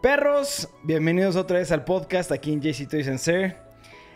Perros, 0.00 0.68
bienvenidos 0.84 1.34
otra 1.34 1.58
vez 1.58 1.72
al 1.72 1.84
podcast 1.84 2.30
aquí 2.30 2.52
en 2.52 2.60
JC 2.60 2.88
Toys 2.88 3.08
and 3.08 3.18
Sir. 3.18 3.56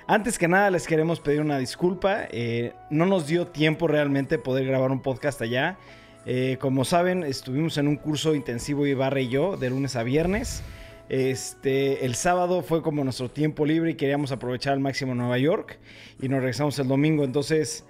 Antes 0.07 0.39
que 0.39 0.47
nada 0.47 0.71
les 0.71 0.87
queremos 0.87 1.19
pedir 1.19 1.41
una 1.41 1.58
disculpa. 1.58 2.29
eh, 2.31 2.73
no 2.91 3.05
nos 3.05 3.27
dio 3.27 3.49
tiempo 3.49 3.89
realmente 3.89 4.39
poder 4.39 4.65
grabar 4.65 4.92
un 4.92 5.03
podcast 5.03 5.42
allá. 5.42 5.79
Eh, 6.25 6.57
como 6.60 6.84
saben, 6.84 7.25
estuvimos 7.25 7.79
en 7.79 7.89
un 7.89 7.97
curso 7.97 8.37
intensivo 8.37 8.87
Ibarra 8.87 9.23
y 9.23 9.29
yo 9.29 9.57
de 9.57 9.71
lunes 9.71 9.96
a 9.96 10.05
viernes. 10.05 10.62
Este, 11.09 12.07
el 12.07 12.14
sábado 12.14 12.62
fue 12.62 12.80
como 12.80 13.03
nuestro 13.03 13.29
tiempo 13.29 13.67
libre 13.67 13.91
y 13.91 13.95
queríamos 13.96 14.30
aprovechar 14.30 14.75
al 14.75 14.80
máximo 14.80 15.17
Nueva 15.17 15.39
York 15.39 15.80
y 16.21 16.29
nos 16.29 16.39
regresamos 16.39 16.79
el 16.79 16.87
domingo. 16.87 17.25
Entonces, 17.25 17.85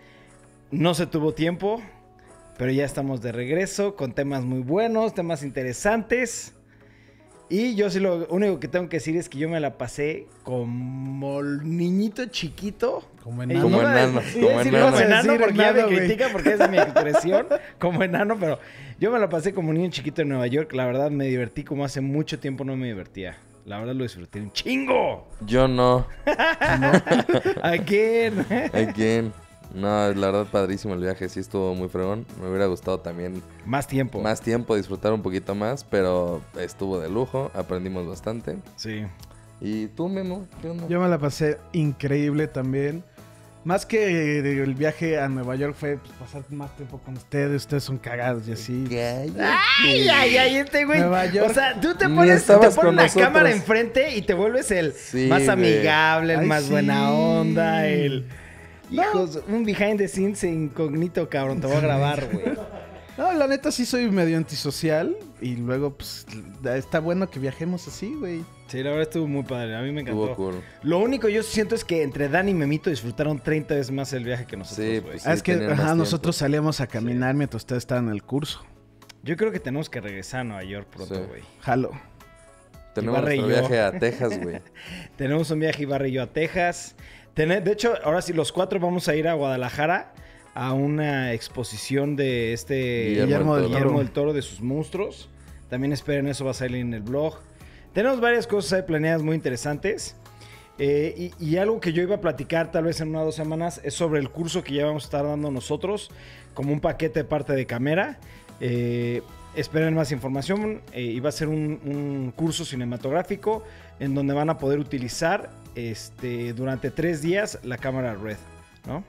no 0.70 0.94
se 0.94 1.06
tuvo 1.06 1.34
tiempo, 1.34 1.82
pero 2.56 2.72
ya 2.72 2.86
estamos 2.86 3.20
de 3.20 3.32
regreso 3.32 3.96
con 3.96 4.14
temas 4.14 4.44
muy 4.44 4.60
buenos, 4.60 5.12
temas 5.12 5.42
interesantes. 5.42 6.54
Y 7.52 7.74
yo 7.74 7.90
sí 7.90 8.00
lo 8.00 8.26
único 8.28 8.58
que 8.58 8.66
tengo 8.66 8.88
que 8.88 8.96
decir 8.96 9.14
es 9.14 9.28
que 9.28 9.36
yo 9.36 9.46
me 9.46 9.60
la 9.60 9.76
pasé 9.76 10.26
como 10.42 11.40
el 11.40 11.76
niñito 11.76 12.24
chiquito. 12.24 13.06
Como 13.22 13.42
enano. 13.42 13.60
Como 13.60 13.80
enano, 13.82 14.22
como 14.32 14.58
decir 14.58 14.74
enano. 14.74 14.86
como 14.86 14.98
enano 14.98 15.32
Decir 15.34 15.40
porque 15.42 15.58
ya 15.58 15.72
me 15.74 15.84
critica 15.84 16.28
porque 16.32 16.52
esa 16.54 16.64
es 16.64 16.70
mi 16.70 16.78
expresión, 16.78 17.46
como 17.78 18.02
enano, 18.02 18.38
pero 18.40 18.58
yo 18.98 19.10
me 19.10 19.18
la 19.18 19.28
pasé 19.28 19.52
como 19.52 19.68
un 19.68 19.76
niño 19.76 19.90
chiquito 19.90 20.22
en 20.22 20.30
Nueva 20.30 20.46
York. 20.46 20.72
La 20.72 20.86
verdad 20.86 21.10
me 21.10 21.26
divertí 21.26 21.62
como 21.62 21.84
hace 21.84 22.00
mucho 22.00 22.38
tiempo 22.38 22.64
no 22.64 22.74
me 22.74 22.86
divertía. 22.86 23.36
La 23.66 23.78
verdad 23.80 23.96
lo 23.96 24.04
disfruté 24.04 24.40
un 24.40 24.50
chingo. 24.52 25.28
Yo 25.44 25.68
no. 25.68 26.06
Again. 27.62 28.46
Again. 28.72 29.30
No, 29.74 30.12
la 30.12 30.26
verdad, 30.30 30.46
padrísimo 30.50 30.94
el 30.94 31.00
viaje. 31.00 31.28
Sí 31.28 31.40
estuvo 31.40 31.74
muy 31.74 31.88
fregón. 31.88 32.26
Me 32.40 32.48
hubiera 32.48 32.66
gustado 32.66 33.00
también 33.00 33.42
Más 33.64 33.86
tiempo. 33.86 34.20
más 34.20 34.40
tiempo, 34.40 34.76
disfrutar 34.76 35.12
un 35.12 35.22
poquito 35.22 35.54
más, 35.54 35.84
pero 35.84 36.42
estuvo 36.60 37.00
de 37.00 37.08
lujo. 37.08 37.50
Aprendimos 37.54 38.06
bastante. 38.06 38.58
Sí. 38.76 39.04
¿Y 39.60 39.86
tú, 39.88 40.08
Memo? 40.08 40.46
¿Qué 40.60 40.68
onda? 40.68 40.86
Yo 40.88 41.00
me 41.00 41.08
la 41.08 41.18
pasé 41.18 41.58
increíble 41.72 42.48
también. 42.48 43.04
Más 43.64 43.86
que 43.86 44.40
el 44.40 44.74
viaje 44.74 45.20
a 45.20 45.28
Nueva 45.28 45.54
York 45.54 45.76
fue 45.78 45.96
pues, 45.96 46.10
pasar 46.18 46.42
más 46.50 46.74
tiempo 46.76 46.98
con 46.98 47.16
ustedes. 47.16 47.62
Ustedes 47.62 47.84
son 47.84 47.96
cagados 47.96 48.48
y 48.48 48.52
así. 48.52 48.84
Cállate. 48.90 49.40
Ay, 49.84 50.08
ay, 50.08 50.36
ay, 50.36 50.56
este 50.56 50.84
güey. 50.84 50.98
Nueva 50.98 51.26
York. 51.26 51.48
O 51.48 51.54
sea, 51.54 51.80
tú 51.80 51.94
te 51.94 52.08
pones, 52.08 52.44
te 52.44 52.54
pones 52.54 52.74
con 52.74 52.96
la 52.96 53.02
nosotros. 53.04 53.24
cámara 53.24 53.52
enfrente 53.52 54.16
y 54.16 54.22
te 54.22 54.34
vuelves 54.34 54.68
el 54.72 54.92
Sí, 54.92 55.28
más 55.28 55.44
güey. 55.44 55.50
amigable, 55.50 56.34
el 56.34 56.40
Ay, 56.40 56.46
más 56.46 56.64
sí. 56.64 56.70
buena 56.72 57.12
onda, 57.12 57.86
el. 57.86 58.26
No. 58.92 59.02
Hijos, 59.02 59.40
un 59.48 59.64
behind 59.64 59.98
the 59.98 60.08
scenes 60.08 60.44
incógnito, 60.44 61.28
cabrón. 61.28 61.60
Te 61.60 61.66
voy 61.66 61.76
a 61.76 61.80
grabar, 61.80 62.28
güey. 62.32 62.44
No, 63.18 63.30
la 63.32 63.46
neta 63.46 63.70
sí 63.70 63.84
soy 63.84 64.10
medio 64.10 64.36
antisocial. 64.38 65.16
Y 65.40 65.56
luego, 65.56 65.94
pues, 65.96 66.24
está 66.64 67.00
bueno 67.00 67.28
que 67.28 67.38
viajemos 67.40 67.86
así, 67.88 68.14
güey. 68.14 68.42
Sí, 68.68 68.78
la 68.82 68.90
verdad 68.90 69.02
estuvo 69.02 69.26
muy 69.26 69.42
padre. 69.42 69.76
A 69.76 69.82
mí 69.82 69.92
me 69.92 70.00
encantó. 70.00 70.34
Cool. 70.34 70.62
Lo 70.82 70.98
único 70.98 71.28
yo 71.28 71.42
siento 71.42 71.74
es 71.74 71.84
que 71.84 72.02
entre 72.02 72.28
Dan 72.28 72.48
y 72.48 72.54
Memito 72.54 72.88
disfrutaron 72.90 73.38
30 73.38 73.74
veces 73.74 73.90
más 73.90 74.12
el 74.14 74.24
viaje 74.24 74.46
que 74.46 74.56
nosotros, 74.56 74.86
Sí, 74.86 75.00
pues, 75.00 75.26
ah, 75.26 75.34
es 75.34 75.42
que 75.42 75.52
ajá, 75.66 75.94
nosotros 75.94 76.36
salíamos 76.36 76.80
a 76.80 76.86
caminar 76.86 77.34
mientras 77.34 77.62
ustedes 77.62 77.82
estaban 77.82 78.06
en 78.06 78.12
el 78.12 78.22
curso. 78.22 78.64
Yo 79.24 79.36
creo 79.36 79.52
que 79.52 79.60
tenemos 79.60 79.90
que 79.90 80.00
regresar 80.00 80.40
a 80.40 80.44
Nueva 80.44 80.64
York 80.64 80.88
pronto, 80.90 81.14
Sí. 81.14 81.20
güey. 81.28 81.42
Jalo. 81.60 81.90
Tenemos 82.94 83.20
yo. 83.34 83.46
viaje 83.46 83.80
a 83.80 83.98
Texas, 83.98 84.40
güey. 84.42 84.60
Tenemos 85.16 85.50
un 85.50 85.60
viaje 85.60 85.82
Ibarra 85.82 86.08
y 86.08 86.12
yo 86.12 86.22
a 86.22 86.26
Texas. 86.26 86.94
De 87.34 87.72
hecho, 87.72 87.94
ahora 88.04 88.20
sí, 88.20 88.32
los 88.34 88.52
cuatro 88.52 88.78
vamos 88.78 89.08
a 89.08 89.16
ir 89.16 89.26
a 89.26 89.32
Guadalajara 89.34 90.12
a 90.54 90.74
una 90.74 91.32
exposición 91.32 92.14
de 92.14 92.52
este 92.52 93.20
Guillermo 93.20 93.56
del 93.56 93.68
Guillermo 93.68 93.90
Toro. 93.90 93.98
del 94.00 94.10
Toro 94.10 94.32
de 94.34 94.42
sus 94.42 94.60
monstruos. 94.60 95.30
También 95.70 95.94
esperen 95.94 96.28
eso, 96.28 96.44
va 96.44 96.50
a 96.50 96.54
salir 96.54 96.76
en 96.76 96.92
el 96.92 97.00
blog. 97.00 97.38
Tenemos 97.94 98.20
varias 98.20 98.46
cosas 98.46 98.74
ahí 98.74 98.82
planeadas 98.82 99.22
muy 99.22 99.34
interesantes. 99.34 100.14
Eh, 100.78 101.32
y, 101.38 101.44
y 101.44 101.56
algo 101.56 101.80
que 101.80 101.92
yo 101.94 102.02
iba 102.02 102.16
a 102.16 102.20
platicar 102.20 102.70
tal 102.70 102.84
vez 102.84 103.00
en 103.00 103.08
una 103.08 103.22
o 103.22 103.24
dos 103.26 103.34
semanas 103.34 103.80
es 103.84 103.94
sobre 103.94 104.20
el 104.20 104.30
curso 104.30 104.62
que 104.62 104.74
ya 104.74 104.86
vamos 104.86 105.04
a 105.04 105.06
estar 105.06 105.24
dando 105.24 105.50
nosotros 105.50 106.10
como 106.54 106.72
un 106.72 106.80
paquete 106.80 107.20
de 107.20 107.24
parte 107.24 107.54
de 107.54 107.64
Camera. 107.64 108.18
Eh, 108.60 109.22
esperen 109.54 109.94
más 109.94 110.12
información 110.12 110.82
eh, 110.92 111.02
y 111.02 111.20
va 111.20 111.30
a 111.30 111.32
ser 111.32 111.48
un, 111.48 111.80
un 111.84 112.32
curso 112.36 112.66
cinematográfico 112.66 113.64
en 114.00 114.14
donde 114.14 114.34
van 114.34 114.50
a 114.50 114.58
poder 114.58 114.78
utilizar 114.78 115.50
este, 115.74 116.52
durante 116.52 116.90
tres 116.90 117.22
días 117.22 117.58
la 117.62 117.78
cámara 117.78 118.14
Red, 118.14 118.36
¿no? 118.86 119.04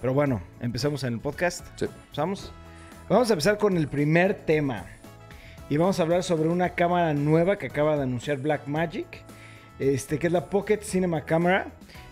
Pero 0.00 0.14
bueno, 0.14 0.40
empecemos 0.60 1.02
en 1.04 1.14
el 1.14 1.20
podcast. 1.20 1.66
Sí. 1.76 1.86
¿Empezamos? 1.86 2.52
Vamos 3.08 3.30
a 3.30 3.32
empezar 3.32 3.58
con 3.58 3.76
el 3.76 3.88
primer 3.88 4.34
tema. 4.34 4.84
Y 5.70 5.76
vamos 5.76 5.98
a 5.98 6.02
hablar 6.02 6.22
sobre 6.22 6.48
una 6.48 6.70
cámara 6.70 7.12
nueva 7.14 7.58
que 7.58 7.66
acaba 7.66 7.96
de 7.96 8.04
anunciar 8.04 8.38
Blackmagic. 8.38 9.24
Este, 9.78 10.18
que 10.18 10.28
es 10.28 10.32
la 10.32 10.46
Pocket 10.46 10.80
Cinema 10.82 11.22
Camera. 11.22 11.66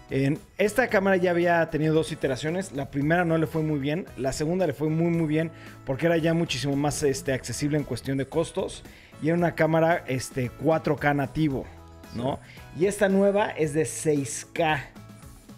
En 0.08 0.38
esta 0.56 0.86
cámara 0.88 1.16
ya 1.16 1.30
había 1.30 1.68
tenido 1.70 1.94
dos 1.94 2.12
iteraciones. 2.12 2.72
La 2.72 2.90
primera 2.90 3.24
no 3.24 3.38
le 3.38 3.46
fue 3.46 3.62
muy 3.62 3.78
bien. 3.78 4.06
La 4.16 4.32
segunda 4.32 4.66
le 4.66 4.72
fue 4.72 4.88
muy 4.88 5.10
muy 5.10 5.26
bien 5.26 5.50
porque 5.84 6.06
era 6.06 6.16
ya 6.16 6.34
muchísimo 6.34 6.76
más 6.76 7.02
este, 7.02 7.32
accesible 7.32 7.76
en 7.76 7.84
cuestión 7.84 8.18
de 8.18 8.26
costos. 8.26 8.82
Y 9.22 9.28
era 9.28 9.36
una 9.36 9.54
cámara 9.54 10.04
este, 10.06 10.50
4K 10.50 11.14
nativo. 11.14 11.66
¿no? 12.14 12.38
Y 12.78 12.86
esta 12.86 13.08
nueva 13.08 13.50
es 13.50 13.72
de 13.72 13.84
6K. 13.84 14.80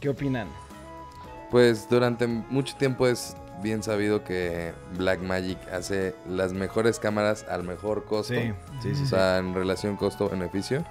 ¿Qué 0.00 0.08
opinan? 0.08 0.48
Pues 1.50 1.88
durante 1.88 2.26
mucho 2.26 2.76
tiempo 2.76 3.06
es 3.06 3.36
bien 3.62 3.82
sabido 3.82 4.22
que 4.22 4.72
Blackmagic 4.96 5.58
hace 5.72 6.14
las 6.28 6.52
mejores 6.52 6.98
cámaras 7.00 7.44
al 7.48 7.64
mejor 7.64 8.04
costo. 8.04 8.34
sí, 8.34 8.52
sí, 8.82 8.90
O 8.92 8.94
sí. 8.94 9.06
sea, 9.06 9.38
en 9.38 9.54
relación 9.54 9.96
costo-beneficio. 9.96 10.84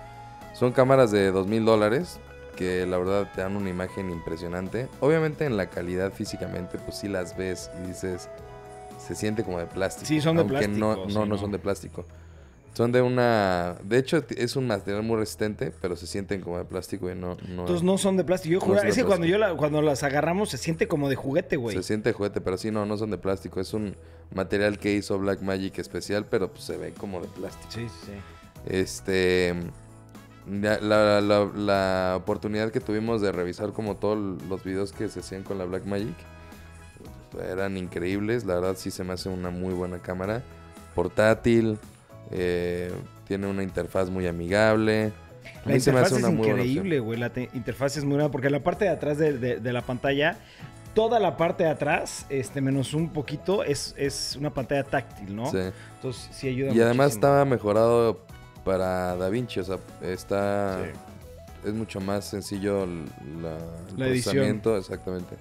Son 0.53 0.71
cámaras 0.71 1.11
de 1.11 1.31
dos 1.31 1.47
mil 1.47 1.63
dólares 1.63 2.19
que 2.57 2.85
la 2.87 2.97
verdad 2.97 3.31
te 3.35 3.41
dan 3.41 3.55
una 3.55 3.69
imagen 3.69 4.09
impresionante. 4.09 4.89
Obviamente 4.99 5.45
en 5.45 5.55
la 5.55 5.67
calidad 5.67 6.11
físicamente, 6.11 6.79
pues 6.79 6.97
sí 6.97 7.07
las 7.07 7.37
ves 7.37 7.69
y 7.83 7.87
dices, 7.87 8.27
se 8.97 9.13
siente 9.15 9.43
como 9.43 9.59
de 9.59 9.67
plástico. 9.67 10.07
Sí, 10.07 10.19
son 10.19 10.35
de 10.37 10.41
aunque 10.41 10.57
plástico, 10.57 10.77
No, 10.79 10.95
sí, 11.07 11.13
no, 11.13 11.19
no 11.21 11.25
no. 11.27 11.37
son 11.37 11.51
de 11.51 11.59
plástico. 11.59 12.03
Son 12.77 12.91
de 12.91 13.01
una... 13.01 13.75
De 13.83 13.97
hecho, 13.97 14.23
es 14.37 14.55
un 14.55 14.67
material 14.67 15.01
muy 15.01 15.17
resistente, 15.17 15.73
pero 15.81 15.95
se 15.95 16.05
sienten 16.05 16.41
como 16.41 16.59
de 16.59 16.65
plástico 16.65 17.09
y 17.09 17.15
no... 17.15 17.35
no 17.49 17.61
Entonces 17.61 17.81
no 17.81 17.97
son 17.97 18.17
de 18.17 18.23
plástico. 18.23 18.53
Yo 18.53 18.59
No 18.59 18.65
juraba- 18.67 18.87
es 18.87 18.95
que 18.95 19.03
cuando, 19.03 19.25
yo 19.25 19.39
la- 19.39 19.55
cuando 19.55 19.81
las 19.81 20.03
agarramos 20.03 20.49
se 20.51 20.57
siente 20.59 20.87
como 20.87 21.09
de 21.09 21.15
juguete, 21.15 21.55
güey. 21.55 21.75
Se 21.75 21.81
siente 21.81 22.13
juguete, 22.13 22.39
pero 22.39 22.55
sí, 22.55 22.69
no, 22.69 22.85
no 22.85 22.95
son 22.95 23.09
de 23.09 23.17
plástico. 23.17 23.59
Es 23.59 23.73
un 23.73 23.95
material 24.31 24.77
que 24.77 24.93
hizo 24.93 25.17
Blackmagic 25.17 25.79
especial, 25.79 26.27
pero 26.27 26.51
pues 26.51 26.65
se 26.65 26.77
ve 26.77 26.93
como 26.93 27.19
de 27.19 27.27
plástico. 27.29 27.71
Sí, 27.71 27.87
sí. 28.05 28.11
Este. 28.67 29.55
La, 30.47 30.79
la- 30.79 31.19
la 31.55 32.13
oportunidad 32.15 32.69
que 32.71 32.79
tuvimos 32.79 33.21
de 33.21 33.31
revisar 33.31 33.73
como 33.73 33.95
todos 33.95 34.19
los 34.47 34.63
videos 34.63 34.91
que 34.93 35.09
se 35.09 35.21
hacían 35.21 35.41
con 35.41 35.57
la 35.57 35.65
Blackmagic 35.65 36.15
eran 37.51 37.75
increíbles. 37.75 38.45
La 38.45 38.53
verdad, 38.53 38.75
sí 38.77 38.91
se 38.91 39.03
me 39.03 39.13
hace 39.13 39.29
una 39.29 39.49
muy 39.49 39.73
buena 39.73 39.97
cámara. 39.99 40.43
Portátil. 40.93 41.79
Eh, 42.31 42.91
tiene 43.27 43.47
una 43.47 43.63
interfaz 43.63 44.09
muy 44.09 44.27
amigable. 44.27 45.11
La 45.65 45.75
interfaz 45.75 46.11
es 46.13 46.27
increíble, 46.27 46.99
güey. 46.99 47.19
La 47.19 47.29
te- 47.31 47.49
interfaz 47.53 47.97
es 47.97 48.03
muy 48.03 48.15
buena 48.15 48.29
porque 48.31 48.49
la 48.49 48.61
parte 48.61 48.85
de 48.85 48.91
atrás 48.91 49.17
de, 49.17 49.37
de- 49.37 49.59
de 49.59 49.73
la 49.73 49.81
pantalla, 49.81 50.37
toda 50.93 51.19
la 51.19 51.35
parte 51.37 51.63
de 51.65 51.69
atrás, 51.69 52.25
este, 52.29 52.61
menos 52.61 52.93
un 52.93 53.09
poquito, 53.09 53.63
es, 53.63 53.93
es 53.97 54.35
una 54.39 54.53
pantalla 54.53 54.83
táctil, 54.83 55.35
¿no? 55.35 55.51
Sí. 55.51 55.57
Entonces 55.95 56.29
sí 56.31 56.47
ayuda 56.49 56.73
Y 56.73 56.81
además 56.81 57.11
estaba 57.13 57.43
mejorado 57.45 58.19
para 58.63 59.15
DaVinci. 59.15 59.59
O 59.59 59.63
sea, 59.63 59.77
está. 60.01 60.79
Sí. 60.83 61.69
Es 61.69 61.73
mucho 61.73 61.99
más 61.99 62.23
sencillo 62.25 62.83
el, 62.83 63.05
la, 63.41 63.57
el 63.57 63.97
La 63.97 64.07
edición. 64.07 64.35
procesamiento, 64.35 64.77
exactamente. 64.77 65.35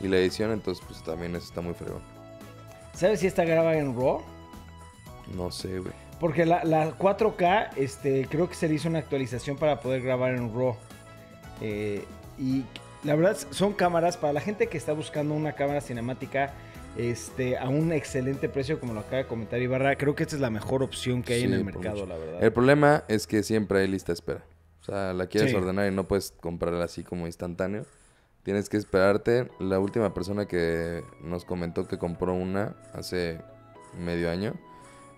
Y 0.00 0.08
la 0.08 0.16
edición, 0.16 0.50
entonces, 0.50 0.82
pues 0.88 1.02
también 1.04 1.36
está 1.36 1.60
muy 1.60 1.74
fregón. 1.74 2.00
¿Sabes 2.94 3.20
si 3.20 3.26
esta 3.26 3.44
graba 3.44 3.76
en 3.76 3.94
RAW? 3.94 4.22
No 5.36 5.50
sé, 5.52 5.78
güey. 5.78 5.92
Porque 6.20 6.44
la, 6.44 6.62
la 6.64 6.96
4K, 6.98 7.70
este, 7.76 8.26
creo 8.30 8.48
que 8.48 8.54
se 8.54 8.68
le 8.68 8.74
hizo 8.74 8.88
una 8.88 8.98
actualización 8.98 9.56
para 9.56 9.80
poder 9.80 10.02
grabar 10.02 10.34
en 10.34 10.54
RAW. 10.54 10.76
Eh, 11.62 12.04
y 12.38 12.64
la 13.04 13.14
verdad 13.16 13.36
son 13.50 13.72
cámaras 13.72 14.16
para 14.18 14.32
la 14.34 14.40
gente 14.40 14.66
que 14.68 14.76
está 14.76 14.92
buscando 14.92 15.34
una 15.34 15.52
cámara 15.54 15.80
cinemática 15.80 16.52
este, 16.98 17.56
a 17.56 17.68
un 17.68 17.92
excelente 17.92 18.48
precio, 18.48 18.78
como 18.80 18.92
lo 18.92 19.00
acaba 19.00 19.18
de 19.18 19.26
comentar 19.26 19.60
Ibarra. 19.62 19.96
Creo 19.96 20.14
que 20.14 20.24
esta 20.24 20.34
es 20.36 20.42
la 20.42 20.50
mejor 20.50 20.82
opción 20.82 21.22
que 21.22 21.34
hay 21.34 21.44
en 21.44 21.54
el 21.54 21.64
mercado, 21.64 21.94
mucho. 21.96 22.06
la 22.06 22.16
verdad. 22.16 22.42
El 22.44 22.52
problema 22.52 23.04
es 23.08 23.26
que 23.26 23.42
siempre 23.42 23.80
hay 23.80 23.88
lista 23.88 24.08
de 24.12 24.14
espera. 24.14 24.44
O 24.80 24.84
sea, 24.84 25.12
la 25.14 25.26
quieres 25.26 25.50
Sí. 25.50 25.56
ordenar 25.56 25.90
y 25.90 25.94
no 25.94 26.04
puedes 26.04 26.32
comprarla 26.32 26.84
así 26.84 27.02
como 27.02 27.26
instantáneo. 27.26 27.86
Tienes 28.42 28.68
que 28.68 28.76
esperarte. 28.76 29.48
La 29.58 29.78
última 29.78 30.12
persona 30.12 30.46
que 30.46 31.02
nos 31.22 31.44
comentó 31.44 31.86
que 31.86 31.96
compró 31.98 32.34
una 32.34 32.74
hace 32.94 33.38
medio 33.98 34.30
año 34.30 34.54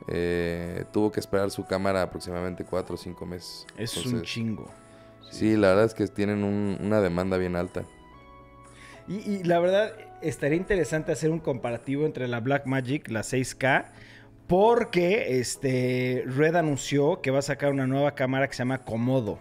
eh, 0.09 0.85
tuvo 0.93 1.11
que 1.13 1.21
esperar 1.21 1.51
su 1.51 1.65
cámara 1.65 2.03
aproximadamente 2.03 2.65
cuatro 2.65 2.95
o 2.95 2.99
cinco 2.99 3.27
meses. 3.27 3.67
es 3.77 3.97
un 4.05 4.23
chingo. 4.23 4.71
Sí, 5.31 5.57
la 5.57 5.69
verdad 5.69 5.85
es 5.87 5.95
que 5.95 6.07
tienen 6.09 6.45
un- 6.45 6.77
una 6.81 7.01
demanda 7.01 7.37
bien 7.39 7.57
alta. 7.57 7.85
Y, 9.09 9.17
y 9.31 9.43
la 9.45 9.59
verdad, 9.59 9.93
estaría 10.21 10.57
interesante 10.57 11.11
hacer 11.13 11.31
un 11.31 11.41
comparativo 11.41 12.05
entre 12.07 12.29
la 12.29 12.41
Blackmagic, 12.41 13.09
la 13.11 13.23
6K, 13.23 13.87
Porque 14.49 15.39
este, 15.41 16.25
Red 16.27 16.57
anunció 16.57 17.23
que 17.23 17.31
va 17.31 17.39
a 17.39 17.43
sacar 17.43 17.73
una 17.73 17.87
nueva 17.87 18.15
cámara 18.15 18.47
que 18.49 18.53
se 18.55 18.59
llama 18.59 18.79
Komodo. 18.85 19.39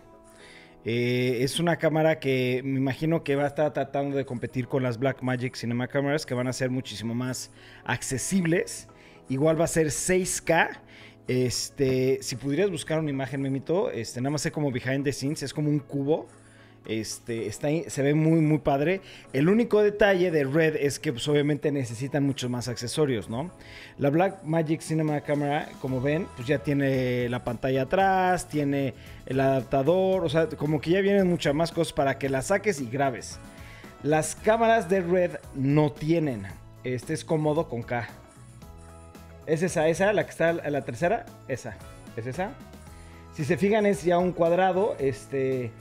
Eh, 0.85 1.39
es 1.41 1.59
una 1.59 1.75
cámara 1.77 2.17
que 2.19 2.61
me 2.63 2.79
imagino 2.79 3.23
que 3.23 3.35
va 3.35 3.43
a 3.43 3.47
estar 3.47 3.73
tratando 3.73 4.15
de 4.15 4.25
competir 4.25 4.67
con 4.67 4.83
las 4.83 4.97
Blackmagic 4.99 5.55
Cinema 5.55 5.87
Cameras, 5.87 6.25
que 6.25 6.33
van 6.33 6.47
a 6.47 6.53
ser 6.53 6.69
muchísimo 6.69 7.13
más 7.13 7.51
accesibles. 7.83 8.87
Igual 9.31 9.57
va 9.57 9.63
a 9.63 9.67
ser 9.67 9.87
6K. 9.87 10.79
Este, 11.25 12.19
si 12.21 12.35
pudieras 12.35 12.69
buscar 12.69 12.99
una 12.99 13.11
imagen, 13.11 13.41
Memito, 13.41 13.89
este, 13.89 14.19
nada 14.19 14.31
más 14.31 14.41
sé 14.41 14.51
como 14.51 14.71
behind 14.71 15.05
the 15.05 15.13
scenes, 15.13 15.41
es 15.41 15.53
como 15.53 15.69
un 15.69 15.79
cubo. 15.79 16.27
Este, 16.85 17.47
está 17.47 17.69
se 17.87 18.01
ve 18.01 18.13
muy, 18.13 18.41
muy 18.41 18.57
padre. 18.57 18.99
El 19.31 19.47
único 19.47 19.81
detalle 19.81 20.31
de 20.31 20.43
Red 20.43 20.75
es 20.75 20.99
que 20.99 21.13
pues, 21.13 21.25
obviamente 21.29 21.71
necesitan 21.71 22.25
muchos 22.25 22.49
más 22.49 22.67
accesorios, 22.67 23.29
¿no? 23.29 23.51
La 23.97 24.09
Blackmagic 24.09 24.81
Cinema 24.81 25.21
Camera, 25.21 25.69
como 25.79 26.01
ven, 26.01 26.27
pues 26.35 26.49
ya 26.49 26.59
tiene 26.59 27.29
la 27.29 27.45
pantalla 27.45 27.83
atrás, 27.83 28.49
tiene 28.49 28.93
el 29.27 29.39
adaptador, 29.39 30.25
o 30.25 30.29
sea, 30.29 30.49
como 30.49 30.81
que 30.81 30.89
ya 30.89 30.99
vienen 30.99 31.29
muchas 31.29 31.55
más 31.55 31.71
cosas 31.71 31.93
para 31.93 32.17
que 32.19 32.27
la 32.27 32.41
saques 32.41 32.81
y 32.81 32.89
grabes. 32.89 33.39
Las 34.03 34.35
cámaras 34.35 34.89
de 34.89 34.99
Red 34.99 35.31
no 35.55 35.89
tienen. 35.93 36.47
Este 36.83 37.13
es 37.13 37.23
cómodo 37.23 37.69
con 37.69 37.83
K. 37.83 38.09
¿Es 39.45 39.63
esa, 39.63 39.87
esa, 39.87 40.13
la 40.13 40.23
que 40.23 40.29
está 40.29 40.51
en 40.51 40.71
la 40.71 40.81
tercera? 40.81 41.25
Esa. 41.47 41.75
¿Es 42.15 42.27
esa? 42.27 42.51
Si 43.33 43.45
se 43.45 43.57
fijan 43.57 43.85
es 43.85 44.03
ya 44.03 44.17
un 44.17 44.31
cuadrado, 44.31 44.95
este... 44.99 45.71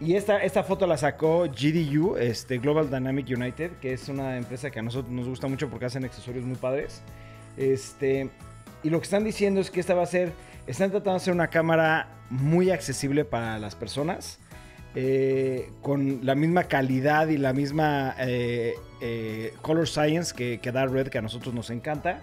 Y 0.00 0.14
esta, 0.14 0.38
esta 0.42 0.62
foto 0.62 0.86
la 0.86 0.96
sacó 0.96 1.42
GDU, 1.42 2.16
este, 2.16 2.56
Global 2.56 2.88
Dynamic 2.88 3.26
United, 3.28 3.72
que 3.82 3.92
es 3.92 4.08
una 4.08 4.38
empresa 4.38 4.70
que 4.70 4.78
a 4.78 4.82
nosotros 4.82 5.12
nos 5.12 5.28
gusta 5.28 5.46
mucho 5.46 5.68
porque 5.68 5.84
hacen 5.84 6.04
accesorios 6.04 6.44
muy 6.46 6.56
padres. 6.56 7.02
Este, 7.58 8.30
y 8.82 8.88
lo 8.88 8.98
que 8.98 9.04
están 9.04 9.24
diciendo 9.24 9.60
es 9.60 9.70
que 9.70 9.78
esta 9.78 9.94
va 9.94 10.04
a 10.04 10.06
ser, 10.06 10.32
están 10.66 10.90
tratando 10.90 11.10
de 11.10 11.16
hacer 11.16 11.34
una 11.34 11.48
cámara 11.48 12.08
muy 12.30 12.70
accesible 12.70 13.26
para 13.26 13.58
las 13.58 13.74
personas, 13.74 14.38
eh, 14.94 15.70
con 15.82 16.24
la 16.24 16.34
misma 16.34 16.64
calidad 16.64 17.28
y 17.28 17.36
la 17.36 17.52
misma 17.52 18.14
eh, 18.20 18.74
eh, 19.02 19.52
color 19.60 19.86
science 19.86 20.34
que, 20.34 20.60
que 20.60 20.72
da 20.72 20.86
Red, 20.86 21.08
que 21.08 21.18
a 21.18 21.22
nosotros 21.22 21.54
nos 21.54 21.68
encanta. 21.68 22.22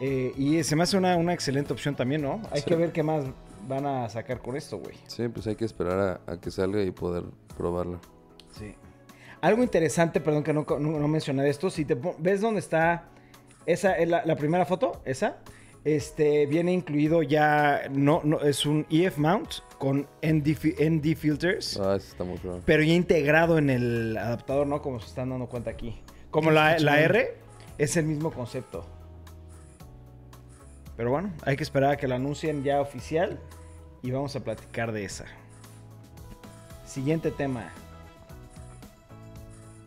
Eh, 0.00 0.32
y 0.36 0.62
se 0.62 0.76
me 0.76 0.82
hace 0.82 0.96
una, 0.96 1.16
una 1.16 1.32
excelente 1.32 1.72
opción 1.72 1.94
también, 1.94 2.22
¿no? 2.22 2.40
Hay 2.50 2.60
Sí. 2.60 2.66
que 2.66 2.76
ver 2.76 2.92
qué 2.92 3.02
más 3.02 3.24
van 3.66 3.86
a 3.86 4.08
sacar 4.08 4.40
con 4.40 4.56
esto, 4.56 4.78
güey. 4.78 4.96
Sí, 5.06 5.26
pues 5.28 5.46
hay 5.46 5.56
que 5.56 5.64
esperar 5.64 6.20
a, 6.26 6.32
a 6.32 6.40
que 6.40 6.50
salga 6.50 6.82
y 6.82 6.90
poder 6.90 7.24
probarla. 7.56 7.98
Sí. 8.58 8.74
Algo 9.40 9.62
interesante, 9.62 10.20
perdón 10.20 10.42
que 10.44 10.52
no, 10.52 10.64
no, 10.68 10.78
no 10.78 11.08
mencioné 11.08 11.48
esto. 11.48 11.70
Si 11.70 11.84
te 11.84 11.96
ves 12.18 12.40
dónde 12.40 12.60
está 12.60 13.08
esa 13.64 13.96
es 13.98 14.08
la, 14.08 14.24
la 14.24 14.36
primera 14.36 14.64
foto, 14.64 15.00
esa, 15.04 15.38
este 15.84 16.46
viene 16.46 16.72
incluido 16.72 17.22
ya 17.22 17.82
no, 17.90 18.20
no 18.22 18.40
es 18.40 18.64
un 18.66 18.86
EF 18.90 19.18
mount 19.18 19.48
con 19.78 20.06
ND, 20.22 20.56
ND 20.78 21.16
filters, 21.16 21.78
Ah, 21.80 21.96
ese 21.96 22.08
está 22.10 22.24
muy 22.24 22.38
claro. 22.38 22.60
pero 22.64 22.82
ya 22.82 22.92
integrado 22.94 23.58
en 23.58 23.70
el 23.70 24.16
adaptador, 24.16 24.66
¿no? 24.66 24.80
Como 24.82 25.00
se 25.00 25.06
están 25.06 25.30
dando 25.30 25.46
cuenta 25.46 25.70
aquí. 25.70 26.00
Como 26.30 26.50
la, 26.50 26.78
la 26.78 27.00
R 27.00 27.34
es 27.78 27.96
el 27.96 28.06
mismo 28.06 28.30
concepto. 28.30 28.86
Pero 30.96 31.10
bueno, 31.10 31.32
hay 31.42 31.56
que 31.56 31.62
esperar 31.62 31.92
a 31.92 31.96
que 31.96 32.08
lo 32.08 32.14
anuncien 32.14 32.64
ya 32.64 32.80
oficial 32.80 33.38
y 34.02 34.10
vamos 34.10 34.34
a 34.36 34.40
platicar 34.40 34.92
de 34.92 35.04
esa. 35.04 35.26
Siguiente 36.86 37.30
tema. 37.30 37.70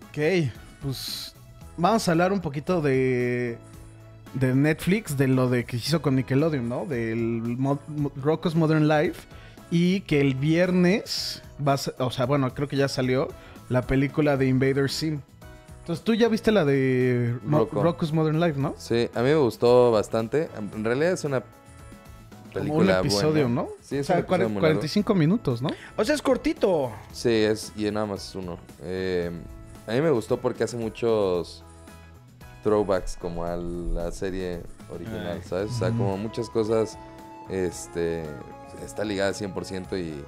Ok, 0.09 0.51
pues 0.81 1.35
vamos 1.77 2.07
a 2.07 2.11
hablar 2.11 2.31
un 2.31 2.41
poquito 2.41 2.81
de, 2.81 3.57
de 4.33 4.53
Netflix, 4.53 5.17
de 5.17 5.27
lo 5.27 5.49
de 5.49 5.65
que 5.65 5.77
hizo 5.77 6.01
con 6.01 6.15
Nickelodeon, 6.15 6.67
¿no? 6.67 6.85
Del 6.85 7.57
Rocko's 8.15 8.55
Modern 8.55 8.87
Life. 8.87 9.21
Y 9.71 10.01
que 10.01 10.19
el 10.19 10.33
viernes, 10.33 11.43
va 11.65 11.73
a 11.73 12.03
o 12.03 12.11
sea, 12.11 12.25
bueno, 12.25 12.53
creo 12.55 12.67
que 12.67 12.75
ya 12.75 12.87
salió 12.87 13.27
la 13.69 13.83
película 13.83 14.35
de 14.35 14.47
Invader 14.47 14.89
Sim. 14.89 15.21
Entonces 15.89 16.05
tú 16.05 16.13
ya 16.13 16.27
viste 16.27 16.51
la 16.51 16.65
de 16.65 17.35
Mo- 17.43 17.61
Rocco. 17.61 17.81
Rocko's 17.81 18.13
Modern 18.13 18.39
Life, 18.39 18.59
¿no? 18.59 18.75
Sí, 18.77 19.09
a 19.15 19.19
mí 19.23 19.29
me 19.29 19.35
gustó 19.37 19.89
bastante. 19.89 20.47
En 20.55 20.83
realidad 20.85 21.13
es 21.13 21.23
una 21.23 21.41
Como 21.41 22.53
película 22.53 22.99
un 23.01 23.07
episodio, 23.07 23.47
buena. 23.47 23.61
¿no? 23.63 23.69
Sí, 23.81 23.97
o 23.97 23.99
es 24.01 24.05
sea, 24.05 24.17
un 24.17 24.19
episodio 24.19 24.27
cuare- 24.27 24.49
muy 24.49 24.61
largo. 24.61 24.75
45 24.75 25.15
minutos, 25.15 25.63
¿no? 25.63 25.69
O 25.97 26.05
sea, 26.05 26.13
es 26.13 26.21
cortito. 26.21 26.91
Sí, 27.11 27.31
es 27.31 27.73
y 27.75 27.89
nada 27.89 28.05
más 28.05 28.23
es 28.29 28.35
uno. 28.35 28.59
Eh, 28.83 29.31
a 29.87 29.91
mí 29.93 30.01
me 30.01 30.11
gustó 30.11 30.37
porque 30.39 30.63
hace 30.63 30.77
muchos 30.77 31.63
throwbacks 32.61 33.17
como 33.19 33.43
a 33.43 33.55
la 33.57 34.11
serie 34.11 34.61
original, 34.93 35.39
Ay. 35.41 35.41
¿sabes? 35.43 35.71
O 35.71 35.73
sea, 35.73 35.87
como 35.89 36.17
muchas 36.17 36.51
cosas 36.51 36.99
este 37.49 38.25
está 38.85 39.03
ligada 39.03 39.31
100% 39.33 39.97
y, 39.97 40.23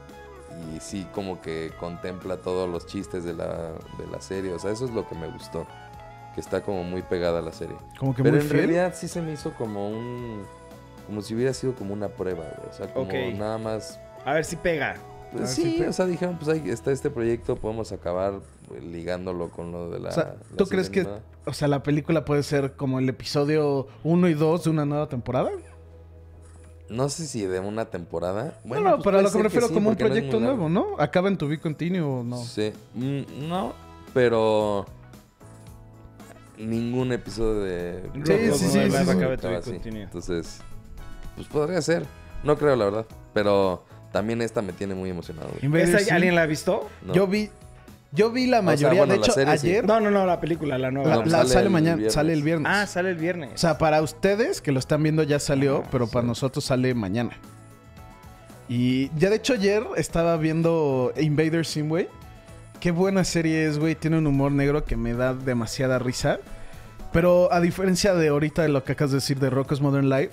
y 0.76 0.80
sí 0.80 1.08
como 1.14 1.42
que 1.42 1.72
contempla 1.80 2.38
todos 2.38 2.70
los 2.70 2.86
chistes 2.86 3.24
de 3.24 3.34
la, 3.34 3.72
de 3.98 4.08
la 4.12 4.22
serie. 4.22 4.54
O 4.54 4.60
sea, 4.60 4.72
eso 4.72 4.86
es 4.86 4.92
lo 4.92 5.08
que 5.08 5.16
me 5.16 5.28
gustó. 5.28 5.66
Que 6.36 6.42
está 6.42 6.62
como 6.62 6.84
muy 6.84 7.02
pegada 7.02 7.40
a 7.40 7.42
la 7.42 7.52
serie. 7.52 7.76
Como 8.00 8.16
que 8.16 8.24
Pero 8.24 8.36
muy 8.38 8.44
en 8.44 8.50
fiel. 8.50 8.60
realidad 8.62 8.94
sí 8.96 9.08
se 9.08 9.22
me 9.22 9.34
hizo 9.34 9.54
como 9.54 9.90
un... 9.90 10.44
Como 11.08 11.22
si 11.22 11.36
hubiera 11.36 11.54
sido 11.54 11.74
como 11.76 11.94
una 11.94 12.08
prueba, 12.10 12.44
güey. 12.58 12.70
O 12.70 12.74
sea, 12.74 12.94
como 12.94 13.12
nada 13.38 13.58
más 13.58 14.00
A 14.24 14.34
ver 14.34 14.46
si 14.46 14.56
pega. 14.56 14.96
pues 15.32 15.50
si 15.50 15.64
sí, 15.64 15.76
pega. 15.80 15.90
o 15.90 15.94
sea, 15.94 16.06
dijeron, 16.06 16.38
pues 16.38 16.48
ahí 16.50 16.70
está 16.70 16.92
este 16.92 17.10
proyecto, 17.10 17.56
podemos 17.58 17.92
acabar 17.92 18.40
pues, 18.68 18.82
ligándolo 18.84 19.50
con 19.50 19.72
lo 19.74 19.90
de 19.90 20.00
la. 20.00 20.10
O 20.10 20.12
sea, 20.14 20.36
la 20.52 20.58
¿tú 20.58 20.68
crees 20.68 20.90
que, 20.90 21.06
o 21.46 21.54
sea, 21.54 21.68
la 21.68 21.84
película 21.84 22.24
puede 22.24 22.44
ser 22.44 22.74
como 22.74 23.00
el 23.00 23.10
episodio 23.10 23.88
1 24.04 24.30
y 24.30 24.34
2 24.36 24.64
de 24.64 24.70
una 24.70 24.86
nueva 24.86 25.10
temporada? 25.10 25.52
No 26.92 27.08
sé 27.08 27.26
si 27.26 27.46
de 27.46 27.62
una 27.62 27.86
temporada. 27.86 28.60
Bueno, 28.66 28.84
no, 28.84 28.90
no, 28.90 28.96
pues 28.98 29.06
pero 29.06 29.20
a 29.20 29.22
puede 29.22 29.24
lo 29.24 29.32
que 29.32 29.38
me 29.38 29.44
refiero 29.44 29.68
sí, 29.70 29.74
como 29.74 29.90
un 29.90 29.96
no 29.96 29.98
proyecto 29.98 30.40
nuevo, 30.42 30.68
¿no? 30.68 30.88
Acaba 31.00 31.30
en 31.30 31.38
tu 31.38 31.48
be 31.48 31.58
continuo, 31.58 32.22
¿no? 32.22 32.44
Sí. 32.44 32.74
Mm, 32.96 33.48
no, 33.48 33.74
pero. 34.14 34.86
Ningún 36.58 37.14
episodio 37.14 37.62
de. 37.62 38.04
Sí, 38.14 38.22
sí, 38.24 38.52
sí, 38.54 38.90
sí, 38.90 38.92
sí. 38.92 39.10
acaba 39.10 39.62
continue. 39.62 40.04
Entonces, 40.04 40.60
pues 41.36 41.48
podría 41.48 41.82
ser. 41.82 42.06
No 42.44 42.58
creo, 42.58 42.76
la 42.76 42.86
verdad. 42.86 43.06
Pero 43.34 43.86
también 44.12 44.42
esta 44.42 44.62
me 44.62 44.74
tiene 44.74 44.94
muy 44.94 45.10
emocionado. 45.10 45.48
güey. 45.50 45.66
Invader 45.66 45.88
¿Esta 45.88 46.00
Sim. 46.00 46.14
¿Alguien 46.14 46.36
la 46.36 46.42
ha 46.44 46.46
visto? 46.46 46.90
No. 47.04 47.14
Yo 47.14 47.26
vi, 47.26 47.50
yo 48.12 48.32
vi 48.32 48.46
la 48.48 48.58
sea, 48.58 48.62
mayoría, 48.62 49.00
bueno, 49.00 49.14
de 49.14 49.20
la 49.20 49.26
hecho, 49.26 49.34
serie 49.34 49.58
sí. 49.58 49.68
ayer 49.70 49.86
No, 49.86 50.00
no, 50.00 50.12
no, 50.12 50.26
la 50.26 50.40
película, 50.40 50.78
la 50.78 50.92
nueva. 50.92 51.10
la, 51.10 51.16
No, 51.18 51.26
la- 51.26 51.46
sale 51.46 51.70
mañana, 51.70 51.96
viernes. 51.96 52.14
sale 52.14 52.34
el 52.34 52.44
viernes. 52.44 52.72
Ah, 52.74 52.86
sale 52.88 53.10
el 53.12 53.18
viernes. 53.18 53.52
o 53.54 53.58
sea, 53.58 53.78
para 53.78 54.02
ustedes 54.02 54.62
que 54.62 54.72
lo 54.72 54.80
están 54.80 55.04
viendo 55.04 55.24
ya 55.24 55.40
salió, 55.40 55.84
Ah, 55.86 55.90
pero 55.92 56.08
para 56.08 56.26
nosotros 56.28 56.66
sale 56.66 56.94
mañana. 56.94 57.32
Y 58.70 59.10
ya 59.18 59.30
de 59.30 59.36
hecho 59.36 59.54
ayer 59.54 59.84
estaba 59.98 60.38
viendo 60.38 61.12
Invader 61.18 61.66
Sim, 61.66 61.90
güey. 61.90 62.08
Qué 62.80 62.92
buena 62.92 63.24
serie 63.24 63.68
es, 63.68 63.78
güey. 63.78 63.96
Tiene 63.96 64.18
un 64.18 64.28
humor 64.28 64.52
negro 64.52 64.86
que 64.86 64.96
me 64.96 65.14
da 65.14 65.34
demasiada 65.34 66.00
risa. 66.00 66.40
Pero 67.12 67.52
a 67.52 67.60
diferencia 67.60 68.14
de 68.14 68.30
ahorita 68.30 68.62
de 68.62 68.70
lo 68.70 68.84
que 68.86 68.94
acabas 68.94 69.12
de 69.12 69.18
decir 69.18 69.40
de 69.40 69.50
Rocko's 69.50 69.82
Modern 69.82 70.10
Life, 70.10 70.32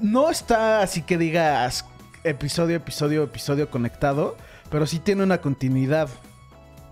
no 0.00 0.30
está 0.30 0.80
así 0.82 1.02
que 1.02 1.18
digas 1.18 1.84
episodio, 2.22 2.76
episodio, 2.76 3.24
episodio 3.24 3.68
conectado, 3.68 4.36
pero 4.70 4.86
sí 4.86 5.00
tiene 5.00 5.24
una 5.24 5.38
continuidad. 5.38 6.08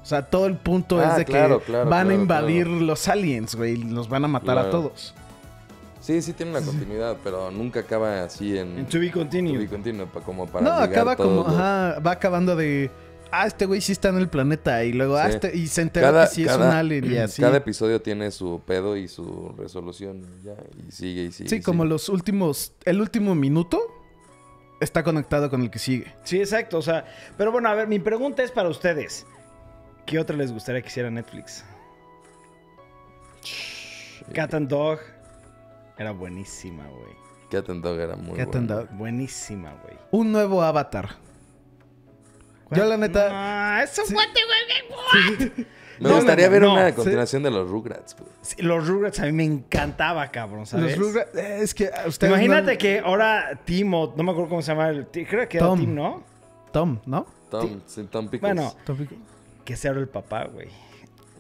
O 0.02 0.04
sea, 0.06 0.22
todo 0.22 0.46
el 0.46 0.56
punto 0.56 0.98
Ah, 1.00 1.10
es 1.12 1.16
de 1.18 1.24
claro, 1.24 1.60
que 1.60 1.66
claro, 1.66 1.88
van 1.88 2.10
a 2.10 2.14
invadir 2.14 2.66
claro. 2.66 2.80
los 2.80 3.06
aliens, 3.08 3.54
güey, 3.54 3.74
y 3.74 3.84
los 3.84 4.08
van 4.08 4.24
a 4.24 4.28
matar 4.28 4.58
a 4.58 4.68
todos. 4.70 5.14
Sí, 6.00 6.20
sí 6.20 6.32
tiene 6.32 6.50
una 6.50 6.60
continuidad, 6.62 7.16
pero 7.22 7.52
nunca 7.52 7.80
acaba 7.80 8.24
así 8.24 8.58
en. 8.58 8.78
En 8.80 8.86
To 8.86 8.98
Be 8.98 9.08
to 9.10 9.20
Continued. 9.20 9.60
be 9.60 9.68
continued, 9.68 10.06
pa- 10.08 10.20
como 10.20 10.46
para. 10.48 10.64
No, 10.64 10.72
acaba 10.72 11.14
como, 11.14 11.44
todo 11.44 11.48
ajá, 11.56 12.00
va 12.00 12.10
acabando 12.10 12.56
de, 12.56 12.90
ah, 13.30 13.46
este 13.46 13.66
güey 13.66 13.80
sí 13.80 13.92
está 13.92 14.08
en 14.08 14.16
el 14.16 14.28
planeta, 14.28 14.82
y 14.82 14.92
luego, 14.92 15.16
ah, 15.16 15.28
este, 15.28 15.56
y 15.56 15.68
se 15.68 15.82
entera 15.82 16.08
Cada, 16.08 16.28
que 16.28 16.34
sí 16.34 16.42
es 16.44 16.56
un 16.56 16.62
alien 16.62 17.12
y 17.12 17.16
así. 17.18 17.40
cada 17.40 17.58
episodio 17.58 18.02
tiene 18.02 18.32
su 18.32 18.60
pedo 18.66 18.96
y 18.96 19.06
su 19.06 19.54
resolución 19.56 20.26
y 20.40 20.46
ya, 20.46 20.54
y 20.88 20.90
sigue 20.90 21.22
y 21.26 21.30
sigue. 21.32 21.48
Sí, 21.48 21.56
y 21.56 21.60
como 21.62 21.84
sigue. 21.84 21.90
los 21.90 22.08
últimos, 22.08 22.72
el 22.84 23.00
último 23.00 23.36
minuto 23.36 23.80
está 24.80 25.04
conectado 25.04 25.48
con 25.50 25.62
el 25.62 25.70
que 25.70 25.78
sigue. 25.78 26.12
Sí, 26.24 26.40
exacto. 26.40 26.78
O 26.78 26.82
sea, 26.82 27.04
pero 27.38 27.52
bueno, 27.52 27.68
a 27.68 27.74
ver, 27.74 27.86
mi 27.86 28.00
pregunta 28.00 28.42
es 28.42 28.50
para 28.50 28.68
ustedes. 28.68 29.24
¿Qué 30.06 30.18
otra 30.18 30.36
les 30.36 30.52
gustaría 30.52 30.82
que 30.82 30.88
hiciera 30.88 31.10
Netflix? 31.10 31.64
Cat 34.34 34.54
and 34.54 34.68
Dog 34.68 34.98
era 35.98 36.12
buenísima, 36.12 36.86
güey. 36.88 37.12
Cat 37.50 37.68
and 37.70 37.82
Dog 37.84 37.98
era 37.98 38.16
muy 38.16 38.36
Cat 38.38 38.54
and 38.56 38.68
bueno. 38.68 38.82
Dog. 38.86 38.96
Buenísima, 38.96 39.72
güey. 39.82 39.96
Un 40.10 40.32
nuevo 40.32 40.62
avatar. 40.62 41.10
Yo 42.70 42.84
la 42.86 42.96
neta... 42.96 43.28
Ah, 43.30 43.82
eso 43.82 44.02
fue, 44.06 44.14
güey. 44.14 45.66
Me 46.00 46.08
No, 46.08 46.16
gustaría 46.16 46.46
no, 46.46 46.52
ver 46.52 46.62
no, 46.62 46.72
una 46.72 46.88
sí. 46.88 46.94
continuación 46.94 47.42
de 47.42 47.50
los 47.50 47.68
Rugrats, 47.68 48.16
güey. 48.16 48.30
Sí, 48.40 48.62
Los 48.62 48.88
Rugrats 48.88 49.20
a 49.20 49.26
mí 49.26 49.32
me 49.32 49.44
encantaba, 49.44 50.26
cabrón, 50.32 50.66
¿sabes? 50.66 50.96
Los 50.98 51.14
Rugrats- 51.14 51.36
eh, 51.36 51.58
es 51.60 51.74
que 51.74 51.90
a 51.94 52.08
ustedes 52.08 52.32
Imagínate 52.32 52.72
no- 52.72 52.78
que 52.78 52.98
ahora 53.00 53.60
Timo, 53.64 54.12
no 54.16 54.22
me 54.24 54.32
acuerdo 54.32 54.48
cómo 54.48 54.62
se 54.62 54.72
llama, 54.72 54.88
el, 54.88 55.06
creo 55.06 55.48
que 55.48 55.58
era 55.58 55.66
Tom. 55.66 55.78
Tim, 55.78 55.94
¿no? 55.94 56.22
Tom, 56.72 56.98
¿no? 57.06 57.26
Tom, 57.50 57.80
sí, 57.86 58.02
Tom 58.10 58.28
Pickles. 58.28 58.40
Bueno, 58.54 58.74
Tom 58.86 58.96
Pico- 58.96 59.14
que 59.64 59.76
sea 59.76 59.92
el 59.92 60.08
papá, 60.08 60.44
güey. 60.52 60.68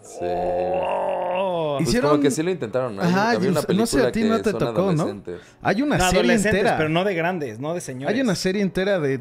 Sí. 0.02 0.18
Oh. 0.24 1.76
Pues 1.78 1.88
Hicieron- 1.88 2.10
como 2.10 2.22
que 2.22 2.30
sí 2.30 2.42
lo 2.42 2.50
intentaron. 2.50 2.96
¿no? 2.96 3.02
Ajá, 3.02 3.30
Había 3.30 3.40
yo 3.40 3.50
una 3.50 3.60
no 3.74 3.86
sé, 3.86 4.02
a 4.04 4.12
ti 4.12 4.24
no 4.24 4.40
te 4.42 4.52
tocó, 4.52 4.92
¿no? 4.92 5.22
Hay 5.62 5.80
una 5.82 5.96
No, 5.96 6.04
serie 6.06 6.20
adolescentes, 6.20 6.60
entera. 6.60 6.76
pero 6.76 6.88
no 6.88 7.04
de 7.04 7.14
grandes, 7.14 7.60
no 7.60 7.72
de 7.72 7.80
señores. 7.80 8.14
Hay 8.14 8.20
una 8.20 8.34
serie 8.34 8.62
entera 8.62 8.98
de, 8.98 9.18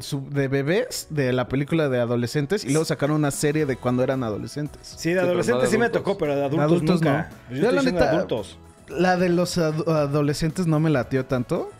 bebés 0.48 1.06
de 1.10 1.32
la 1.32 1.48
película 1.48 1.88
de 1.88 2.00
adolescentes 2.00 2.64
y 2.64 2.70
luego 2.70 2.84
sacaron 2.84 3.16
una 3.16 3.30
serie 3.30 3.64
de 3.64 3.76
cuando 3.76 4.02
eran 4.02 4.22
adolescentes. 4.24 4.80
Sí, 4.96 5.10
de 5.10 5.14
pero 5.14 5.20
no 5.22 5.26
de 5.26 5.30
adolescentes 5.32 5.70
sí 5.70 5.78
me 5.78 5.88
tocó, 5.88 6.18
pero 6.18 6.34
de 6.34 6.44
adultos, 6.44 6.60
adultos 6.64 7.00
nunca. 7.02 7.30
no. 7.48 7.54
Yo 7.56 7.62
Yo, 7.62 7.62
estoy 7.62 7.62
la 7.62 7.80
diciendo 7.80 8.00
de 8.00 8.06
neta, 8.06 8.16
adultos. 8.16 8.58
La 8.88 9.16
de 9.16 9.28
los 9.30 9.58
ad- 9.58 9.88
adolescentes 9.88 10.66
no 10.66 10.80
me 10.80 10.90
latió 10.90 11.24
tanto. 11.26 11.70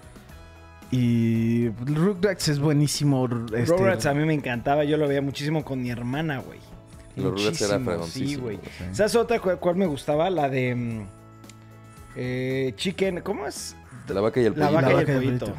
Y 0.91 1.71
Rugrats 1.71 2.49
es 2.49 2.59
buenísimo. 2.61 3.29
este, 3.55 3.65
Rugrats 3.65 4.07
a 4.07 4.15
mí 4.15 4.25
me 4.25 4.35
encantaba, 4.35 4.85
yo 4.85 4.97
lo 4.97 5.09
veía 5.09 5.23
muchísimo 5.23 5.65
con 5.65 5.83
mi 5.83 5.91
hermana, 5.91 6.39
güey. 6.39 6.59
Los 7.17 7.33
Rugrats 7.33 7.61
era 7.63 7.79
Sí, 8.07 8.37
güey. 8.37 8.57
güey. 8.57 8.71
¿Sabes 8.95 9.15
otra 9.17 9.39
cu- 9.41 9.57
cuál 9.61 9.77
me 9.77 9.87
gustaba? 9.87 10.31
La 10.31 10.49
de 10.49 10.75
mm, 10.75 11.07
eh, 12.17 12.73
Chicken, 12.77 13.21
¿cómo 13.23 13.47
es? 13.47 13.77
La 14.09 14.21
vaca 14.21 14.41
y 14.41 14.45
el 14.47 14.55
La 14.59 14.69
pollito. 14.69 14.75
vaca 14.75 14.89
y 14.89 14.91
el 14.93 14.97
vaca 14.97 15.13
y 15.13 15.15
el 15.17 15.39
pollito. 15.39 15.55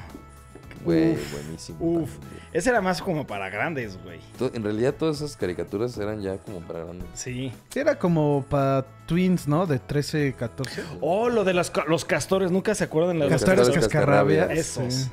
Güey, 0.83 1.11
Uf, 1.13 1.31
buenísimo. 1.31 1.77
uf. 1.79 2.09
también, 2.11 2.29
güey. 2.29 2.43
Ese 2.53 2.69
era 2.69 2.81
más 2.81 3.01
como 3.01 3.25
para 3.25 3.49
grandes, 3.49 3.97
güey. 4.03 4.19
En 4.53 4.63
realidad 4.63 4.93
todas 4.93 5.17
esas 5.17 5.37
caricaturas 5.37 5.97
eran 5.97 6.21
ya 6.21 6.37
como 6.37 6.59
para 6.59 6.83
grandes. 6.83 7.07
Sí. 7.13 7.51
Sí, 7.69 7.79
era 7.79 7.97
como 7.97 8.45
para 8.49 8.85
twins, 9.07 9.47
¿no? 9.47 9.65
De 9.65 9.79
13, 9.79 10.33
14. 10.37 10.83
Oh, 11.01 11.29
lo 11.29 11.43
de 11.45 11.53
los, 11.53 11.71
ca- 11.71 11.85
los 11.87 12.03
castores, 12.05 12.51
¿nunca 12.51 12.75
se 12.75 12.83
acuerdan 12.83 13.17
de 13.17 13.23
los 13.25 13.31
Los 13.31 13.41
Castores 13.41 13.67
Castores 13.69 13.87
cascarrabias. 13.87 14.51
Esos. 14.51 14.93
sí. 14.93 15.09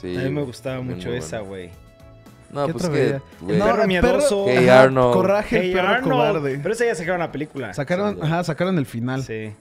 Sí. 0.00 0.16
A 0.16 0.20
mí 0.20 0.24
me 0.28 0.34
güey, 0.34 0.46
gustaba 0.46 0.80
mucho 0.80 1.12
esa, 1.12 1.40
bueno. 1.40 1.72
No, 2.54 2.66
¿Qué 2.66 2.72
pues 2.72 2.88
que, 2.88 3.20
güey, 3.40 3.58
No, 3.58 3.64
Perro 3.66 3.86
miedoso. 3.86 4.46
Hey 4.48 4.68
ajá, 4.68 4.82
Arnold. 4.82 5.12
Coraje, 5.14 5.58
Hey, 5.60 5.68
el 5.68 5.74
perro 5.74 5.88
Arnold. 5.88 6.12
cobarde. 6.12 6.58
Pero 6.62 6.74
esa 6.74 6.84
ya 6.86 6.94
sacaron 6.94 7.20
la 7.20 7.32
película. 7.32 7.74
Sacaron, 7.74 8.14
Sí, 8.14 8.20
ajá, 8.22 8.44
sacaron 8.44 8.78
el 8.78 8.86
final. 8.86 9.22
Sí. 9.24 9.52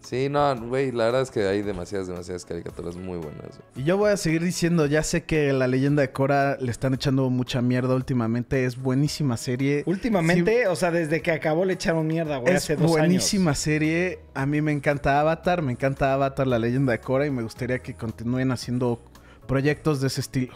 Sí, 0.00 0.28
no, 0.28 0.54
güey, 0.66 0.92
la 0.92 1.04
verdad 1.06 1.22
es 1.22 1.30
que 1.30 1.46
hay 1.46 1.62
demasiadas, 1.62 2.06
demasiadas 2.06 2.44
caricaturas 2.44 2.96
muy 2.96 3.16
buenas. 3.16 3.58
Y 3.76 3.84
yo 3.84 3.96
voy 3.96 4.10
a 4.10 4.18
seguir 4.18 4.42
diciendo, 4.42 4.84
ya 4.84 5.02
sé 5.02 5.24
que 5.24 5.54
la 5.54 5.66
leyenda 5.68 6.02
de 6.02 6.10
Cora 6.10 6.58
le 6.60 6.70
están 6.70 6.92
echando 6.92 7.30
mucha 7.30 7.62
mierda 7.62 7.94
últimamente. 7.94 8.66
Es 8.66 8.76
buenísima 8.76 9.38
serie. 9.38 9.84
Últimamente, 9.86 10.66
o 10.66 10.76
sea, 10.76 10.90
desde 10.90 11.22
que 11.22 11.30
acabó 11.30 11.64
le 11.64 11.74
echaron 11.74 12.06
mierda, 12.06 12.36
güey, 12.38 12.52
Es 12.52 12.64
hace 12.64 12.76
dos 12.76 12.90
buenísima 12.90 13.52
años. 13.52 13.58
serie. 13.60 14.18
A 14.34 14.44
mí 14.44 14.60
me 14.60 14.72
encanta 14.72 15.18
Avatar, 15.18 15.62
me 15.62 15.72
encanta 15.72 16.12
Avatar, 16.12 16.46
la 16.46 16.58
leyenda 16.58 16.92
de 16.92 16.98
Cora, 17.00 17.24
y 17.26 17.30
me 17.30 17.42
gustaría 17.42 17.78
que 17.78 17.94
continúen 17.94 18.50
haciendo 18.52 19.00
proyectos 19.46 20.02
de 20.02 20.08
ese 20.08 20.20
estilo. 20.20 20.52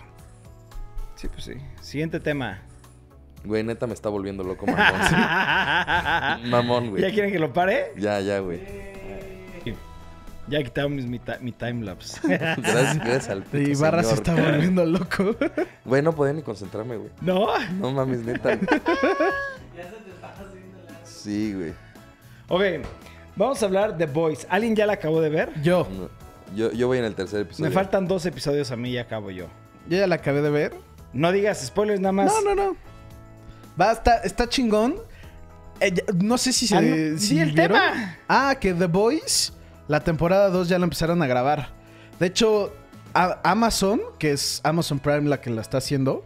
Sí, 1.26 1.30
pues 1.33 1.45
sí. 1.45 1.54
Siguiente 1.80 2.21
tema. 2.21 2.59
Güey, 3.45 3.64
neta 3.64 3.87
me 3.87 3.95
está 3.95 4.09
volviendo 4.09 4.45
loco, 4.45 4.64
mamón. 4.66 6.50
Mamón, 6.50 6.90
güey. 6.90 7.02
¿Ya 7.02 7.11
quieren 7.11 7.33
que 7.33 7.38
lo 7.38 7.52
pare? 7.52 7.92
Ya, 7.97 8.21
ya, 8.21 8.38
güey. 8.40 8.61
Ya 10.49 10.62
quitaron 10.62 10.95
mis- 10.95 11.06
mi, 11.06 11.21
mi 11.40 11.50
timelapse. 11.50 12.21
Gracias, 12.28 12.99
gracias 12.99 13.28
al 13.30 13.45
Y 13.52 13.75
Barra 13.75 14.04
se 14.04 14.14
está 14.14 14.33
volviendo 14.33 14.87
loco. 14.87 15.35
Güey, 15.85 16.02
no 16.02 16.12
podía 16.14 16.35
ni 16.35 16.42
concentrarme, 16.42 16.97
güey. 16.97 17.11
¿No? 17.21 17.49
No 17.80 17.90
mames, 17.90 18.21
neta. 18.21 18.56
Sí, 21.02 21.52
güey. 21.54 21.73
Ok, 22.49 22.87
vamos 23.35 23.61
a 23.61 23.66
hablar 23.66 23.97
de 23.99 24.06
Boys. 24.06 24.47
¿Alguien 24.49 24.76
ya 24.76 24.87
la 24.87 24.92
acabó 24.92 25.21
de 25.21 25.28
ver? 25.30 25.50
Yo, 25.61 25.88
No. 25.90 26.09
Yo, 26.54 26.71
yo 26.71 26.87
voy 26.87 26.99
en 26.99 27.04
el 27.04 27.16
tercer 27.16 27.40
episodio. 27.40 27.68
Me 27.68 27.75
faltan 27.75 28.06
dos 28.06 28.25
episodios 28.26 28.71
a 28.71 28.76
mí 28.76 28.90
y 28.90 28.99
acabo 28.99 29.33
yo. 29.33 29.47
yo 29.88 29.99
ya 29.99 30.06
la 30.06 30.14
acabé 30.14 30.42
de 30.42 30.50
ver. 30.50 30.75
No 31.12 31.32
digas 31.32 31.64
spoilers 31.64 32.00
nada 32.00 32.12
más. 32.12 32.26
No, 32.26 32.54
no, 32.54 32.54
no. 32.54 32.76
Va, 33.80 33.92
está, 33.92 34.18
está 34.18 34.48
chingón. 34.48 34.96
Eh, 35.80 35.94
no 36.14 36.38
sé 36.38 36.52
si 36.52 36.66
se. 36.66 36.76
Ah, 36.76 36.80
no, 36.80 37.18
si 37.18 37.34
di 37.34 37.40
el 37.40 37.52
vieron. 37.52 37.76
tema. 37.78 38.16
Ah, 38.28 38.56
que 38.60 38.72
The 38.75 38.86
Boys, 38.86 39.52
la 39.88 40.00
temporada 40.00 40.48
2 40.50 40.68
ya 40.68 40.78
la 40.78 40.84
empezaron 40.84 41.22
a 41.22 41.26
grabar. 41.26 41.68
De 42.18 42.26
hecho, 42.26 42.72
a- 43.12 43.38
Amazon, 43.44 44.00
que 44.18 44.32
es 44.32 44.60
Amazon 44.64 44.98
Prime 44.98 45.28
la 45.28 45.40
que 45.40 45.50
la 45.50 45.60
está 45.60 45.78
haciendo, 45.78 46.25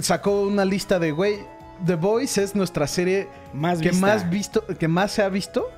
sacó 0.00 0.42
una 0.42 0.64
lista 0.64 0.98
de, 0.98 1.10
güey, 1.12 1.38
The 1.84 1.94
Boys 1.96 2.38
es 2.38 2.54
nuestra 2.54 2.86
serie 2.86 3.28
Más 3.52 3.78
que 3.80 3.90
vista. 3.90 4.06
más 4.06 4.30
visto, 4.30 4.64
que 4.78 4.88
más 4.88 5.12
se 5.12 5.22
ha 5.22 5.28
visto 5.28 5.68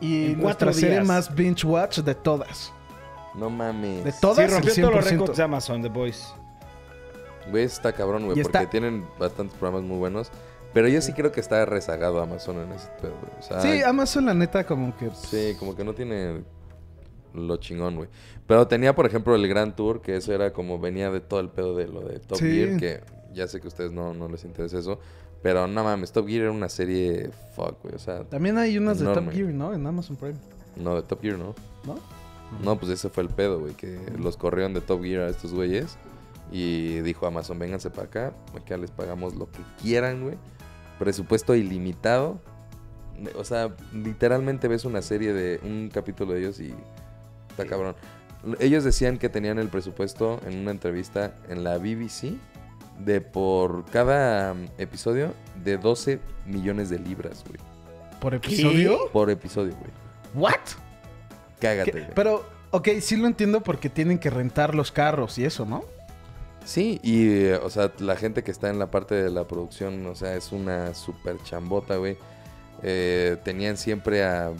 y 0.00 0.26
En 0.32 0.40
nuestra 0.40 0.72
serie 0.72 1.00
más 1.02 1.34
binge 1.34 1.66
watch 1.66 1.98
de 1.98 2.14
todas. 2.14 2.72
No 3.34 3.50
mames. 3.50 4.04
De 4.04 4.12
Sí, 4.12 4.18
todas, 4.20 4.50
rompió 4.50 4.72
el 4.72 4.80
todos 4.80 4.94
los 4.94 5.04
100%. 5.04 5.10
récords 5.10 5.36
de 5.36 5.42
Amazon, 5.42 5.82
The 5.82 5.88
Boys. 5.88 6.32
Güey, 7.50 7.64
está 7.64 7.92
cabrón, 7.92 8.24
güey, 8.26 8.40
porque 8.42 8.58
está- 8.58 8.70
tienen 8.70 9.06
bastantes 9.18 9.56
programas 9.58 9.88
muy 9.88 9.98
buenos. 9.98 10.30
Pero 10.74 10.88
yo 10.88 11.00
sí 11.00 11.12
creo 11.14 11.32
que 11.32 11.40
está 11.40 11.64
rezagado 11.64 12.20
Amazon 12.20 12.58
en 12.58 12.72
ese 12.72 12.88
pedo, 13.00 13.14
güey. 13.22 13.32
O 13.38 13.42
sea, 13.42 13.60
Sí, 13.62 13.82
Amazon 13.82 14.26
la 14.26 14.34
neta 14.34 14.64
como 14.66 14.94
que... 14.96 15.10
sí, 15.14 15.54
como 15.58 15.74
que 15.74 15.84
no 15.84 15.94
tiene 15.94 16.42
lo 17.32 17.56
chingón, 17.58 17.96
güey. 17.96 18.08
Pero 18.46 18.66
tenía, 18.66 18.94
por 18.94 19.06
ejemplo, 19.06 19.34
el 19.34 19.46
Grand 19.48 19.74
Tour, 19.74 20.00
que 20.02 20.16
eso 20.16 20.32
era 20.32 20.52
como 20.52 20.78
venía 20.78 21.10
de 21.10 21.20
todo 21.20 21.40
el 21.40 21.48
pedo 21.48 21.74
de 21.76 21.86
lo 21.88 22.00
de 22.00 22.18
Top 22.20 22.38
Sí. 22.38 22.44
Gear, 22.50 22.76
que 22.78 23.00
ya 23.32 23.46
sé 23.48 23.60
que 23.60 23.66
a 23.66 23.68
ustedes 23.68 23.92
no, 23.92 24.12
no 24.14 24.28
les 24.28 24.44
interesa 24.44 24.78
eso. 24.78 24.98
Pero 25.42 25.66
no 25.66 25.84
mames, 25.84 26.12
Top 26.12 26.26
Gear 26.26 26.42
era 26.42 26.50
una 26.50 26.68
serie 26.68 27.30
fuck, 27.54 27.82
güey. 27.82 27.94
O 27.94 27.98
sea, 27.98 28.24
También 28.24 28.58
hay 28.58 28.76
unas 28.78 28.98
de 28.98 29.04
Enorme. 29.04 29.26
Top 29.30 29.34
Gear, 29.34 29.48
¿no? 29.54 29.72
En 29.74 29.86
Amazon 29.86 30.16
Prime, 30.16 30.36
no, 30.76 30.96
de 30.96 31.02
Top 31.02 31.20
Gear 31.22 31.38
no. 31.38 31.54
¿no? 31.84 31.94
No, 32.62 32.78
pues 32.78 32.90
ese 32.92 33.08
fue 33.10 33.22
el 33.22 33.28
pedo, 33.28 33.60
güey, 33.60 33.74
que 33.74 33.98
los 34.18 34.36
corrieron 34.36 34.72
de 34.74 34.80
Top 34.80 35.02
Gear 35.02 35.22
a 35.22 35.28
estos 35.28 35.52
güeyes. 35.54 35.96
Y 36.50 37.00
dijo 37.00 37.26
Amazon, 37.26 37.58
vénganse 37.58 37.90
para 37.90 38.06
acá, 38.06 38.32
acá 38.56 38.76
les 38.76 38.90
pagamos 38.90 39.34
lo 39.34 39.50
que 39.50 39.60
quieran, 39.82 40.22
güey. 40.22 40.36
Presupuesto 40.98 41.54
ilimitado. 41.54 42.40
O 43.36 43.44
sea, 43.44 43.74
literalmente 43.92 44.68
ves 44.68 44.84
una 44.84 45.02
serie 45.02 45.32
de 45.32 45.60
un 45.62 45.90
capítulo 45.92 46.34
de 46.34 46.40
ellos 46.40 46.60
y 46.60 46.74
está 47.50 47.66
cabrón. 47.66 47.96
Ellos 48.60 48.84
decían 48.84 49.18
que 49.18 49.28
tenían 49.28 49.58
el 49.58 49.68
presupuesto 49.68 50.40
en 50.46 50.58
una 50.58 50.70
entrevista 50.70 51.34
en 51.48 51.64
la 51.64 51.78
BBC 51.78 52.34
de 53.04 53.20
por 53.20 53.84
cada 53.86 54.52
um, 54.52 54.66
episodio 54.78 55.34
de 55.64 55.76
12 55.78 56.20
millones 56.46 56.88
de 56.90 56.98
libras, 56.98 57.44
güey. 57.46 57.58
¿Por 58.20 58.34
episodio? 58.34 59.10
Por 59.12 59.30
episodio, 59.30 59.74
güey. 59.76 59.90
¿What? 60.34 60.60
Cágate, 61.60 61.90
¿Qué? 61.90 62.00
güey. 62.00 62.14
Pero, 62.14 62.44
ok, 62.70 62.88
sí 63.00 63.16
lo 63.16 63.26
entiendo 63.26 63.62
porque 63.62 63.90
tienen 63.90 64.18
que 64.18 64.30
rentar 64.30 64.74
los 64.74 64.92
carros 64.92 65.38
y 65.38 65.44
eso, 65.44 65.66
¿no? 65.66 65.84
Sí, 66.66 66.98
y 67.02 67.46
o 67.50 67.70
sea, 67.70 67.92
la 68.00 68.16
gente 68.16 68.42
que 68.42 68.50
está 68.50 68.68
en 68.70 68.78
la 68.80 68.90
parte 68.90 69.14
de 69.14 69.30
la 69.30 69.46
producción, 69.46 70.04
o 70.06 70.14
sea, 70.16 70.34
es 70.34 70.50
una 70.50 70.94
super 70.94 71.36
chambota, 71.44 71.96
güey. 71.96 72.18
Eh, 72.82 73.36
tenían 73.44 73.76
siempre 73.76 74.24
a, 74.24 74.50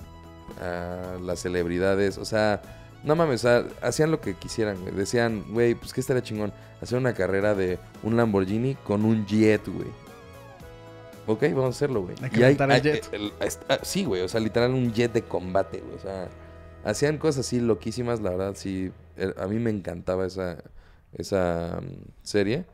a 0.63 1.19
las 1.21 1.41
celebridades, 1.41 2.17
o 2.19 2.25
sea, 2.25 2.63
no 3.03 3.17
mames, 3.17 3.45
o 3.45 3.49
sea, 3.49 3.65
hacían 3.83 4.11
lo 4.13 4.21
que 4.21 4.35
quisieran, 4.35 4.81
güey. 4.83 4.95
Decían, 4.95 5.45
güey, 5.51 5.75
pues 5.75 5.93
que 5.93 6.01
estaría 6.01 6.23
chingón 6.23 6.53
hacer 6.81 6.97
una 6.97 7.13
carrera 7.13 7.55
de 7.57 7.79
un 8.05 8.17
Lamborghini 8.17 8.77
con 8.77 9.05
un 9.05 9.27
jet, 9.27 9.67
güey. 9.67 9.89
Ok, 11.27 11.43
vamos 11.51 11.65
a 11.65 11.69
hacerlo, 11.71 12.03
güey. 12.03 12.15
Hay 12.23 12.31
que 12.31 12.39
Y 12.39 12.43
el 12.45 12.57
jet. 12.83 13.09
el- 13.13 13.33
ah, 13.69 13.79
sí, 13.83 14.05
güey, 14.05 14.23
o 14.23 14.29
sea, 14.29 14.39
literal 14.41 14.71
un 14.73 14.93
jet 14.93 15.13
de 15.13 15.23
combate, 15.23 15.81
güey. 15.81 15.97
O 15.97 16.01
sea, 16.01 16.29
hacían 16.85 17.19
cosas 17.19 17.47
así 17.47 17.59
loquísimas, 17.61 18.21
la 18.21 18.31
verdad, 18.31 18.53
sí. 18.55 18.93
eh, 19.17 19.35
A 19.37 19.49
mí 19.49 19.59
me 19.59 19.71
encantaba 19.71 20.25
esa, 20.25 20.59
esa 21.17 21.81
mm, 21.83 22.05
serie. 22.23 22.65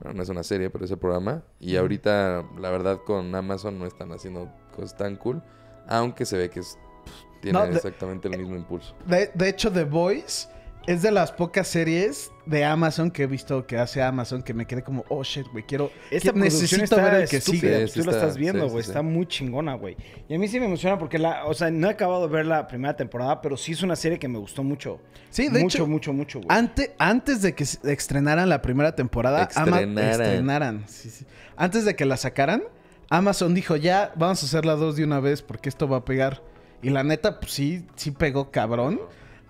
Bueno, 0.00 0.16
no 0.16 0.22
es 0.22 0.28
una 0.28 0.42
serie, 0.42 0.70
pero 0.70 0.84
ese 0.84 0.96
programa. 0.96 1.42
Y 1.58 1.76
ahorita, 1.76 2.44
la 2.58 2.70
verdad, 2.70 3.00
con 3.04 3.34
Amazon 3.34 3.78
no 3.78 3.86
están 3.86 4.12
haciendo 4.12 4.50
cosas 4.74 4.96
tan 4.96 5.16
cool. 5.16 5.42
Aunque 5.86 6.24
se 6.24 6.38
ve 6.38 6.48
que 6.50 6.60
es- 6.60 6.78
pff, 7.04 7.40
tiene 7.42 7.58
No, 7.58 7.66
de- 7.66 7.76
exactamente 7.76 8.28
el 8.28 8.38
mismo 8.38 8.56
impulso. 8.56 8.94
De, 9.06 9.30
de 9.34 9.48
hecho, 9.48 9.70
The 9.70 9.84
Voice 9.84 10.48
es 10.92 11.02
de 11.02 11.10
las 11.12 11.30
pocas 11.30 11.68
series 11.68 12.32
de 12.46 12.64
Amazon 12.64 13.10
que 13.10 13.22
he 13.22 13.26
visto 13.26 13.66
que 13.66 13.78
hace 13.78 14.02
Amazon 14.02 14.42
que 14.42 14.52
me 14.54 14.66
quedé 14.66 14.82
como, 14.82 15.04
oh 15.08 15.22
shit, 15.22 15.46
güey, 15.52 15.64
quiero. 15.64 15.90
Esta 16.10 16.32
que- 16.32 16.38
producción 16.40 16.62
necesito 16.62 16.84
está 16.84 16.96
ver 16.96 17.22
el 17.22 17.28
que 17.28 17.36
estúpida, 17.36 17.60
sigue. 17.60 17.86
Sí, 17.86 17.92
sí 17.94 18.00
tú 18.00 18.06
la 18.06 18.12
está- 18.12 18.22
estás 18.26 18.36
viendo, 18.38 18.62
sí, 18.62 18.66
sí, 18.68 18.72
güey. 18.72 18.84
sí. 18.84 18.90
Está 18.90 19.02
muy 19.02 19.26
chingona, 19.26 19.74
güey. 19.74 19.96
Y 20.28 20.34
a 20.34 20.38
mí 20.38 20.48
sí 20.48 20.58
me 20.58 20.66
emociona 20.66 20.98
porque 20.98 21.18
la... 21.18 21.44
O 21.46 21.54
sea, 21.54 21.70
no 21.70 21.86
he 21.86 21.90
acabado 21.90 22.26
de 22.26 22.32
ver 22.34 22.46
la 22.46 22.66
primera 22.66 22.96
temporada, 22.96 23.40
pero 23.40 23.56
sí 23.56 23.72
es 23.72 23.82
una 23.82 23.94
serie 23.94 24.18
que 24.18 24.26
me 24.28 24.38
gustó 24.38 24.64
mucho. 24.64 25.00
Sí, 25.30 25.48
de 25.48 25.60
mucho, 25.60 25.78
hecho, 25.78 25.86
mucho, 25.86 26.12
mucho, 26.12 26.38
güey. 26.40 26.48
Ante- 26.50 26.94
antes 26.98 27.40
de 27.42 27.54
que 27.54 27.62
estrenaran 27.62 28.48
la 28.48 28.60
primera 28.62 28.94
temporada, 28.96 29.48
Ama- 29.54 29.78
Estrenaran. 29.80 30.10
estrenaran, 30.20 30.84
sí, 30.88 31.08
sí. 31.10 31.24
Antes 31.56 31.84
de 31.84 31.94
que 31.94 32.04
la 32.04 32.16
sacaran, 32.16 32.62
Amazon 33.10 33.54
dijo, 33.54 33.76
ya, 33.76 34.12
vamos 34.16 34.42
a 34.42 34.46
hacer 34.46 34.64
las 34.66 34.78
dos 34.80 34.96
de 34.96 35.04
una 35.04 35.20
vez 35.20 35.42
porque 35.42 35.68
esto 35.68 35.88
va 35.88 35.98
a 35.98 36.04
pegar. 36.04 36.42
Y 36.82 36.90
la 36.90 37.04
neta, 37.04 37.38
pues 37.40 37.52
sí, 37.52 37.84
sí 37.94 38.10
pegó 38.10 38.50
cabrón. 38.50 39.00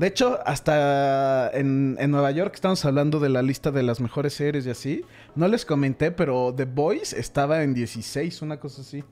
De 0.01 0.07
hecho, 0.07 0.39
hasta 0.47 1.51
en, 1.53 1.95
en 2.01 2.11
Nueva 2.11 2.31
York 2.31 2.53
estamos 2.55 2.83
hablando 2.87 3.21
de 3.21 3.29
la 3.29 3.43
lista 3.43 3.71
de 3.71 3.83
las 3.83 4.01
mejores 4.01 4.33
series 4.33 4.65
y 4.65 4.71
así. 4.71 5.05
No 5.35 5.47
les 5.47 5.67
comenté, 5.67 6.11
pero 6.11 6.55
The 6.57 6.65
Boys 6.65 7.13
estaba 7.13 7.63
en 7.63 7.75
16, 7.75 8.41
una 8.41 8.59
cosa 8.59 8.81
así. 8.81 9.05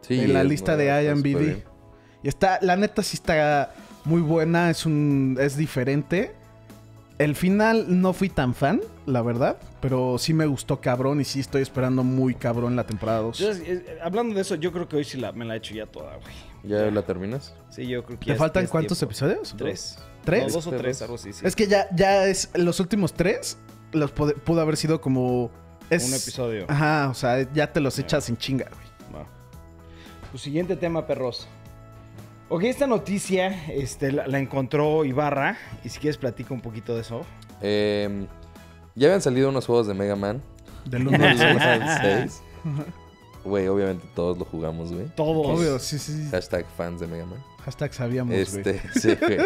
Sí, 0.00 0.18
en 0.18 0.32
la 0.32 0.42
lista 0.42 0.76
de 0.76 1.04
IMBD. 1.04 1.62
Y 2.24 2.28
está, 2.28 2.58
la 2.60 2.74
neta 2.74 3.04
sí 3.04 3.14
está 3.14 3.72
muy 4.04 4.20
buena, 4.20 4.68
es 4.68 4.84
un, 4.84 5.38
es 5.40 5.56
diferente. 5.56 6.32
El 7.18 7.36
final 7.36 8.00
no 8.00 8.12
fui 8.12 8.28
tan 8.28 8.52
fan, 8.52 8.80
la 9.06 9.22
verdad, 9.22 9.58
pero 9.80 10.18
sí 10.18 10.34
me 10.34 10.46
gustó 10.46 10.80
cabrón 10.80 11.20
y 11.20 11.24
sí 11.24 11.38
estoy 11.38 11.62
esperando 11.62 12.02
muy 12.02 12.34
cabrón 12.34 12.74
la 12.74 12.84
temporada 12.84 13.20
2. 13.20 13.38
Yo, 13.38 13.52
eh, 13.52 13.98
hablando 14.02 14.34
de 14.34 14.40
eso, 14.40 14.56
yo 14.56 14.72
creo 14.72 14.88
que 14.88 14.96
hoy 14.96 15.04
sí 15.04 15.18
la, 15.18 15.30
me 15.30 15.44
la 15.44 15.54
he 15.54 15.58
hecho 15.58 15.72
ya 15.72 15.86
toda, 15.86 16.16
güey. 16.16 16.34
¿Ya 16.64 16.90
la 16.90 17.02
terminas? 17.02 17.54
Sí, 17.70 17.86
yo 17.86 18.04
creo 18.04 18.18
que 18.18 18.26
¿Te 18.26 18.32
ya 18.32 18.36
faltan 18.36 18.64
es 18.64 18.70
cuántos 18.70 18.98
tiempo. 18.98 19.12
episodios? 19.12 19.54
Tres. 19.56 19.98
¿Tres? 20.26 20.48
No, 20.48 20.52
dos 20.52 20.66
o 20.66 20.70
Tres. 20.70 20.82
tres, 20.82 21.02
algo 21.02 21.14
así, 21.14 21.32
sí. 21.32 21.46
Es 21.46 21.56
que 21.56 21.66
ya, 21.66 21.88
ya 21.96 22.26
es 22.26 22.50
los 22.54 22.78
últimos 22.80 23.14
tres, 23.14 23.56
los 23.92 24.12
pude- 24.14 24.34
pudo 24.34 24.60
haber 24.60 24.76
sido 24.76 25.00
como... 25.00 25.50
Es, 25.88 26.04
Un 26.06 26.12
episodio. 26.14 26.66
Ajá, 26.68 27.08
o 27.08 27.14
sea, 27.14 27.50
ya 27.54 27.72
te 27.72 27.80
los 27.80 27.98
echas 27.98 28.24
sin 28.24 28.36
chinga, 28.36 28.66
güey. 28.68 28.86
Tu 30.32 30.38
siguiente 30.38 30.76
tema, 30.76 31.06
perros. 31.06 31.46
Ok, 32.48 32.64
esta 32.64 32.86
noticia 32.86 33.64
este, 33.72 34.12
la, 34.12 34.26
la 34.26 34.38
encontró 34.38 35.04
Ibarra. 35.04 35.56
Y 35.84 35.88
si 35.88 35.98
quieres, 36.00 36.18
platica 36.18 36.52
un 36.52 36.60
poquito 36.60 36.94
de 36.94 37.00
eso. 37.00 37.22
Eh, 37.62 38.26
ya 38.96 39.06
habían 39.06 39.22
salido 39.22 39.48
unos 39.48 39.64
juegos 39.64 39.86
de 39.86 39.94
Mega 39.94 40.16
Man. 40.16 40.42
Del 40.84 41.06
1 41.08 41.16
al 41.24 41.38
Del 41.38 41.58
6. 41.58 41.62
al 41.62 42.30
6. 42.30 42.42
Güey, 43.44 43.68
obviamente 43.68 44.06
todos 44.14 44.36
lo 44.36 44.44
jugamos, 44.44 44.92
güey. 44.92 45.06
Todos. 45.14 45.46
Obvio, 45.58 45.78
sí, 45.78 45.98
sí. 45.98 46.12
sí. 46.24 46.28
Hashtag 46.30 46.66
fans 46.76 47.00
de 47.00 47.06
Mega 47.06 47.24
Man. 47.26 47.38
Hashtag 47.66 47.92
sabíamos, 47.92 48.30
güey. 48.34 48.42
Este, 48.42 48.80
sí, 49.00 49.14
güey. 49.20 49.38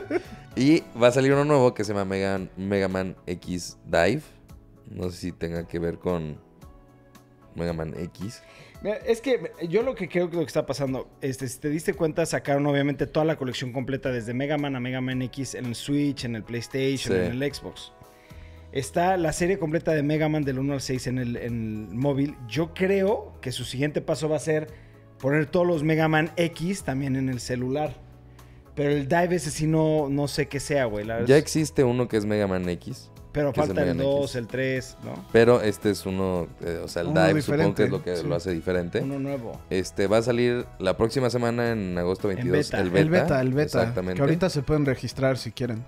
Y 0.55 0.83
va 1.01 1.09
a 1.09 1.11
salir 1.13 1.33
uno 1.33 1.45
nuevo 1.45 1.75
que 1.75 1.83
se 1.85 1.93
llama 1.93 2.05
Mega, 2.05 2.41
Mega 2.57 2.87
Man 2.87 3.17
X 3.27 3.79
Dive. 3.87 4.23
No 4.91 5.11
sé 5.11 5.17
si 5.17 5.33
tenga 5.33 5.67
que 5.67 5.79
ver 5.79 5.99
con 5.99 6.39
Mega 7.55 7.73
Man 7.73 7.95
X. 7.97 8.43
Mira, 8.83 8.97
Es 8.97 9.21
que 9.21 9.53
yo 9.69 9.83
lo 9.83 9.95
que 9.95 10.09
creo 10.09 10.29
que 10.31 10.37
lo 10.37 10.43
que 10.43 10.49
está 10.49 10.67
pasando, 10.67 11.09
este, 11.21 11.49
si 11.49 11.59
te 11.61 11.69
diste 11.71 11.95
cuenta, 11.95 12.25
sacaron 12.27 12.67
obviamente 12.67 13.07
toda 13.07 13.25
la 13.25 13.37
colección 13.37 13.73
completa 13.73 14.11
desde 14.13 14.35
Mega 14.35 14.57
Man 14.59 14.77
a 14.77 14.81
Mega 14.81 15.01
Man 15.01 15.23
X 15.23 15.55
en 15.55 15.67
el 15.67 15.75
Switch, 15.75 16.25
en 16.25 16.37
el 16.37 16.43
PlayStation, 16.45 17.15
Sí. 17.17 17.23
en 17.25 17.43
el 17.43 17.55
Xbox. 17.55 17.93
Está 18.73 19.17
la 19.17 19.33
serie 19.33 19.59
completa 19.59 19.93
de 19.93 20.03
Mega 20.03 20.29
Man 20.29 20.45
del 20.45 20.59
1 20.59 20.75
al 20.75 20.81
6 20.81 21.07
en 21.09 21.19
el, 21.19 21.37
en 21.37 21.89
el 21.91 21.97
móvil. 21.97 22.37
Yo 22.49 22.73
creo 22.75 23.33
que 23.41 23.51
su 23.51 23.65
siguiente 23.65 24.01
paso 24.01 24.29
va 24.29 24.37
a 24.37 24.41
ser 24.41 24.69
poner 25.19 25.47
todos 25.47 25.67
los 25.67 25.83
Mega 25.83 26.07
Man 26.09 26.31
X 26.37 26.83
también 26.85 27.17
en 27.17 27.29
el 27.31 27.41
celular. 27.41 27.95
Pero 28.81 28.93
el 28.93 29.07
Dive 29.09 29.37
ese 29.37 29.51
sí 29.51 29.67
no, 29.67 30.09
no 30.09 30.27
sé 30.27 30.49
qué 30.49 30.59
sea, 30.59 30.87
güey. 30.87 31.05
la 31.05 31.23
Ya 31.27 31.37
existe 31.37 31.85
uno 31.85 32.09
que 32.09 32.17
es 32.17 32.25
Mega 32.25 32.47
Man 32.47 32.67
X. 32.67 33.11
pero 33.31 33.51
el 33.51 33.55
falta 33.55 33.83
el 33.83 33.89
Man 33.89 33.99
2, 33.99 34.25
X. 34.25 34.37
el 34.37 34.47
3, 34.47 34.97
¿no? 35.05 35.27
Pero 35.33 35.61
este 35.61 35.91
es 35.91 36.07
uno, 36.07 36.47
eh, 36.63 36.81
o 36.83 36.89
sea, 36.89 37.03
el 37.03 37.09
Uno 37.09 37.27
Dive 37.27 37.43
supongo 37.43 37.75
que 37.75 37.83
diferente, 37.83 37.85
es 37.85 37.91
lo 37.91 38.03
que 38.03 38.17
sí. 38.17 38.27
lo 38.27 38.35
hace 38.37 38.53
diferente. 38.53 39.01
Uno 39.03 39.19
nuevo. 39.19 39.61
Este 39.69 40.07
va 40.07 40.17
a 40.17 40.23
salir 40.23 40.65
la 40.79 40.97
próxima 40.97 41.29
semana 41.29 41.73
en 41.73 41.99
agosto 41.99 42.29
22. 42.29 42.57
beta. 42.57 42.81
El 42.81 42.97
El 42.97 43.11
beta. 43.11 43.41
el 43.43 43.53
beta. 43.53 43.81
Exactamente. 43.81 44.15
Que 44.17 44.23
ahorita 44.23 44.49
se 44.49 44.63
pueden 44.63 44.87
registrar 44.87 45.37
si 45.37 45.53
quieren. 45.53 45.85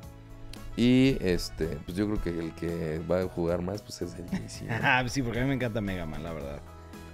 Y 0.76 1.16
este, 1.22 1.68
pues 1.86 1.96
yo 1.96 2.06
creo 2.08 2.22
que 2.22 2.28
el 2.38 2.52
que 2.54 3.00
va 3.10 3.20
a 3.22 3.24
jugar 3.26 3.62
más, 3.62 3.80
pues 3.80 4.02
es 4.02 4.14
el 4.16 4.26
DC. 4.28 4.66
¿no? 4.66 4.74
Ah, 4.82 5.02
sí, 5.08 5.22
porque 5.22 5.38
a 5.38 5.42
mí 5.44 5.48
me 5.48 5.54
encanta 5.54 5.80
Mega 5.80 6.04
Man, 6.04 6.22
la 6.22 6.34
verdad. 6.34 6.60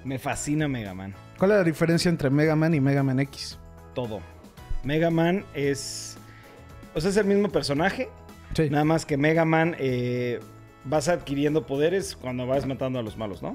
Me 0.04 0.18
fascina 0.18 0.66
Mega 0.66 0.92
Man. 0.92 1.14
¿Cuál 1.38 1.52
es 1.52 1.56
la 1.58 1.62
diferencia 1.62 2.08
entre 2.08 2.30
Mega 2.30 2.56
Man 2.56 2.74
y 2.74 2.80
Mega 2.80 3.04
Man 3.04 3.20
X? 3.20 3.56
todo. 3.94 4.20
Mega 4.88 5.10
Man 5.10 5.44
es. 5.52 6.16
O 6.94 7.00
sea, 7.02 7.10
es 7.10 7.16
el 7.18 7.26
mismo 7.26 7.50
personaje. 7.50 8.08
Sí. 8.56 8.70
Nada 8.70 8.84
más 8.84 9.04
que 9.04 9.18
Mega 9.18 9.44
Man 9.44 9.76
eh, 9.78 10.40
vas 10.84 11.08
adquiriendo 11.08 11.66
poderes 11.66 12.16
cuando 12.16 12.46
vas 12.46 12.64
matando 12.64 12.98
a 12.98 13.02
los 13.02 13.18
malos, 13.18 13.42
¿no? 13.42 13.54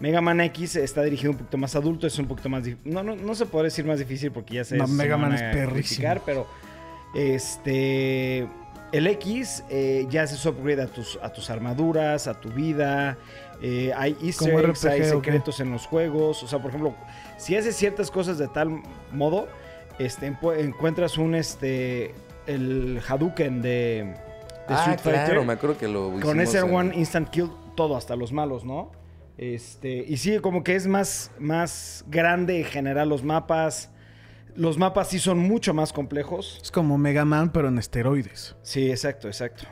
Mega 0.00 0.22
Man 0.22 0.40
X 0.40 0.76
está 0.76 1.02
dirigido 1.02 1.32
un 1.32 1.36
poquito 1.38 1.58
más 1.58 1.76
adulto, 1.76 2.06
es 2.06 2.18
un 2.18 2.26
poquito 2.26 2.48
más. 2.48 2.64
No, 2.84 3.02
no, 3.02 3.14
no 3.14 3.34
se 3.34 3.44
puede 3.44 3.64
decir 3.64 3.84
más 3.84 3.98
difícil 3.98 4.32
porque 4.32 4.54
ya 4.54 4.64
sé. 4.64 4.78
No, 4.78 4.86
se 4.86 4.94
Mega 4.94 5.18
Man 5.18 5.34
es 5.34 5.42
perrísimo. 5.42 6.08
Pero 6.24 6.46
este. 7.14 8.48
El 8.90 9.06
X 9.06 9.64
eh, 9.68 10.06
ya 10.08 10.22
haces 10.22 10.46
upgrade 10.46 10.80
a 10.80 10.86
tus, 10.86 11.18
a 11.22 11.30
tus 11.30 11.50
armaduras, 11.50 12.26
a 12.26 12.40
tu 12.40 12.48
vida. 12.48 13.18
eh, 13.60 13.92
hay 13.94 14.16
easter 14.22 14.64
eggs, 14.64 14.82
hay 14.86 15.04
secretos 15.04 15.60
en 15.60 15.72
los 15.72 15.84
juegos. 15.86 16.42
O 16.42 16.48
sea, 16.48 16.58
por 16.58 16.70
ejemplo, 16.70 16.94
si 17.36 17.54
haces 17.54 17.76
ciertas 17.76 18.10
cosas 18.10 18.38
de 18.38 18.48
tal 18.48 18.80
modo, 19.12 19.46
este, 19.98 20.26
encuentras 20.26 21.18
un 21.18 21.34
este. 21.34 22.14
El 22.46 23.00
Hadouken 23.06 23.60
de, 23.60 23.68
de 23.68 24.14
Ah, 24.68 24.78
Street 24.94 24.98
Fighter. 25.00 25.24
claro, 25.26 25.44
me 25.44 25.52
acuerdo 25.52 25.76
que 25.76 25.86
lo 25.86 26.18
Con 26.22 26.40
ese 26.40 26.58
en- 26.60 26.74
One 26.74 26.96
Instant 26.96 27.28
Kill, 27.28 27.50
todo, 27.76 27.94
hasta 27.96 28.16
los 28.16 28.32
malos, 28.32 28.64
¿no? 28.64 28.90
Este, 29.36 30.04
y 30.08 30.16
sí, 30.16 30.38
como 30.38 30.64
que 30.64 30.74
es 30.74 30.86
más, 30.86 31.30
más 31.38 32.04
grande 32.08 32.58
en 32.58 32.64
general 32.64 33.08
los 33.10 33.22
mapas. 33.22 33.90
Los 34.56 34.78
mapas 34.78 35.08
sí 35.08 35.18
son 35.18 35.38
mucho 35.38 35.74
más 35.74 35.92
complejos. 35.92 36.58
Es 36.62 36.70
como 36.72 36.96
Mega 36.98 37.24
Man, 37.24 37.52
pero 37.52 37.68
en 37.68 37.78
esteroides. 37.78 38.56
Sí, 38.62 38.90
exacto, 38.90 39.28
exacto. 39.28 39.64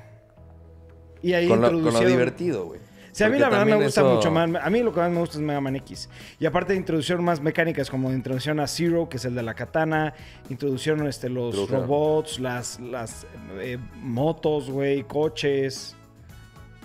Y 1.23 1.33
ahí 1.33 1.49
Con 1.49 1.61
lo, 1.63 1.71
con 1.71 1.93
lo 1.95 2.01
divertido, 2.01 2.67
güey. 2.67 2.81
Sí, 3.17 3.25
a 3.25 3.31
mí 3.31 3.39
la 3.39 3.49
verdad 3.49 3.65
me 3.65 3.77
gusta 3.77 4.03
eso- 4.03 4.15
mucho 4.15 4.31
más. 4.31 4.51
A 4.63 4.69
mí 4.69 4.83
lo 4.83 4.93
que 4.93 5.01
más 5.01 5.11
me 5.11 5.21
gusta 5.21 5.39
es 5.39 5.43
Mega 5.43 5.59
Man 5.59 5.75
X. 5.77 6.11
Y 6.39 6.45
aparte 6.45 6.75
introducieron 6.75 7.25
más 7.25 7.41
mecánicas 7.41 7.89
como 7.89 8.13
introducieron 8.13 8.61
a 8.61 8.67
Zero, 8.67 9.09
que 9.09 9.17
es 9.17 9.25
el 9.25 9.35
de 9.35 9.43
la 9.43 9.55
katana. 9.55 10.13
Introducieron 10.51 11.07
este, 11.07 11.31
los 11.31 11.71
robots, 11.71 12.39
las, 12.39 12.79
las 12.79 13.27
eh, 13.59 13.79
motos, 14.03 14.71
güey, 14.71 15.03
coches. 15.05 15.97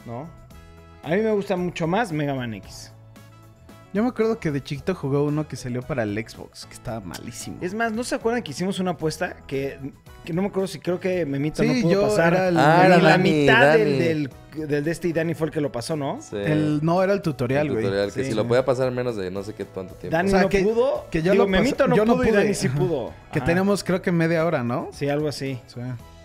¿No? 0.05 0.29
A 1.03 1.09
mí 1.09 1.17
me 1.17 1.33
gusta 1.33 1.57
mucho 1.57 1.85
más 1.85 2.13
Mega 2.13 2.33
Man 2.33 2.53
X. 2.53 2.93
Yo 3.93 4.03
me 4.03 4.09
acuerdo 4.09 4.39
que 4.39 4.51
de 4.51 4.63
chiquito 4.63 4.95
jugué 4.95 5.17
uno 5.17 5.47
que 5.49 5.57
salió 5.57 5.81
para 5.81 6.03
el 6.03 6.15
Xbox, 6.15 6.65
que 6.65 6.73
estaba 6.73 7.01
malísimo. 7.01 7.57
Es 7.59 7.73
más, 7.73 7.91
¿no 7.91 8.05
se 8.05 8.15
acuerdan 8.15 8.41
que 8.41 8.51
hicimos 8.51 8.79
una 8.79 8.91
apuesta? 8.91 9.35
Que, 9.47 9.77
que 10.23 10.31
no 10.31 10.41
me 10.41 10.47
acuerdo 10.47 10.67
si 10.67 10.79
creo 10.79 10.97
que 10.99 11.25
Memito 11.25 11.61
Sí, 11.61 11.67
no 11.67 11.81
pudo 11.81 11.91
yo 11.91 12.01
pasar. 12.03 12.33
era 12.33 12.47
el- 12.47 12.57
Ah, 12.57 12.83
era 12.85 12.97
la 12.99 13.09
Dani, 13.09 13.31
mitad 13.31 13.59
Dani. 13.77 13.83
del, 13.83 14.29
del, 14.55 14.67
del 14.69 14.83
de 14.85 14.91
este 14.91 15.09
y 15.09 15.13
Dani 15.13 15.33
fue 15.33 15.47
el 15.47 15.53
que 15.53 15.59
lo 15.59 15.73
pasó, 15.73 15.97
¿no? 15.97 16.21
Sí. 16.21 16.37
El, 16.37 16.79
no, 16.83 17.03
era 17.03 17.11
el 17.11 17.17
El 17.17 17.21
tutorial, 17.21 17.69
güey. 17.69 17.83
tutorial, 17.83 18.13
que 18.13 18.23
Sí. 18.23 18.29
si 18.29 18.35
lo 18.35 18.47
podía 18.47 18.63
pasar 18.63 18.87
en 18.87 18.95
menos 18.95 19.17
de 19.17 19.29
no 19.29 19.43
sé 19.43 19.53
qué 19.55 19.65
tanto 19.65 19.93
tiempo. 19.95 20.15
Dani 20.15 20.29
O 20.29 20.31
sea, 20.31 20.41
no 20.43 20.49
que- 20.49 20.63
pudo. 20.63 21.05
que 21.11 21.21
yo 21.21 21.33
Digo, 21.33 21.43
lo 21.43 21.49
Memito 21.49 21.85
no 21.85 21.95
yo 21.97 22.05
no 22.05 22.13
pudo 22.13 22.23
y 22.23 22.27
pude. 22.29 22.37
Dani 22.37 22.53
sí 22.53 22.69
pudo. 22.69 23.11
Que 23.33 23.39
Ajá. 23.39 23.45
tenemos 23.45 23.83
creo 23.83 24.01
que 24.01 24.13
media 24.13 24.45
hora, 24.45 24.63
¿no? 24.63 24.87
Sí, 24.93 25.09
algo 25.09 25.27
así. 25.27 25.59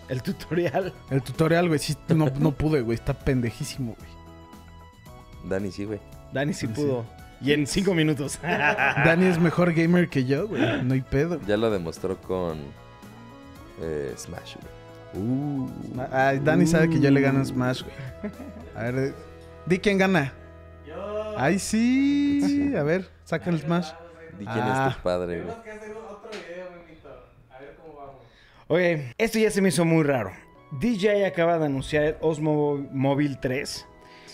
El 0.07 0.21
tutorial. 0.23 0.93
el 1.11 1.21
tutorial, 1.21 1.67
güey, 1.67 1.79
sí, 1.79 1.97
no, 2.15 2.31
no 2.39 2.51
pude, 2.53 2.79
güey. 2.79 2.95
Está 2.95 3.13
pendejísimo, 3.13 3.93
güey. 3.99 5.49
Dani 5.49 5.69
sí, 5.69 5.83
güey. 5.83 5.99
Dani 6.31 6.53
sí 6.53 6.65
Sí. 6.67 6.73
pudo. 6.73 7.03
Y 7.41 7.51
en 7.53 7.67
cinco 7.67 7.93
minutos. 7.93 8.39
Dani 8.43 9.25
es 9.27 9.39
mejor 9.39 9.73
gamer 9.73 10.09
que 10.09 10.25
yo, 10.25 10.47
güey. 10.47 10.61
No 10.83 10.93
hay 10.93 11.01
pedo. 11.01 11.39
Ya 11.45 11.55
lo 11.57 11.69
demostró 11.69 12.17
con 12.17 12.59
eh, 13.81 14.13
Smash, 14.17 14.55
güey. 14.55 15.23
Uh. 15.25 15.69
Ay, 16.11 16.39
Dani 16.39 16.65
sabe 16.67 16.89
que 16.89 16.99
yo 16.99 17.09
le 17.11 17.21
gano 17.21 17.39
en 17.39 17.45
Smash, 17.45 17.83
güey. 17.83 17.95
A 18.75 18.91
ver, 18.91 19.13
di 19.65 19.77
quién 19.79 19.97
gana. 19.97 20.33
Yo. 20.87 21.37
Ay, 21.37 21.59
sí. 21.59 22.73
A 22.77 22.83
ver, 22.83 23.07
saca 23.23 23.49
el 23.49 23.59
Smash. 23.59 23.91
Di 24.39 24.45
quién 24.45 24.49
Ah. 24.63 24.87
es 24.89 24.97
tu 24.97 25.03
padre, 25.03 25.41
güey. 25.41 25.55
Oye, 28.69 29.15
esto 29.17 29.39
ya 29.39 29.49
se 29.49 29.61
me 29.61 29.69
hizo 29.69 29.85
muy 29.85 30.03
raro. 30.03 30.31
DJI 30.71 31.23
acaba 31.23 31.57
de 31.57 31.65
anunciar 31.67 32.03
el 32.03 32.15
Osmo 32.19 32.85
Mobile 32.91 33.37
3. 33.41 33.87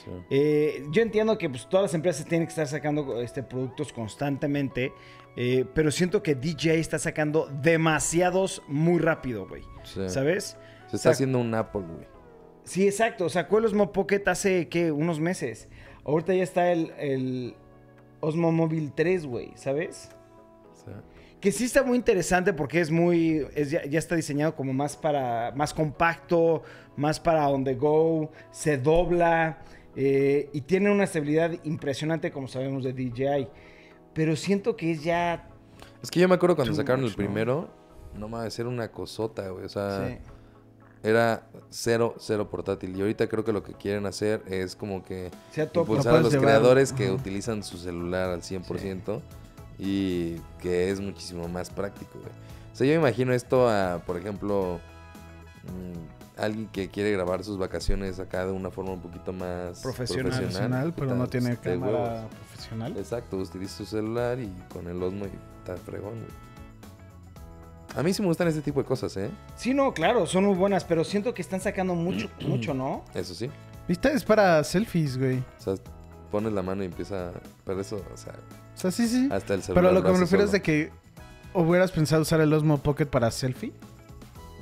Sí. 0.04 0.12
Eh, 0.30 0.86
yo 0.92 1.02
entiendo 1.02 1.38
que 1.38 1.50
pues, 1.50 1.68
todas 1.70 1.86
las 1.86 1.94
empresas 1.94 2.26
tienen 2.26 2.48
que 2.48 2.52
estar 2.52 2.68
sacando 2.68 3.22
este, 3.22 3.44
productos 3.44 3.94
constantemente, 3.94 4.94
eh, 5.36 5.66
pero 5.74 5.92
siento 5.92 6.22
que 6.22 6.36
DJI 6.36 6.70
está 6.72 7.00
sacando 7.00 7.48
demasiados 7.62 8.62
muy 8.68 9.00
rápido, 9.00 9.48
güey. 9.48 9.64
Sí. 9.84 10.10
¿Sabes? 10.10 10.58
Se 10.88 10.98
está 10.98 11.12
haciendo 11.12 11.40
un 11.40 11.54
Apple, 11.54 11.82
güey. 11.82 12.14
Sí, 12.64 12.86
exacto. 12.88 13.30
Sacó 13.30 13.58
el 13.58 13.66
Osmo 13.66 13.92
Pocket 13.92 14.24
hace, 14.28 14.70
¿qué? 14.70 14.92
Unos 14.92 15.20
meses. 15.20 15.68
Ahorita 16.06 16.34
ya 16.34 16.44
está 16.44 16.72
el, 16.72 16.92
el 16.98 17.56
Osmo 18.20 18.52
Mobile 18.52 18.92
3, 18.96 19.26
güey, 19.26 19.52
¿sabes? 19.56 20.10
Sea, 20.74 21.02
Que 21.42 21.52
sí 21.52 21.66
está 21.66 21.84
muy 21.84 21.98
interesante 21.98 22.54
porque 22.54 22.80
es 22.80 22.90
muy. 22.90 23.46
es 23.56 23.72
ya, 23.72 23.86
ya 23.86 24.00
está 24.00 24.16
diseñado 24.16 24.56
como 24.56 24.74
más 24.74 24.96
para. 24.96 25.52
más 25.56 25.74
compacto, 25.74 26.64
más 26.96 27.20
para 27.20 27.50
on 27.50 27.64
the 27.64 27.76
go. 27.76 28.32
Se 28.52 28.78
dobla. 28.78 29.62
Eh, 29.96 30.50
y 30.54 30.62
tiene 30.62 30.92
una 30.92 31.04
estabilidad 31.04 31.52
impresionante, 31.64 32.32
como 32.32 32.48
sabemos, 32.48 32.84
de 32.84 32.94
DJI. 32.94 33.48
Pero 34.14 34.36
siento 34.36 34.76
que 34.76 34.92
es 34.92 35.04
ya. 35.04 35.50
Es 36.02 36.12
que 36.12 36.20
yo 36.20 36.28
me 36.28 36.36
acuerdo 36.36 36.56
cuando 36.56 36.74
sacaron 36.74 37.02
el 37.02 37.06
much, 37.06 37.18
¿no? 37.18 37.18
primero. 37.18 37.70
No 38.18 38.28
mames, 38.28 38.58
era 38.60 38.70
una 38.70 38.92
cosota, 38.92 39.50
güey. 39.50 39.66
O 39.66 39.70
sea, 39.70 40.08
sí. 40.08 40.18
era 41.02 41.48
cero, 41.70 42.16
cero 42.20 42.50
portátil. 42.50 42.96
Y 42.96 43.02
ahorita 43.02 43.28
creo 43.28 43.44
que 43.44 43.52
lo 43.52 43.64
que 43.64 43.74
quieren 43.74 44.06
hacer 44.06 44.44
es 44.48 44.76
como 44.76 45.04
que 45.04 45.32
Sea 45.52 45.68
top. 45.68 45.82
impulsar 45.84 46.08
a 46.08 46.12
puedes 46.12 46.24
los 46.26 46.34
llevar, 46.34 46.48
creadores 46.48 46.94
que 46.94 47.06
ajá. 47.06 47.14
utilizan 47.14 47.64
su 47.64 47.78
celular 47.78 48.30
al 48.30 48.42
100% 48.42 49.22
y 49.80 50.36
que 50.62 50.92
es 50.92 51.00
muchísimo 51.00 51.48
más 51.48 51.70
práctico, 51.72 52.20
güey. 52.20 52.32
O 52.72 52.76
sea, 52.76 52.86
yo 52.88 52.94
me 52.94 53.00
imagino 53.08 53.34
esto 53.34 53.68
a, 53.70 54.04
por 54.06 54.18
ejemplo, 54.18 54.80
mm, 55.64 56.23
alguien 56.38 56.68
que 56.68 56.90
quiere 56.90 57.12
grabar 57.12 57.44
sus 57.44 57.58
vacaciones 57.58 58.20
acá 58.20 58.46
de 58.46 58.52
una 58.52 58.72
forma 58.72 58.92
un 58.94 59.02
poquito 59.02 59.32
más 59.34 59.82
Profesional. 59.82 60.32
Profesional, 60.32 60.94
pero 60.96 61.16
no 61.16 61.28
tiene 61.28 61.52
de 61.52 61.58
cámara 61.58 61.92
huevos. 61.92 62.34
profesional. 62.36 62.98
Exacto, 62.98 63.38
utiliza 63.38 63.78
su 63.78 63.86
celular 63.86 64.40
y 64.40 64.52
con 64.72 64.88
el 64.88 65.02
Osmo 65.02 65.26
y 65.26 65.32
está 65.60 65.78
fregón, 65.78 66.14
güey. 66.16 66.44
A 67.96 68.02
mí 68.02 68.12
sí 68.12 68.22
me 68.24 68.28
gustan 68.28 68.48
este 68.48 68.62
tipo 68.62 68.80
de 68.82 68.88
cosas, 68.88 69.16
¿eh? 69.18 69.30
Sí, 69.56 69.74
no, 69.74 69.94
claro, 69.94 70.26
son 70.26 70.46
muy 70.46 70.56
buenas, 70.56 70.84
pero 70.84 71.04
siento 71.04 71.34
que 71.36 71.44
están 71.44 71.62
sacando 71.62 71.94
mucho, 71.94 72.28
mucho, 72.48 72.74
¿no? 72.74 73.06
Eso 73.14 73.36
sí. 73.36 73.50
¿Viste? 73.88 74.12
Es 74.14 74.24
para 74.24 74.64
selfies, 74.64 75.18
güey. 75.18 75.38
O 75.60 75.62
sea, 75.62 75.76
pones 76.32 76.54
la 76.54 76.64
mano 76.64 76.82
y 76.82 76.88
empieza... 76.88 77.32
Pero 77.66 77.80
eso, 77.82 78.04
o 78.12 78.18
sea, 78.18 78.34
O 78.76 78.78
sea, 78.80 78.90
sí, 78.90 79.08
sí. 79.08 79.30
hasta 79.32 79.54
el 79.54 79.62
celular 79.62 79.84
Pero 79.84 79.94
lo 79.94 80.04
que 80.04 80.12
me 80.12 80.18
refiero 80.20 80.44
es 80.44 80.52
de 80.52 80.62
que 80.64 80.92
hubieras 81.54 81.92
pensado 81.92 82.24
usar 82.24 82.42
el 82.42 82.52
Osmo 82.52 82.80
Pocket 82.80 83.06
para 83.06 83.30
selfie. 83.30 83.72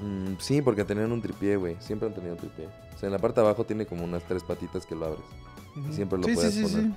Mm, 0.02 0.34
sí, 0.40 0.62
porque 0.62 0.84
tenían 0.84 1.12
un 1.12 1.22
tripié, 1.22 1.56
güey. 1.56 1.76
Siempre 1.80 2.08
han 2.08 2.14
tenido 2.14 2.36
tripié. 2.36 2.68
O 2.96 2.98
sea, 2.98 3.08
en 3.08 3.14
la 3.14 3.20
parte 3.20 3.40
de 3.40 3.48
abajo 3.48 3.64
tiene 3.66 3.86
como 3.86 4.04
unas 4.04 4.24
tres 4.24 4.44
patitas 4.44 4.86
que 4.86 4.96
lo 4.96 5.06
abres. 5.06 5.26
Y 5.90 5.94
siempre 5.94 6.18
lo 6.18 6.26
sí, 6.26 6.34
puedes 6.34 6.54
sí, 6.54 6.66
sí, 6.66 6.76
poner. 6.76 6.92
sí. 6.92 6.96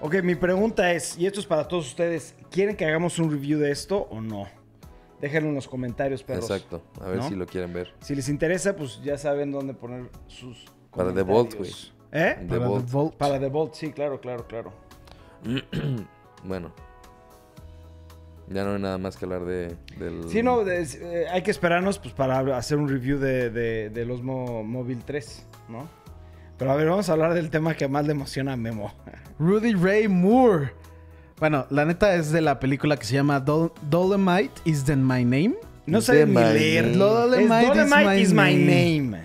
Ok, 0.00 0.14
mi 0.22 0.34
pregunta 0.34 0.92
es, 0.92 1.16
y 1.18 1.26
esto 1.26 1.40
es 1.40 1.46
para 1.46 1.66
todos 1.66 1.86
ustedes, 1.86 2.34
¿quieren 2.50 2.76
que 2.76 2.84
hagamos 2.84 3.18
un 3.18 3.30
review 3.30 3.58
de 3.58 3.70
esto 3.70 4.06
o 4.10 4.20
no? 4.20 4.46
Déjenlo 5.20 5.48
en 5.48 5.54
los 5.54 5.66
comentarios, 5.66 6.22
perros. 6.22 6.50
Exacto. 6.50 6.82
A 7.00 7.08
ver 7.08 7.16
¿No? 7.18 7.28
si 7.28 7.34
lo 7.34 7.46
quieren 7.46 7.72
ver. 7.72 7.94
Si 8.00 8.14
les 8.14 8.28
interesa, 8.28 8.76
pues 8.76 9.00
ya 9.02 9.16
saben 9.16 9.50
dónde 9.50 9.72
poner 9.72 10.10
sus 10.26 10.66
Para 10.94 11.14
The 11.14 11.22
Vault, 11.22 11.54
comentarios. 11.54 11.94
¿Eh? 12.12 12.36
The 12.40 12.46
Para 12.46 12.68
Vault. 12.68 12.86
The 12.86 12.92
Vault. 12.92 13.14
Para 13.16 13.40
The 13.40 13.48
Vault, 13.48 13.74
sí, 13.74 13.92
claro, 13.92 14.20
claro, 14.20 14.46
claro. 14.46 14.72
Bueno. 16.44 16.72
Ya 18.48 18.64
no 18.64 18.74
hay 18.74 18.80
nada 18.80 18.96
más 18.98 19.16
que 19.16 19.24
hablar 19.24 19.44
de, 19.44 19.74
del... 19.98 20.28
Sí, 20.28 20.42
no, 20.42 20.60
es- 20.62 20.94
eh, 20.96 21.26
hay 21.32 21.42
que 21.42 21.50
esperarnos 21.50 21.98
pues, 21.98 22.14
para 22.14 22.38
hacer 22.56 22.78
un 22.78 22.88
review 22.88 23.18
de, 23.18 23.50
de, 23.50 23.90
del 23.90 24.10
Osmo 24.10 24.62
Móvil 24.62 25.02
3, 25.04 25.46
¿no? 25.68 25.88
Pero 26.56 26.70
a 26.72 26.76
ver, 26.76 26.88
vamos 26.88 27.08
a 27.08 27.12
hablar 27.12 27.34
del 27.34 27.50
tema 27.50 27.74
que 27.74 27.86
más 27.88 28.06
le 28.06 28.12
emociona 28.12 28.52
a 28.52 28.56
Memo. 28.56 28.92
Rudy 29.38 29.74
Ray 29.74 30.08
Moore. 30.08 30.72
Bueno, 31.38 31.66
la 31.70 31.84
neta 31.84 32.14
es 32.14 32.30
de 32.32 32.40
la 32.40 32.58
película 32.60 32.96
que 32.96 33.04
se 33.04 33.14
llama 33.14 33.44
Dol- 33.44 33.72
Dolomite 33.90 34.54
is 34.64 34.84
the 34.84 34.96
my 34.96 35.24
name. 35.24 35.54
No 35.84 35.98
De 35.98 36.04
sabe 36.06 36.24
ni 36.26 36.32
my 36.32 36.40
leer. 36.52 36.84
name. 36.84 36.92
Es 36.92 36.98
Dolomite 36.98 37.42
is 37.42 37.68
Dolomite 37.68 38.04
my 38.06 38.20
is 38.20 38.32
my 38.32 38.54
name. 38.54 39.00
name. 39.10 39.20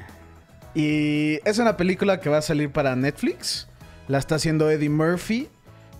Y 0.76 1.40
es 1.48 1.60
una 1.60 1.78
película 1.78 2.20
que 2.20 2.30
va 2.30 2.38
a 2.40 2.42
salir 2.42 2.72
para 2.72 2.96
Netflix. 2.96 3.68
La 4.08 4.18
está 4.18 4.36
haciendo 4.36 4.70
Eddie 4.70 4.90
Murphy. 4.90 5.48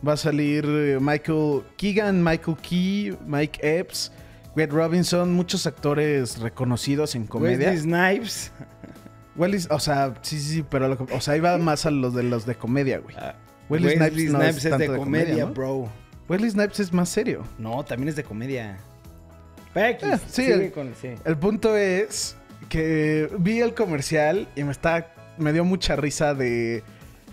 Va 0.08 0.14
a 0.14 0.18
salir 0.18 0.66
eh, 0.68 0.98
Michael 1.00 1.62
Keegan, 1.78 2.24
Michael 2.24 2.58
Key, 2.62 3.16
Mike 3.28 3.60
Epps, 3.62 4.12
Wade 4.56 4.72
Robinson, 4.72 5.32
muchos 5.34 5.68
actores 5.68 6.40
reconocidos 6.40 7.14
en 7.16 7.28
comedia. 7.28 7.70
Wesley 7.70 7.78
Snipes. 7.84 8.52
Wesley- 9.38 9.68
o 9.70 9.80
sea, 9.80 10.14
sí, 10.22 10.40
sí, 10.40 10.66
pero 10.68 10.88
lo 10.90 11.08
o 11.14 11.22
sea, 11.22 11.38
iba 11.38 11.58
más 11.58 11.86
a 11.86 11.92
los 11.92 12.14
de 12.16 12.24
los 12.24 12.46
de 12.46 12.56
comedia, 12.56 12.98
güey. 13.00 13.16
Ah, 13.18 13.36
Wesley 13.70 13.96
Wesley, 13.98 14.10
Snipes 14.10 14.32
no 14.34 14.40
Snipes, 14.40 14.58
es 14.58 14.66
es, 14.66 14.70
tanto 14.72 14.86
de 14.86 14.92
de 14.92 14.98
comedia, 14.98 15.46
bro. 15.46 15.90
Wesley 16.28 16.50
Snipes 16.52 16.80
es 16.80 16.92
más 16.94 17.10
serio. 17.10 17.44
No, 17.58 17.84
también 17.86 18.10
es 18.10 18.16
de 18.16 18.24
comedia. 18.24 18.78
Pex, 19.74 20.04
Ah, 20.04 20.20
sí, 20.28 20.46
el- 20.46 20.72
con- 20.72 20.94
sí. 21.00 21.10
El 21.24 21.38
punto 21.38 21.78
es 21.78 22.36
que 22.70 23.30
vi 23.40 23.60
el 23.62 23.74
comercial 23.74 24.48
y 24.56 24.64
me 24.64 24.72
está 24.72 25.14
me 25.38 25.54
dio 25.54 25.64
mucha 25.64 25.96
risa 25.96 26.34
de 26.34 26.84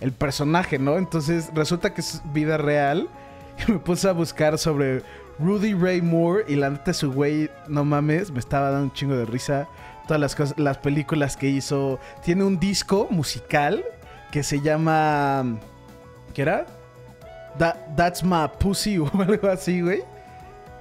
el 0.01 0.11
personaje, 0.11 0.79
¿no? 0.79 0.97
Entonces 0.97 1.49
resulta 1.53 1.93
que 1.93 2.01
es 2.01 2.21
vida 2.33 2.57
real 2.57 3.07
y 3.67 3.71
me 3.73 3.79
puse 3.79 4.07
a 4.07 4.13
buscar 4.13 4.57
sobre 4.57 5.01
Rudy 5.39 5.73
Ray 5.73 6.01
Moore 6.01 6.45
y 6.47 6.55
la 6.55 6.69
neta 6.69 6.93
su 6.93 7.11
güey, 7.11 7.49
no 7.67 7.85
mames, 7.85 8.31
me 8.31 8.39
estaba 8.39 8.69
dando 8.71 8.85
un 8.85 8.93
chingo 8.93 9.15
de 9.15 9.25
risa 9.25 9.67
todas 10.07 10.19
las 10.19 10.35
cosas, 10.35 10.57
las 10.57 10.77
películas 10.79 11.37
que 11.37 11.47
hizo. 11.49 11.99
Tiene 12.23 12.43
un 12.43 12.59
disco 12.59 13.07
musical 13.11 13.83
que 14.31 14.41
se 14.43 14.59
llama 14.61 15.57
¿qué 16.33 16.41
era? 16.41 16.65
That- 17.57 17.95
That's 17.95 18.23
My 18.23 18.47
Pussy 18.59 18.97
o 18.99 19.09
algo 19.21 19.47
así, 19.49 19.81
güey. 19.81 20.01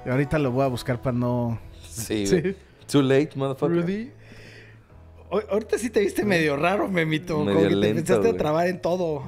Y 0.07 0.11
ahorita 0.11 0.38
lo 0.38 0.50
voy 0.52 0.64
a 0.64 0.68
buscar 0.68 1.00
para 1.00 1.16
no 1.16 1.59
Sí, 1.88 2.26
Sí. 2.26 2.40
güey. 2.40 2.57
Too 2.90 3.02
late, 3.02 3.31
motherfucker. 3.35 3.76
Rudy 3.83 4.12
ahorita 5.31 5.79
sí 5.79 5.91
te 5.91 6.01
viste 6.01 6.25
medio 6.25 6.57
raro, 6.57 6.88
Memito. 6.88 7.38
Medio 7.45 7.55
como 7.59 7.69
que 7.69 7.77
te 7.77 7.88
empezaste 7.91 8.29
a 8.31 8.37
trabar 8.37 8.67
en 8.69 8.81
todo. 8.81 9.23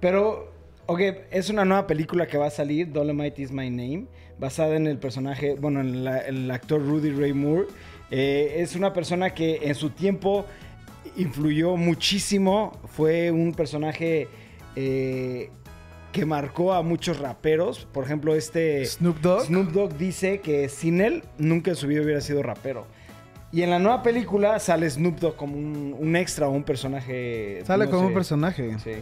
Pero, 0.00 0.52
ok, 0.86 1.00
es 1.30 1.50
una 1.50 1.64
nueva 1.64 1.86
película 1.86 2.26
que 2.26 2.38
va 2.38 2.46
a 2.46 2.50
salir, 2.50 2.90
Dolomite 2.92 3.42
is 3.42 3.52
My 3.52 3.68
Name, 3.70 4.06
basada 4.38 4.76
en 4.76 4.86
el 4.86 4.98
personaje, 4.98 5.54
bueno, 5.54 5.80
en 5.80 6.04
la- 6.04 6.20
el 6.20 6.50
actor 6.50 6.80
Rudy 6.84 7.10
Ray 7.10 7.32
Moore. 7.34 7.66
Eh, 8.10 8.54
es 8.58 8.74
una 8.74 8.92
persona 8.92 9.34
que 9.34 9.60
en 9.62 9.74
su 9.74 9.90
tiempo 9.90 10.46
influyó 11.16 11.76
muchísimo. 11.76 12.78
Fue 12.86 13.30
un 13.30 13.52
personaje 13.54 14.28
eh, 14.76 15.50
que 16.12 16.24
marcó 16.24 16.72
a 16.72 16.82
muchos 16.82 17.18
raperos. 17.20 17.86
Por 17.92 18.04
ejemplo, 18.04 18.34
este... 18.34 18.84
Snoop 18.86 19.18
Dogg. 19.20 19.44
Snoop 19.46 19.70
Dogg 19.72 19.96
dice 19.96 20.40
que 20.40 20.68
sin 20.68 21.00
él 21.00 21.22
nunca 21.38 21.70
en 21.70 21.76
su 21.76 21.86
vida 21.86 22.02
hubiera 22.02 22.20
sido 22.20 22.42
rapero. 22.42 22.86
Y 23.52 23.62
en 23.62 23.70
la 23.70 23.78
nueva 23.80 24.02
película 24.02 24.58
sale 24.60 24.88
Snoop 24.88 25.18
Dogg 25.18 25.36
como 25.36 25.56
un, 25.56 25.96
un 25.98 26.14
extra 26.16 26.46
o 26.46 26.50
un 26.52 26.62
personaje. 26.62 27.62
Sale 27.66 27.86
no 27.86 27.90
como 27.90 28.02
sé. 28.02 28.06
un 28.08 28.14
personaje. 28.14 28.76
Sí. 28.78 28.92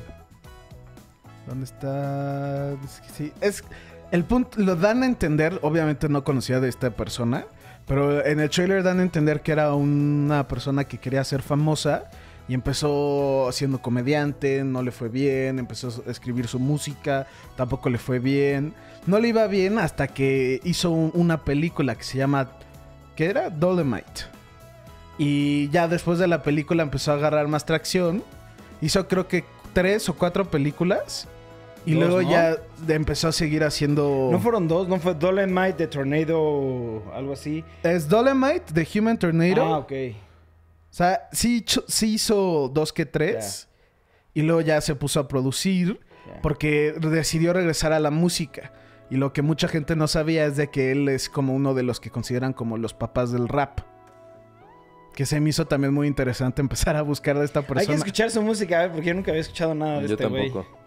¿Dónde 1.46 1.64
está? 1.64 2.72
Es 2.84 3.00
que 3.00 3.08
Sí, 3.10 3.32
es 3.40 3.64
el 4.10 4.24
punto 4.24 4.58
lo 4.60 4.74
dan 4.76 5.02
a 5.02 5.06
entender, 5.06 5.58
obviamente 5.62 6.08
no 6.08 6.24
conocía 6.24 6.60
de 6.60 6.68
esta 6.70 6.90
persona, 6.90 7.44
pero 7.86 8.24
en 8.24 8.40
el 8.40 8.48
trailer 8.48 8.82
dan 8.82 9.00
a 9.00 9.02
entender 9.02 9.42
que 9.42 9.52
era 9.52 9.74
una 9.74 10.48
persona 10.48 10.84
que 10.84 10.96
quería 10.98 11.22
ser 11.24 11.42
famosa 11.42 12.10
y 12.48 12.54
empezó 12.54 13.50
siendo 13.52 13.82
comediante, 13.82 14.64
no 14.64 14.82
le 14.82 14.90
fue 14.92 15.10
bien, 15.10 15.58
empezó 15.58 16.02
a 16.06 16.10
escribir 16.10 16.48
su 16.48 16.58
música, 16.58 17.26
tampoco 17.56 17.90
le 17.90 17.98
fue 17.98 18.18
bien. 18.18 18.72
No 19.06 19.18
le 19.18 19.28
iba 19.28 19.46
bien 19.46 19.78
hasta 19.78 20.08
que 20.08 20.60
hizo 20.64 20.90
un- 20.90 21.10
una 21.14 21.44
película 21.44 21.94
que 21.94 22.04
se 22.04 22.16
llama 22.16 22.50
¿qué 23.14 23.26
era? 23.26 23.50
Dolomite. 23.50 24.22
Y 25.18 25.68
ya 25.70 25.88
después 25.88 26.18
de 26.18 26.28
la 26.28 26.42
película 26.42 26.82
empezó 26.82 27.12
a 27.12 27.14
agarrar 27.14 27.48
más 27.48 27.66
tracción. 27.66 28.22
Hizo 28.80 29.08
creo 29.08 29.26
que 29.26 29.44
tres 29.72 30.08
o 30.08 30.14
cuatro 30.14 30.48
películas. 30.50 31.28
Y 31.84 31.94
Dos, 31.94 32.04
luego 32.04 32.22
¿no? 32.22 32.30
ya 32.30 32.56
empezó 32.88 33.28
a 33.28 33.32
seguir 33.32 33.64
haciendo... 33.64 34.28
No 34.30 34.38
fueron 34.40 34.68
dos, 34.68 34.88
no 34.88 34.98
fue 34.98 35.14
Dolomite 35.14 35.72
de 35.74 35.86
Tornado, 35.86 37.02
algo 37.14 37.32
así. 37.32 37.64
Es 37.82 38.08
Dolomite 38.08 38.72
de 38.72 38.86
Human 38.94 39.18
Tornado. 39.18 39.62
Ah, 39.62 39.78
ok. 39.78 39.92
O 40.90 40.94
sea, 40.94 41.28
sí, 41.32 41.64
sí 41.86 42.14
hizo 42.14 42.70
dos 42.72 42.92
que 42.92 43.06
tres. 43.06 43.68
Y 44.34 44.42
luego 44.42 44.60
ya 44.60 44.80
se 44.80 44.94
puso 44.94 45.20
a 45.20 45.28
producir. 45.28 46.00
Porque 46.42 46.94
decidió 47.00 47.52
regresar 47.52 47.92
a 47.92 48.00
la 48.00 48.10
música. 48.10 48.72
Y 49.10 49.16
lo 49.16 49.32
que 49.32 49.40
mucha 49.40 49.66
gente 49.66 49.96
no 49.96 50.06
sabía 50.08 50.44
es 50.44 50.56
de 50.56 50.68
que 50.68 50.92
él 50.92 51.08
es 51.08 51.30
como 51.30 51.54
uno 51.54 51.72
de 51.72 51.82
los 51.82 52.00
que 52.00 52.10
consideran 52.10 52.52
como 52.52 52.76
los 52.76 52.92
papás 52.92 53.32
del 53.32 53.48
rap. 53.48 53.80
Que 55.18 55.26
se 55.26 55.40
me 55.40 55.50
hizo 55.50 55.66
también 55.66 55.92
muy 55.92 56.06
interesante 56.06 56.62
empezar 56.62 56.94
a 56.94 57.02
buscar 57.02 57.36
de 57.36 57.44
esta 57.44 57.58
Hay 57.58 57.66
que 57.66 57.74
persona. 57.74 57.96
escuchar 57.96 58.30
su 58.30 58.40
música, 58.40 58.78
a 58.78 58.82
ver, 58.82 58.92
porque 58.92 59.08
yo 59.08 59.14
nunca 59.14 59.32
había 59.32 59.40
escuchado 59.40 59.74
nada 59.74 60.00
de 60.00 60.06
Yo 60.06 60.14
este 60.14 60.26
güey. 60.26 60.44
tampoco. 60.52 60.78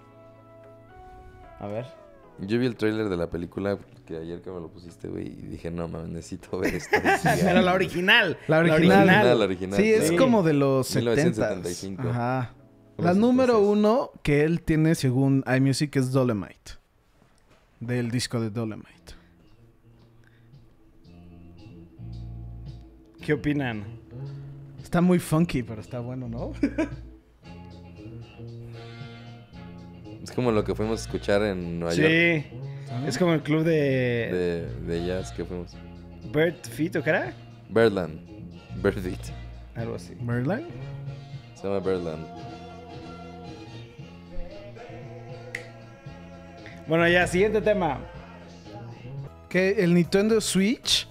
A 1.59 1.67
ver. 1.67 1.85
Yo 2.39 2.57
vi 2.57 2.65
el 2.65 2.77
tráiler 2.77 3.09
de 3.09 3.17
la 3.17 3.29
película 3.29 3.77
que 4.05 4.15
ayer 4.15 4.41
que 4.41 4.49
me 4.49 4.61
lo 4.61 4.69
pusiste, 4.69 5.09
güey, 5.09 5.27
y 5.27 5.47
dije, 5.47 5.69
no 5.69 5.89
mames, 5.89 6.07
necesito 6.07 6.57
ver 6.59 6.75
esto. 6.75 6.95
Pero 7.43 7.61
la 7.61 7.73
original. 7.73 8.37
La 8.47 8.59
original. 8.59 8.99
original, 9.03 9.37
la 9.39 9.43
original. 9.45 9.77
Sí, 9.81 9.91
es 9.91 10.07
Sí. 10.07 10.15
como 10.15 10.43
de 10.43 10.53
los 10.53 10.87
70 10.87 11.11
1975. 11.23 12.07
Ajá. 12.07 12.53
Pues, 12.95 13.05
La 13.05 13.13
número 13.13 13.55
entonces- 13.57 13.77
uno 13.79 14.11
que 14.23 14.43
él 14.45 14.61
tiene 14.61 14.95
según 14.95 15.43
iMusic 15.45 15.93
es 15.97 16.13
Dolomite. 16.13 16.71
Del 17.81 18.09
disco 18.09 18.39
de 18.39 18.49
Dolomite. 18.49 19.13
¿Qué 23.25 23.33
opinan? 23.33 23.99
Está 24.91 24.99
muy 24.99 25.19
funky, 25.19 25.63
pero 25.63 25.79
está 25.79 26.01
bueno, 26.01 26.27
¿no? 26.27 26.51
Es 30.21 30.31
como 30.33 30.51
lo 30.51 30.65
que 30.65 30.75
fuimos 30.75 30.99
a 30.99 31.03
escuchar 31.05 31.41
en 31.43 31.79
Nueva 31.79 31.95
Sí. 31.95 32.01
York. 32.01 32.45
Es 33.07 33.17
como 33.17 33.33
el 33.33 33.41
club 33.41 33.63
de, 33.63 33.71
De, 33.71 34.65
de 34.85 35.07
jazz 35.07 35.31
que 35.31 35.45
fuimos. 35.45 35.77
Bird 36.33 36.57
Feet, 36.69 36.97
¿o 36.97 37.03
qué 37.03 37.09
era? 37.09 37.33
Birdland. 37.69 38.19
Birdbeat. 38.83 39.21
Algo 39.75 39.95
así. 39.95 40.13
Merlin. 40.21 40.67
Se 41.55 41.63
llama 41.63 41.79
Birdland. 41.79 42.27
Bueno, 46.85 47.07
ya, 47.07 47.25
siguiente 47.27 47.61
tema. 47.61 47.97
Que 49.47 49.81
el 49.83 49.93
Nintendo 49.93 50.41
Switch 50.41 51.07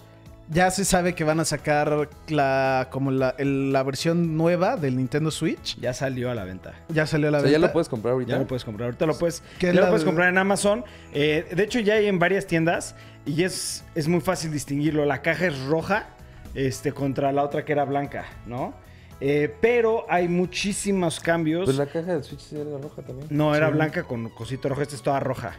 ya 0.52 0.70
se 0.70 0.84
sabe 0.84 1.14
que 1.14 1.22
van 1.24 1.38
a 1.40 1.44
sacar 1.44 2.08
la 2.28 2.88
como 2.90 3.10
la, 3.10 3.34
el- 3.38 3.72
la 3.72 3.82
versión 3.84 4.36
nueva 4.36 4.76
del 4.76 4.96
Nintendo 4.96 5.30
Switch. 5.30 5.78
Ya 5.80 5.94
salió 5.94 6.30
a 6.30 6.34
la 6.34 6.44
venta. 6.44 6.74
Ya 6.88 7.06
salió 7.06 7.28
a 7.28 7.30
la 7.30 7.38
O 7.38 7.40
sea, 7.42 7.50
ya 7.50 7.54
venta. 7.58 7.68
lo 7.68 7.72
puedes 7.72 7.88
comprar 7.88 8.12
ahorita. 8.14 8.32
Ya 8.32 8.38
lo 8.38 8.46
puedes 8.46 8.64
comprar. 8.64 8.86
Ahorita 8.86 9.06
lo 9.06 9.16
puedes, 9.18 9.42
¿Qué 9.58 9.68
ya 9.68 9.74
lo 9.74 9.80
la 9.82 9.86
puedes 9.88 10.02
de- 10.02 10.06
comprar 10.06 10.28
en 10.28 10.38
Amazon. 10.38 10.84
Eh, 11.14 11.46
de 11.54 11.62
hecho, 11.62 11.78
ya 11.80 11.94
hay 11.94 12.06
en 12.06 12.18
varias 12.18 12.46
tiendas 12.46 12.94
y 13.24 13.44
es, 13.44 13.84
es 13.94 14.08
muy 14.08 14.20
fácil 14.20 14.50
distinguirlo. 14.52 15.04
La 15.06 15.22
caja 15.22 15.46
es 15.46 15.64
roja 15.66 16.08
este, 16.54 16.92
contra 16.92 17.30
la 17.32 17.44
otra 17.44 17.64
que 17.64 17.72
era 17.72 17.84
blanca, 17.84 18.24
¿no? 18.46 18.74
Eh, 19.20 19.54
pero 19.60 20.06
hay 20.08 20.26
muchísimos 20.28 21.20
cambios. 21.20 21.66
Pues 21.66 21.76
la 21.76 21.86
caja 21.86 22.14
del 22.14 22.24
Switch 22.24 22.40
sí 22.40 22.56
era 22.56 22.76
roja 22.78 23.02
también. 23.02 23.28
No, 23.30 23.54
era 23.54 23.68
Sí. 23.68 23.74
blanca 23.74 24.02
con 24.04 24.28
cosito 24.30 24.68
rojo. 24.68 24.82
Esta 24.82 24.96
es 24.96 25.02
toda 25.02 25.20
roja. 25.20 25.52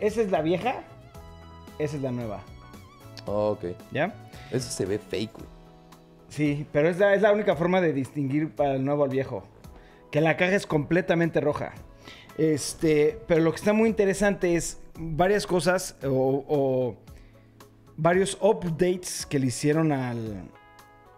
¿Esa 0.00 0.20
es 0.20 0.30
la 0.30 0.42
vieja? 0.42 0.82
Esa 1.78 1.96
es 1.96 2.02
la 2.02 2.10
nueva. 2.10 2.42
Ok. 3.26 3.64
¿Ya? 3.92 4.14
Ese 4.50 4.70
se 4.70 4.86
ve 4.86 4.98
fake, 4.98 5.32
güey. 5.32 5.46
Sí, 6.28 6.66
pero 6.72 6.88
es 6.88 6.98
la, 6.98 7.14
es 7.14 7.22
la 7.22 7.32
única 7.32 7.54
forma 7.54 7.80
de 7.80 7.92
distinguir 7.92 8.50
para 8.50 8.74
el 8.74 8.84
nuevo 8.84 9.04
al 9.04 9.10
viejo. 9.10 9.44
Que 10.10 10.20
la 10.20 10.36
caja 10.36 10.54
es 10.54 10.66
completamente 10.66 11.40
roja. 11.40 11.72
Este, 12.36 13.20
pero 13.28 13.40
lo 13.40 13.52
que 13.52 13.56
está 13.56 13.72
muy 13.72 13.88
interesante 13.88 14.56
es 14.56 14.80
varias 14.98 15.46
cosas 15.46 15.96
o, 16.04 16.44
o 16.48 16.96
varios 17.96 18.36
updates 18.40 19.26
que 19.26 19.38
le 19.38 19.46
hicieron 19.46 19.92
al, 19.92 20.50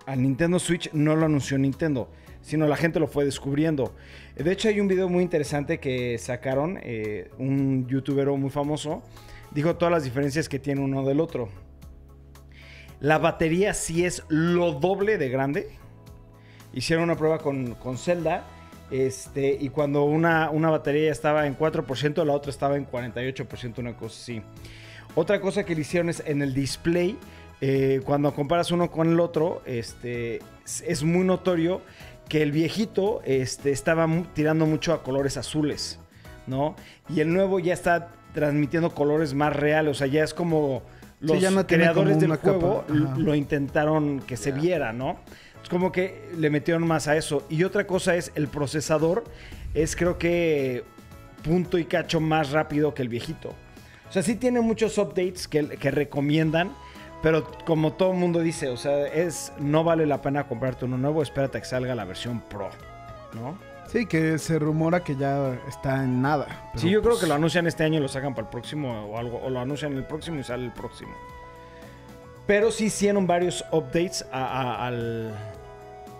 al 0.04 0.22
Nintendo 0.22 0.58
Switch. 0.58 0.92
No 0.92 1.16
lo 1.16 1.24
anunció 1.26 1.56
Nintendo, 1.56 2.10
sino 2.42 2.66
la 2.66 2.76
gente 2.76 3.00
lo 3.00 3.06
fue 3.06 3.24
descubriendo. 3.24 3.94
De 4.34 4.52
hecho, 4.52 4.68
hay 4.68 4.80
un 4.80 4.88
video 4.88 5.08
muy 5.08 5.22
interesante 5.22 5.80
que 5.80 6.18
sacaron, 6.18 6.78
eh, 6.82 7.30
un 7.38 7.86
youtuber 7.86 8.28
muy 8.28 8.50
famoso, 8.50 9.02
dijo 9.50 9.76
todas 9.76 9.92
las 9.92 10.04
diferencias 10.04 10.46
que 10.46 10.58
tiene 10.58 10.82
uno 10.82 11.04
del 11.04 11.20
otro. 11.20 11.48
La 13.00 13.18
batería 13.18 13.74
sí 13.74 14.04
es 14.04 14.22
lo 14.28 14.72
doble 14.72 15.18
de 15.18 15.28
grande. 15.28 15.68
Hicieron 16.72 17.04
una 17.04 17.16
prueba 17.16 17.38
con, 17.38 17.74
con 17.74 17.98
Zelda. 17.98 18.44
Este, 18.90 19.56
y 19.60 19.68
cuando 19.70 20.04
una, 20.04 20.50
una 20.50 20.70
batería 20.70 21.10
estaba 21.10 21.46
en 21.46 21.58
4%, 21.58 22.24
la 22.24 22.32
otra 22.32 22.50
estaba 22.50 22.76
en 22.76 22.86
48%, 22.86 23.78
una 23.78 23.96
cosa 23.96 24.16
así. 24.22 24.42
Otra 25.14 25.40
cosa 25.40 25.64
que 25.64 25.74
le 25.74 25.80
hicieron 25.80 26.08
es 26.08 26.22
en 26.26 26.42
el 26.42 26.54
display. 26.54 27.18
eh, 27.62 28.02
cuando 28.04 28.34
comparas 28.34 28.70
uno 28.70 28.90
con 28.90 29.08
el 29.08 29.18
otro, 29.18 29.62
este, 29.64 30.40
es- 30.84 31.02
muy 31.02 31.24
notorio 31.24 31.80
que 32.28 32.42
el 32.42 32.52
viejito 32.52 33.22
este, 33.24 33.70
estaba 33.72 34.06
tirando 34.34 34.66
mucho 34.66 34.92
a 34.92 35.02
colores 35.02 35.38
azules, 35.38 35.98
¿no? 36.46 36.76
Y 37.08 37.20
el 37.20 37.32
nuevo 37.32 37.58
ya 37.58 37.72
está 37.72 38.08
transmitiendo 38.34 38.90
colores 38.94 39.32
más 39.32 39.56
reales, 39.56 39.90
o 39.90 39.94
sea, 39.94 40.06
ya 40.06 40.22
es 40.22 40.34
como 40.34 40.82
los 41.20 41.52
no 41.52 41.66
creadores 41.66 42.20
del 42.20 42.30
capa, 42.30 42.42
juego 42.42 42.84
lo 42.88 43.34
intentaron 43.34 44.20
que 44.20 44.36
se 44.36 44.52
viera, 44.52 44.92
¿no? 44.92 45.18
Es 45.62 45.68
como 45.68 45.90
que 45.90 46.30
le 46.36 46.50
metieron 46.50 46.86
más 46.86 47.08
a 47.08 47.16
eso. 47.16 47.44
Y 47.48 47.64
otra 47.64 47.86
cosa 47.86 48.14
es 48.16 48.32
el 48.34 48.48
procesador, 48.48 49.24
es 49.74 49.96
creo 49.96 50.18
que 50.18 50.84
punto 51.42 51.78
y 51.78 51.84
cacho 51.84 52.20
más 52.20 52.50
rápido 52.50 52.94
que 52.94 53.02
el 53.02 53.08
viejito. 53.08 53.54
O 54.08 54.12
sea, 54.12 54.22
sí 54.22 54.36
tiene 54.36 54.60
muchos 54.60 54.98
updates 54.98 55.48
que, 55.48 55.66
que 55.66 55.90
recomiendan, 55.90 56.72
pero 57.22 57.50
como 57.64 57.94
todo 57.94 58.12
el 58.12 58.18
mundo 58.18 58.40
dice, 58.40 58.68
o 58.68 58.76
sea, 58.76 59.06
es 59.06 59.52
no 59.58 59.82
vale 59.82 60.06
la 60.06 60.22
pena 60.22 60.46
comprarte 60.46 60.84
uno 60.84 60.98
nuevo, 60.98 61.22
espérate 61.22 61.58
a 61.58 61.60
que 61.60 61.66
salga 61.66 61.94
la 61.94 62.04
versión 62.04 62.40
Pro, 62.40 62.70
¿no? 63.34 63.58
Sí, 63.88 64.06
que 64.06 64.38
se 64.38 64.58
rumora 64.58 65.00
que 65.04 65.16
ya 65.16 65.54
está 65.68 66.02
en 66.02 66.20
nada. 66.22 66.70
sí, 66.74 66.90
yo 66.90 67.00
creo 67.00 67.12
pues, 67.12 67.22
que 67.22 67.28
lo 67.28 67.34
anuncian 67.34 67.66
este 67.66 67.84
año 67.84 67.98
y 67.98 68.02
lo 68.02 68.08
sacan 68.08 68.34
para 68.34 68.46
el 68.46 68.50
próximo 68.50 69.06
o 69.06 69.18
algo, 69.18 69.40
o 69.42 69.48
lo 69.50 69.60
anuncian 69.60 69.92
el 69.94 70.04
próximo 70.04 70.40
y 70.40 70.44
sale 70.44 70.64
el 70.64 70.72
próximo. 70.72 71.12
Pero 72.46 72.70
sí 72.70 72.86
hicieron 72.86 73.26
varios 73.26 73.64
updates 73.72 74.24
a- 74.32 74.44
a- 74.44 74.86
al, 74.86 75.34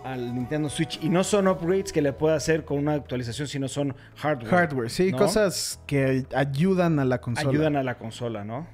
al 0.04 0.34
Nintendo 0.34 0.68
Switch 0.68 0.98
y 1.02 1.08
no 1.08 1.22
son 1.24 1.46
upgrades 1.48 1.92
que 1.92 2.02
le 2.02 2.12
pueda 2.12 2.36
hacer 2.36 2.64
con 2.64 2.78
una 2.78 2.94
actualización, 2.94 3.46
sino 3.48 3.68
son 3.68 3.94
hardware. 4.16 4.48
Hardware, 4.50 4.90
sí, 4.90 5.12
¿no? 5.12 5.18
cosas 5.18 5.80
que 5.86 6.26
ayudan 6.34 6.98
a 6.98 7.04
la 7.04 7.20
consola. 7.20 7.48
ayudan 7.50 7.76
a 7.76 7.82
la 7.82 7.96
consola, 7.98 8.44
¿no? 8.44 8.66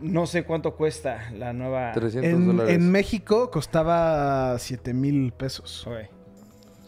No 0.00 0.26
sé 0.26 0.44
cuánto 0.44 0.76
cuesta 0.76 1.30
la 1.36 1.52
nueva. 1.52 1.92
300 1.92 2.32
En, 2.32 2.46
dólares. 2.46 2.74
en 2.74 2.90
México 2.90 3.50
costaba 3.50 4.58
7 4.58 4.94
mil 4.94 5.32
pesos. 5.32 5.86
Ok. 5.86 5.94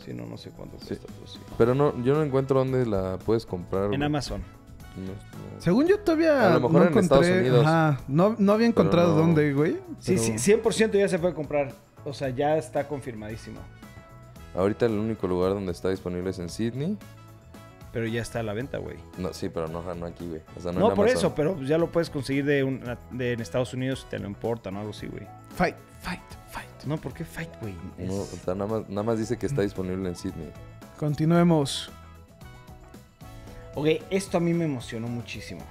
Sí, 0.04 0.12
no, 0.14 0.26
no 0.26 0.36
sé 0.36 0.50
cuánto 0.50 0.78
Sí. 0.80 0.86
cuesta. 0.88 1.06
pero 1.14 1.26
sí. 1.26 1.38
Pero 1.58 1.74
no, 1.74 2.02
yo 2.02 2.14
no 2.14 2.22
encuentro 2.22 2.58
dónde 2.58 2.84
la 2.86 3.18
puedes 3.24 3.46
comprar. 3.46 3.84
En 3.84 3.88
güey. 3.90 4.02
Amazon. 4.04 4.40
No, 4.96 5.06
no. 5.06 5.60
Según 5.60 5.86
yo 5.86 5.98
todavía 6.00 6.48
A 6.48 6.54
lo 6.54 6.60
mejor 6.60 6.72
no 6.72 6.82
en 6.82 6.88
encontré, 6.88 7.18
Estados 7.20 7.40
Unidos. 7.40 7.66
ajá, 7.66 8.00
no, 8.08 8.36
no 8.38 8.52
había 8.52 8.66
encontrado 8.66 9.14
no- 9.14 9.20
dónde, 9.22 9.52
güey. 9.54 9.72
Sí, 10.00 10.16
pero- 10.16 10.22
sí, 10.22 10.38
100% 10.38 10.98
ya 10.98 11.08
se 11.08 11.18
puede 11.18 11.34
comprar. 11.34 11.72
O 12.04 12.12
sea, 12.12 12.28
ya 12.30 12.56
está 12.58 12.86
confirmadísimo. 12.88 13.60
Ahorita 14.54 14.84
el 14.86 14.92
único 14.98 15.26
lugar 15.26 15.54
donde 15.54 15.72
está 15.72 15.88
disponible 15.88 16.30
es 16.30 16.38
en 16.38 16.48
Sydney. 16.50 16.98
Pero 17.92 18.06
ya 18.06 18.22
está 18.22 18.40
a 18.40 18.42
la 18.42 18.54
venta, 18.54 18.78
güey. 18.78 18.96
No, 19.18 19.32
sí, 19.34 19.48
pero 19.50 19.68
no, 19.68 19.82
no 19.94 20.06
aquí, 20.06 20.26
güey. 20.26 20.40
O 20.56 20.60
sea, 20.60 20.72
no, 20.72 20.80
No, 20.80 20.88
en 20.90 20.94
por 20.94 21.04
Amazon. 21.06 21.18
eso, 21.26 21.34
pero 21.34 21.60
ya 21.62 21.76
lo 21.78 21.90
puedes 21.92 22.08
conseguir 22.10 22.44
de, 22.44 22.64
un- 22.64 22.82
de 23.10 23.32
en 23.34 23.40
Estados 23.40 23.72
Unidos 23.74 24.00
si 24.00 24.06
te 24.06 24.18
lo 24.18 24.26
importan 24.26 24.76
o 24.76 24.80
algo 24.80 24.90
así, 24.90 25.06
güey. 25.06 25.26
Fight, 25.54 25.76
fight, 26.00 26.20
fight. 26.82 26.88
No, 26.88 27.00
¿por 27.00 27.14
qué 27.14 27.24
Fight, 27.24 27.50
güey? 27.60 27.74
No, 27.98 28.14
o 28.14 28.26
sea, 28.26 28.54
nada 28.54 28.70
más, 28.70 28.88
nada 28.88 29.02
más 29.02 29.18
dice 29.18 29.38
que 29.38 29.46
está 29.46 29.62
disponible 29.62 30.08
en 30.08 30.16
Sydney. 30.16 30.50
Continuemos. 30.98 31.90
Ok, 33.74 33.86
esto 34.10 34.36
a 34.36 34.40
mí 34.40 34.52
me 34.52 34.64
emocionó 34.66 35.08
muchísimo. 35.08 35.62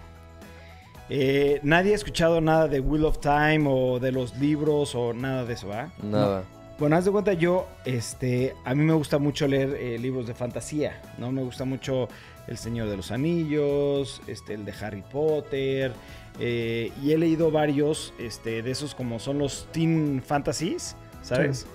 Eh, 1.09 1.59
nadie 1.61 1.91
ha 1.91 1.95
escuchado 1.95 2.39
nada 2.39 2.67
de 2.67 2.79
Wheel 2.79 3.05
of 3.05 3.19
Time 3.19 3.65
o 3.67 3.99
de 3.99 4.11
los 4.11 4.37
libros 4.37 4.95
o 4.95 5.13
nada 5.13 5.45
de 5.45 5.53
eso, 5.53 5.67
¿va? 5.67 5.91
Nada. 6.01 6.43
Bueno, 6.79 6.95
haz 6.95 7.05
de 7.05 7.11
cuenta, 7.11 7.33
yo, 7.33 7.67
este, 7.85 8.55
a 8.65 8.73
mí 8.73 8.83
me 8.83 8.93
gusta 8.93 9.19
mucho 9.19 9.47
leer 9.47 9.75
eh, 9.75 9.99
libros 9.99 10.25
de 10.25 10.33
fantasía, 10.33 10.99
¿no? 11.19 11.31
Me 11.31 11.43
gusta 11.43 11.63
mucho 11.63 12.07
El 12.47 12.57
Señor 12.57 12.89
de 12.89 12.97
los 12.97 13.11
Anillos, 13.11 14.21
este, 14.25 14.55
el 14.55 14.65
de 14.65 14.73
Harry 14.81 15.03
Potter, 15.03 15.91
eh, 16.39 16.91
y 17.03 17.11
he 17.11 17.17
leído 17.17 17.51
varios, 17.51 18.13
este, 18.19 18.61
de 18.61 18.71
esos 18.71 18.95
como 18.95 19.19
son 19.19 19.37
los 19.39 19.67
teen 19.71 20.21
fantasies, 20.25 20.95
¿sabes? 21.21 21.59
Sí. 21.59 21.65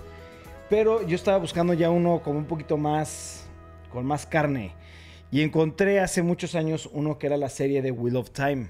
Pero 0.69 1.05
yo 1.07 1.15
estaba 1.15 1.37
buscando 1.37 1.73
ya 1.73 1.89
uno 1.89 2.21
como 2.23 2.39
un 2.39 2.45
poquito 2.45 2.77
más, 2.77 3.47
con 3.91 4.05
más 4.05 4.25
carne, 4.25 4.73
y 5.31 5.41
encontré 5.41 5.99
hace 5.99 6.21
muchos 6.21 6.55
años 6.55 6.89
uno 6.91 7.17
que 7.17 7.27
era 7.27 7.37
la 7.37 7.49
serie 7.49 7.81
de 7.81 7.91
Wheel 7.91 8.17
of 8.17 8.31
Time, 8.31 8.69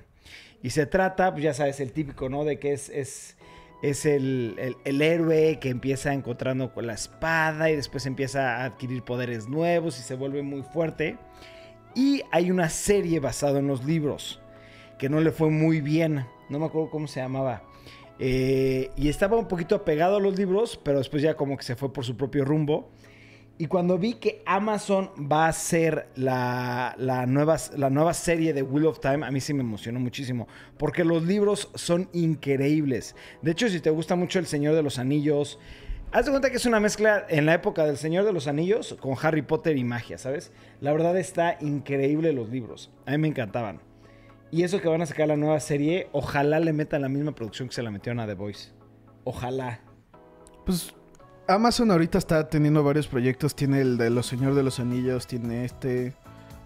y 0.62 0.69
se 0.71 0.86
trata, 0.86 1.32
pues 1.32 1.43
ya 1.43 1.54
sabes, 1.54 1.80
el 1.80 1.91
típico, 1.91 2.30
¿no? 2.30 2.43
De 2.43 2.60
que 2.60 2.73
es... 2.73 2.89
es 2.89 3.34
es 3.84 4.08
el, 4.08 4.56
el- 4.58 4.76
el 4.86 5.02
héroe 5.04 5.60
que 5.62 5.69
empieza 5.69 6.12
encontrando 6.12 6.73
con 6.73 6.88
la 6.88 6.93
espada 6.93 7.69
y 7.69 7.76
después 7.76 8.08
empieza 8.08 8.56
a 8.58 8.63
adquirir 8.65 9.04
poderes 9.04 9.47
nuevos 9.47 10.00
y 10.00 10.02
se 10.02 10.15
vuelve 10.15 10.41
muy 10.41 10.63
fuerte. 10.63 11.15
Y 11.93 12.23
hay 12.32 12.50
una 12.50 12.69
serie 12.69 13.19
basada 13.19 13.60
en 13.60 13.67
los 13.67 13.86
libros 13.86 14.41
que 14.98 15.10
no 15.10 15.20
le 15.20 15.32
fue 15.32 15.50
muy 15.50 15.82
bien. 15.82 16.26
No 16.50 16.60
me 16.60 16.66
acuerdo 16.66 16.90
cómo 16.90 17.08
se 17.08 17.20
llamaba. 17.20 17.64
Eh, 18.20 18.90
y 18.96 19.10
estaba 19.10 19.38
un 19.38 19.48
poquito 19.48 19.76
apegado 19.76 20.18
a 20.18 20.20
los 20.20 20.38
libros, 20.38 20.80
pero 20.84 20.98
después 20.98 21.22
ya 21.22 21.36
como 21.36 21.58
que 21.58 21.64
se 21.64 21.76
fue 21.76 21.94
por 21.94 22.04
su 22.04 22.18
propio 22.18 22.46
rumbo. 22.46 22.90
Y 23.60 23.66
cuando 23.66 23.98
vi 23.98 24.14
que 24.14 24.44
Amazon 24.46 25.10
va 25.20 25.46
a 25.46 25.50
hacer 25.50 26.10
la, 26.16 26.94
la 27.00 27.26
nueva, 27.26 27.58
la 27.76 27.90
nueva 27.90 28.14
serie 28.14 28.54
de 28.54 28.62
Wheel 28.62 28.86
of 28.86 29.00
Time, 29.00 29.26
a 29.26 29.32
mí 29.32 29.42
sí 29.42 29.54
me 29.54 29.62
emocionó 29.62 30.00
muchísimo. 30.00 30.48
Porque 30.78 31.04
los 31.04 31.24
libros 31.24 31.72
son 31.74 32.08
increíbles. 32.14 33.16
De 33.42 33.52
hecho, 33.52 33.68
si 33.68 33.80
te 33.80 33.90
gusta 33.90 34.16
mucho 34.16 34.38
El 34.38 34.46
Señor 34.46 34.76
de 34.76 34.84
los 34.84 35.00
Anillos, 35.00 35.58
haz 36.12 36.26
de 36.26 36.32
cuenta 36.32 36.52
que 36.52 36.58
es 36.58 36.68
una 36.68 36.80
mezcla 36.80 37.26
en 37.30 37.48
la 37.48 37.56
época 37.56 37.84
del 37.86 37.98
Señor 37.98 38.26
de 38.26 38.34
los 38.34 38.46
Anillos 38.48 38.96
con 39.00 39.16
Harry 39.20 39.42
Potter 39.42 39.76
y 39.76 39.84
magia, 39.84 40.20
¿sabes? 40.20 40.52
La 40.80 40.92
verdad 40.92 41.18
está 41.18 41.58
increíble 41.60 42.34
los 42.34 42.50
libros. 42.50 42.92
A 43.08 43.12
mí 43.12 43.18
me 43.18 43.28
encantaban. 43.28 43.87
Y 44.52 44.64
eso 44.64 44.80
que 44.80 44.88
van 44.88 45.02
a 45.02 45.06
sacar 45.06 45.28
la 45.28 45.36
nueva 45.36 45.60
serie, 45.60 46.08
ojalá 46.14 46.60
le 46.60 46.72
metan 46.74 47.02
la 47.02 47.10
misma 47.10 47.34
producción 47.34 47.68
que 47.68 47.76
se 47.76 47.84
la 47.84 47.92
metieron 47.92 48.20
a 48.20 48.28
The 48.28 48.34
Voice. 48.34 48.72
Ojalá. 49.24 49.82
Pues 50.66 50.94
Amazon 51.48 51.92
ahorita 51.92 52.18
está 52.18 52.48
teniendo 52.48 52.84
varios 52.84 53.08
proyectos. 53.08 53.56
Tiene 53.56 53.82
el 53.82 53.98
de 53.98 54.10
Los 54.10 54.28
Señor 54.28 54.56
de 54.56 54.64
los 54.64 54.80
Anillos, 54.80 55.28
tiene 55.28 55.66
este. 55.66 56.14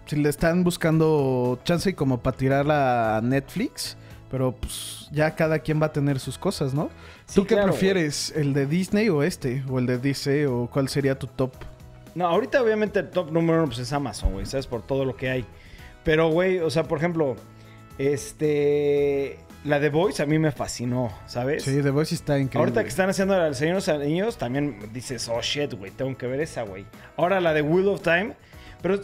Si 0.06 0.16
le 0.16 0.28
están 0.28 0.64
buscando 0.64 1.58
chance 1.64 1.94
como 1.94 2.22
para 2.22 2.36
tirar 2.36 2.70
a 2.70 3.20
Netflix. 3.22 3.96
Pero 4.30 4.52
pues 4.52 5.08
ya 5.12 5.34
cada 5.34 5.58
quien 5.58 5.80
va 5.80 5.86
a 5.86 5.92
tener 5.92 6.18
sus 6.18 6.38
cosas, 6.38 6.72
¿no? 6.72 6.88
¿Tú 7.34 7.42
qué 7.44 7.54
claro, 7.54 7.68
prefieres? 7.72 8.32
¿El 8.34 8.54
de 8.54 8.64
Disney 8.64 9.10
o 9.10 9.22
este? 9.22 9.62
¿O 9.68 9.78
el 9.78 9.84
de 9.84 9.98
DC? 9.98 10.46
¿O 10.46 10.70
cuál 10.72 10.88
sería 10.88 11.18
tu 11.18 11.26
top? 11.26 11.52
No, 12.14 12.26
ahorita 12.26 12.62
obviamente 12.62 13.00
el 13.00 13.10
top 13.10 13.30
número 13.30 13.58
uno 13.58 13.66
pues, 13.66 13.80
es 13.80 13.92
Amazon, 13.92 14.32
güey, 14.32 14.46
¿sabes? 14.46 14.66
Por 14.66 14.82
todo 14.82 15.04
lo 15.04 15.16
que 15.16 15.28
hay. 15.28 15.44
Pero, 16.02 16.30
güey, 16.30 16.60
o 16.60 16.70
sea, 16.70 16.84
por 16.84 16.96
ejemplo, 16.96 17.36
este... 17.98 19.38
La 19.64 19.78
de 19.78 19.90
Voice 19.90 20.20
a 20.20 20.26
mí 20.26 20.40
me 20.40 20.50
fascinó, 20.50 21.12
¿sabes? 21.26 21.62
Sí, 21.62 21.82
The 21.82 21.90
Voice 21.90 22.16
está 22.16 22.36
increíble. 22.36 22.58
Ahorita 22.58 22.82
que 22.82 22.88
están 22.88 23.10
haciendo 23.10 23.36
la 23.36 23.44
del 23.44 23.54
Señor 23.54 23.74
de 23.74 23.76
los 23.76 23.88
Anillos, 23.88 24.36
también 24.36 24.76
dices, 24.92 25.28
oh 25.28 25.40
shit, 25.40 25.74
güey, 25.74 25.92
tengo 25.92 26.16
que 26.18 26.26
ver 26.26 26.40
esa, 26.40 26.62
güey. 26.62 26.84
Ahora 27.16 27.40
la 27.40 27.54
de 27.54 27.62
Wheel 27.62 27.86
of 27.86 28.02
Time, 28.02 28.34
pero 28.82 29.00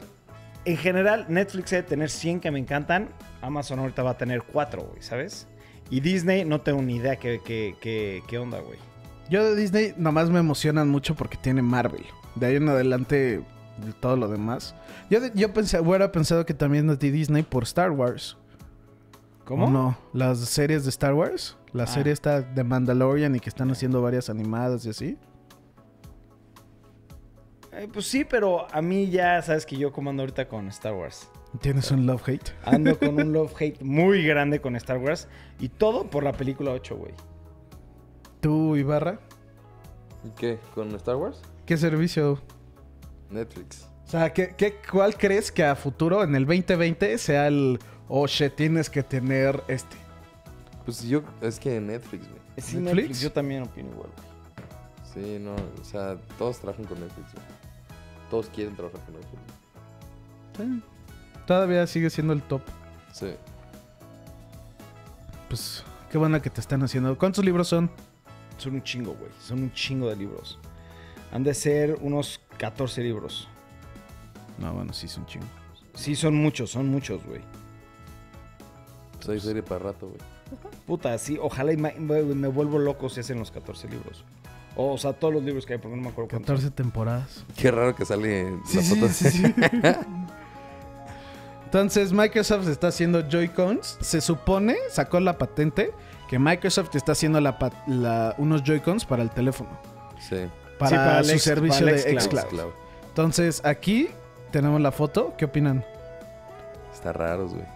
en 0.64 0.76
general 0.76 1.26
Netflix 1.28 1.70
debe 1.70 1.84
tener 1.84 2.10
100 2.10 2.40
que 2.40 2.50
me 2.50 2.58
encantan, 2.58 3.08
Amazon 3.40 3.78
ahorita 3.78 4.02
va 4.02 4.10
a 4.10 4.18
tener 4.18 4.42
4, 4.42 4.82
güey, 4.82 5.00
¿sabes? 5.00 5.46
Y 5.90 6.00
Disney 6.00 6.44
no 6.44 6.60
tengo 6.60 6.82
ni 6.82 6.96
idea 6.96 7.16
qué, 7.16 7.40
qué, 7.44 7.76
qué, 7.80 8.22
qué 8.26 8.38
onda, 8.38 8.58
güey. 8.58 8.78
Yo 9.30 9.44
de 9.44 9.54
Disney 9.54 9.94
nomás 9.96 10.28
me 10.28 10.38
emocionan 10.38 10.88
mucho 10.88 11.14
porque 11.14 11.36
tiene 11.36 11.62
Marvel. 11.62 12.04
De 12.34 12.46
ahí 12.46 12.56
en 12.56 12.68
adelante, 12.68 13.42
todo 14.00 14.16
lo 14.16 14.28
demás. 14.28 14.74
Yo, 15.08 15.20
yo 15.34 15.52
pensé, 15.52 15.80
hubiera 15.80 16.10
pensado 16.12 16.44
que 16.44 16.54
también 16.54 16.90
es 16.90 16.98
de 16.98 17.10
Disney 17.10 17.42
por 17.42 17.62
Star 17.64 17.90
Wars. 17.90 18.36
¿Cómo? 19.48 19.64
¿O 19.64 19.70
no? 19.70 19.96
Las 20.12 20.40
series 20.40 20.84
de 20.84 20.90
Star 20.90 21.14
Wars. 21.14 21.56
La 21.72 21.84
Ah. 21.84 21.86
serie 21.86 22.12
está 22.12 22.42
de 22.42 22.64
Mandalorian 22.64 23.34
y 23.34 23.40
que 23.40 23.48
están 23.48 23.70
haciendo 23.70 24.02
varias 24.02 24.28
animadas 24.28 24.84
y 24.84 24.90
así. 24.90 25.16
Eh, 27.72 27.88
pues 27.92 28.06
sí, 28.06 28.24
pero 28.24 28.66
a 28.72 28.82
mí 28.82 29.08
ya 29.08 29.40
sabes 29.40 29.64
que 29.64 29.76
yo 29.78 29.90
comando 29.90 30.22
ahorita 30.22 30.48
con 30.48 30.68
Star 30.68 30.92
Wars. 30.94 31.30
¿Tienes 31.62 31.90
un 31.90 32.06
love-hate? 32.06 32.50
Ando 32.64 32.98
con 32.98 33.18
un 33.20 33.32
love-hate 33.32 33.80
muy 33.82 34.22
grande 34.22 34.60
con 34.60 34.76
Star 34.76 34.98
Wars. 34.98 35.28
Y 35.58 35.70
todo 35.70 36.04
por 36.10 36.24
la 36.24 36.32
película 36.32 36.72
8, 36.72 36.96
güey. 36.96 37.12
¿Tú, 38.40 38.76
Ibarra? 38.76 39.18
¿Y 40.24 40.30
qué? 40.30 40.58
¿Con 40.74 40.94
Star 40.96 41.16
Wars? 41.16 41.40
¿Qué 41.64 41.76
servicio? 41.78 42.38
Netflix. 43.30 43.88
O 44.06 44.10
sea, 44.10 44.32
¿qué, 44.32 44.54
qué, 44.56 44.76
cuál 44.90 45.16
crees 45.16 45.50
que 45.52 45.64
a 45.64 45.74
futuro, 45.74 46.22
en 46.22 46.34
el 46.34 46.44
2020, 46.46 47.16
sea 47.18 47.46
el... 47.48 47.78
Shit, 48.26 48.54
tienes 48.54 48.88
que 48.88 49.02
tener 49.02 49.62
este? 49.68 49.96
Pues 50.84 51.02
yo, 51.02 51.22
es 51.40 51.58
que 51.58 51.80
Netflix, 51.80 52.28
güey. 52.28 52.40
Sí, 52.56 52.76
¿Netflix? 52.76 52.96
Netflix, 52.96 53.20
Yo 53.20 53.32
también 53.32 53.62
opino 53.62 53.90
igual, 53.90 54.08
güey. 54.16 54.28
Sí, 55.12 55.38
no, 55.38 55.54
o 55.54 55.84
sea, 55.84 56.16
todos 56.38 56.58
trabajan 56.58 56.86
con 56.86 57.00
Netflix, 57.00 57.32
güey. 57.34 57.46
Todos 58.30 58.48
quieren 58.48 58.74
trabajar 58.74 59.00
con 59.00 59.14
Netflix. 59.14 59.42
Sí. 60.56 60.82
Todavía 61.46 61.86
sigue 61.86 62.10
siendo 62.10 62.32
el 62.32 62.42
top. 62.42 62.62
Sí. 63.12 63.34
Pues, 65.48 65.82
qué 66.10 66.18
buena 66.18 66.40
que 66.40 66.50
te 66.50 66.60
están 66.60 66.82
haciendo. 66.82 67.16
¿Cuántos 67.16 67.44
libros 67.44 67.68
son? 67.68 67.90
Son 68.58 68.74
un 68.74 68.82
chingo, 68.82 69.14
güey. 69.14 69.30
Son 69.40 69.62
un 69.62 69.72
chingo 69.72 70.08
de 70.10 70.16
libros. 70.16 70.58
Han 71.32 71.42
de 71.44 71.54
ser 71.54 71.96
unos 72.00 72.40
14 72.58 73.02
libros. 73.02 73.48
No, 74.58 74.74
bueno, 74.74 74.92
sí, 74.92 75.08
son 75.08 75.24
chingos. 75.26 75.48
Sí, 75.94 76.14
son 76.14 76.34
muchos, 76.34 76.70
son 76.70 76.88
muchos, 76.88 77.24
güey. 77.24 77.40
Pues 79.18 79.28
hay 79.28 79.40
serie 79.40 79.62
para 79.62 79.80
rato, 79.80 80.06
güey. 80.08 80.18
Puta, 80.86 81.16
sí, 81.18 81.38
ojalá 81.40 81.72
y 81.72 81.76
me, 81.76 81.92
me 81.92 82.48
vuelvo 82.48 82.78
loco 82.78 83.08
si 83.08 83.20
hacen 83.20 83.38
los 83.38 83.50
14 83.50 83.88
libros. 83.88 84.24
O, 84.76 84.92
o 84.92 84.98
sea, 84.98 85.12
todos 85.12 85.34
los 85.34 85.42
libros 85.42 85.66
que 85.66 85.74
hay, 85.74 85.78
porque 85.78 85.96
no 85.96 86.02
me 86.02 86.08
acuerdo 86.08 86.30
cuántos. 86.30 86.46
14 86.56 86.70
temporadas. 86.70 87.44
Qué 87.56 87.70
raro 87.70 87.94
que 87.96 88.04
sale 88.04 88.46
Sí, 88.66 88.76
la 88.76 88.82
sí, 88.82 88.94
foto. 88.94 89.08
sí, 89.12 89.30
sí. 89.30 89.42
Entonces, 91.64 92.12
Microsoft 92.12 92.68
está 92.68 92.88
haciendo 92.88 93.28
Joy-Cons. 93.28 93.98
Se 94.00 94.20
supone, 94.20 94.76
sacó 94.90 95.20
la 95.20 95.36
patente, 95.36 95.92
que 96.28 96.38
Microsoft 96.38 96.94
está 96.96 97.12
haciendo 97.12 97.40
la 97.40 97.58
pa- 97.58 97.84
la- 97.86 98.34
unos 98.38 98.62
Joy-Cons 98.64 99.04
para 99.04 99.22
el 99.22 99.30
teléfono. 99.30 99.70
Sí. 100.18 100.36
Para, 100.78 100.90
Sí, 100.90 100.96
para 100.96 101.24
su 101.24 101.30
ex- 101.32 101.42
servicio 101.42 101.86
para 101.86 101.96
de 101.96 102.20
xCloud. 102.20 102.70
Entonces, 103.08 103.62
aquí 103.64 104.08
tenemos 104.50 104.80
la 104.80 104.92
foto. 104.92 105.34
¿Qué 105.36 105.44
opinan? 105.44 105.84
Está 106.94 107.12
raros, 107.12 107.52
güey. 107.52 107.66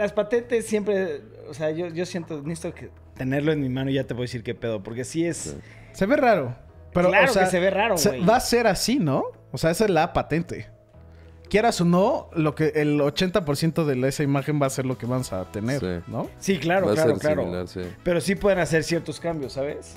Las 0.00 0.12
patentes 0.14 0.64
siempre, 0.66 1.20
o 1.46 1.52
sea, 1.52 1.70
yo, 1.72 1.88
yo 1.88 2.06
siento, 2.06 2.40
necesito 2.40 2.74
que 2.74 2.88
tenerlo 3.18 3.52
en 3.52 3.60
mi 3.60 3.68
mano 3.68 3.90
y 3.90 3.94
ya 3.94 4.04
te 4.04 4.14
voy 4.14 4.22
a 4.22 4.24
decir 4.24 4.42
qué 4.42 4.54
pedo, 4.54 4.82
porque 4.82 5.04
sí 5.04 5.26
es... 5.26 5.54
Se 5.92 6.06
ve 6.06 6.16
raro. 6.16 6.56
Pero, 6.94 7.10
claro 7.10 7.30
o 7.30 7.34
sea, 7.34 7.44
que 7.44 7.50
se 7.50 7.60
ve 7.60 7.68
raro, 7.68 7.96
güey. 8.02 8.24
va 8.24 8.36
a 8.36 8.40
ser 8.40 8.66
así, 8.66 8.98
¿no? 8.98 9.24
O 9.52 9.58
sea, 9.58 9.70
esa 9.70 9.84
es 9.84 9.90
la 9.90 10.14
patente. 10.14 10.70
Quieras 11.50 11.82
o 11.82 11.84
no, 11.84 12.30
lo 12.34 12.54
que 12.54 12.68
el 12.76 12.98
80% 12.98 13.84
de 13.84 14.08
esa 14.08 14.22
imagen 14.22 14.58
va 14.62 14.68
a 14.68 14.70
ser 14.70 14.86
lo 14.86 14.96
que 14.96 15.04
vamos 15.04 15.34
a 15.34 15.44
tener, 15.52 15.80
Sí. 15.80 16.10
¿no? 16.10 16.30
Sí, 16.38 16.58
claro, 16.58 16.86
Va 16.86 16.92
a 16.92 16.94
claro, 16.94 17.10
ser 17.10 17.18
claro. 17.20 17.42
similar, 17.42 17.68
sí. 17.68 17.80
Pero 18.02 18.22
sí 18.22 18.36
pueden 18.36 18.60
hacer 18.60 18.84
ciertos 18.84 19.20
cambios, 19.20 19.52
¿sabes? 19.52 19.96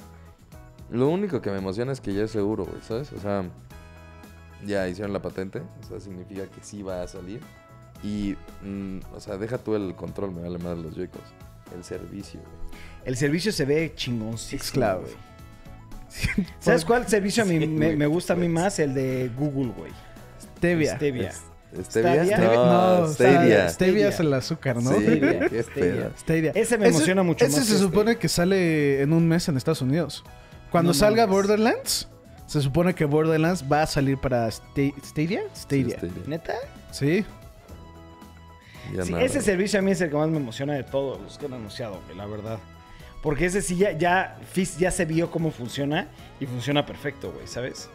Lo 0.91 1.07
único 1.07 1.41
que 1.41 1.49
me 1.49 1.59
emociona 1.59 1.93
es 1.93 2.01
que 2.01 2.13
ya 2.13 2.23
es 2.23 2.31
seguro, 2.31 2.65
güey, 2.65 2.81
¿sabes? 2.81 3.13
O 3.13 3.21
sea, 3.21 3.45
ya 4.65 4.85
hicieron 4.89 5.13
la 5.13 5.21
patente, 5.21 5.61
o 5.81 5.87
sea, 5.87 6.01
significa 6.01 6.43
que 6.47 6.61
sí 6.61 6.83
va 6.83 7.03
a 7.03 7.07
salir. 7.07 7.39
Y, 8.03 8.35
mm, 8.63 8.99
o 9.15 9.19
sea, 9.19 9.37
deja 9.37 9.57
tú 9.57 9.75
el 9.75 9.95
control, 9.95 10.31
me 10.33 10.41
vale 10.41 10.57
más 10.59 10.77
los 10.77 10.93
Joy-Cons. 10.95 11.23
El 11.75 11.83
servicio, 11.83 12.39
güey. 12.41 12.81
El 13.05 13.15
servicio 13.17 13.51
se 13.51 13.65
ve 13.65 13.93
chingoncísimo, 13.95 14.61
xCloud. 14.63 15.01
güey. 15.01 16.47
¿Sabes 16.59 16.85
cuál 16.85 17.07
servicio 17.07 17.43
a 17.43 17.45
mí 17.45 17.59
Sí, 17.59 17.67
me, 17.67 17.85
güey. 17.87 17.97
me 17.97 18.05
gusta 18.07 18.33
a 18.33 18.35
mí 18.35 18.47
más? 18.47 18.77
El 18.79 18.93
de 18.93 19.31
Google, 19.37 19.71
güey. 19.75 19.91
Stevia. 20.57 20.95
Stevia. 20.95 21.31
¿Stevia? 21.31 22.23
Stevia- 22.23 22.37
No, 22.55 22.99
no, 23.01 23.07
Stevia. 23.07 23.39
Stevia. 23.41 23.69
Stevia. 23.69 24.07
es 24.09 24.19
el 24.19 24.33
azúcar, 24.33 24.75
¿no? 24.81 24.91
Sí, 24.91 25.01
Stevia, 25.01 25.33
güey, 25.33 25.49
qué 25.49 25.63
Stevia. 25.63 25.93
pedo. 26.03 26.11
Stevia. 26.19 26.51
Ese 26.55 26.77
me 26.77 26.87
emociona 26.89 27.23
mucho 27.23 27.45
ese 27.45 27.57
más 27.57 27.65
se 27.65 27.73
que 27.73 27.79
supone 27.79 28.11
este. 28.11 28.21
que 28.21 28.27
sale 28.29 29.01
en 29.01 29.11
un 29.11 29.27
mes 29.27 29.47
en 29.49 29.57
Estados 29.57 29.81
Unidos. 29.81 30.23
Cuando 30.69 30.89
No 30.89 30.93
salga 30.93 31.23
mames. 31.25 31.35
Borderlands, 31.35 32.07
se 32.45 32.61
supone 32.61 32.93
que 32.93 33.05
Borderlands 33.05 33.65
va 33.71 33.81
a 33.83 33.87
salir 33.87 34.17
para 34.19 34.47
Sta- 34.49 34.93
Stadia. 35.03 35.41
Sí, 35.53 35.61
Stadia. 35.61 35.97
Stadia. 35.97 36.13
¿Neta? 36.27 36.53
Sí. 36.91 37.25
Ya 38.91 39.03
Sí, 39.05 39.11
nada. 39.11 39.23
ese 39.23 39.41
servicio 39.41 39.79
a 39.79 39.81
mí 39.81 39.91
es 39.91 40.01
el 40.01 40.09
que 40.09 40.15
más 40.15 40.29
me 40.29 40.37
emociona 40.37 40.73
de 40.73 40.83
todos 40.83 41.21
los 41.21 41.37
que 41.37 41.45
han 41.45 41.53
anunciado, 41.53 42.01
güey, 42.05 42.17
la 42.17 42.25
verdad. 42.25 42.59
Porque 43.21 43.45
ese 43.45 43.61
sí 43.61 43.77
ya, 43.77 43.91
ya, 43.93 44.37
ya 44.77 44.91
se 44.91 45.05
vio 45.05 45.31
cómo 45.31 45.51
funciona 45.51 46.09
y 46.39 46.45
funciona 46.45 46.85
perfecto, 46.85 47.31
güey, 47.31 47.47
¿sabes? 47.47 47.89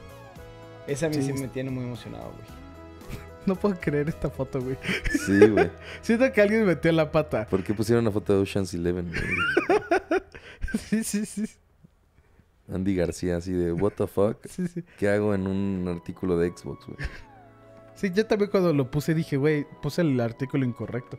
Ese 0.87 1.05
a 1.07 1.09
mí 1.11 1.17
sí, 1.17 1.25
Sí. 1.25 1.33
me 1.35 1.49
tiene 1.49 1.71
muy 1.71 1.85
emocionado, 1.85 2.33
güey. 2.33 2.59
No 3.47 3.55
puedo 3.57 3.79
creer 3.81 4.09
esta 4.09 4.29
foto, 4.31 4.61
güey. 4.61 4.77
Sí, 5.27 5.39
güey. 5.49 5.71
Siento 6.03 6.31
que 6.33 6.41
alguien 6.43 6.65
metió 6.67 6.91
la 6.93 7.11
pata. 7.11 7.47
¿Por 7.47 7.63
qué 7.63 7.73
pusieron 7.75 8.05
una 8.05 8.11
foto 8.13 8.35
de 8.35 8.41
Ocean's 8.43 8.73
Eleven? 8.75 9.09
güey? 9.11 10.21
Sí, 10.89 11.03
sí, 11.03 11.25
sí. 11.25 11.47
Andy 12.71 12.95
García, 12.95 13.39
así 13.39 13.53
de, 13.53 13.73
¿What 13.73 13.93
the 13.97 14.07
fuck? 14.07 14.47
Sí, 14.47 14.69
sí. 14.69 14.85
¿Qué 14.99 15.09
hago 15.09 15.35
en 15.35 15.47
un 15.47 15.89
artículo 15.89 16.37
de 16.39 16.51
Xbox, 16.51 16.85
güey? 16.87 16.99
Sí, 17.99 18.13
yo 18.15 18.27
también 18.27 18.49
cuando 18.53 18.73
lo 18.73 18.93
puse 18.93 19.13
dije, 19.13 19.37
güey, 19.37 19.67
puse 19.83 20.03
el 20.03 20.21
artículo 20.21 20.65
incorrecto. 20.65 21.19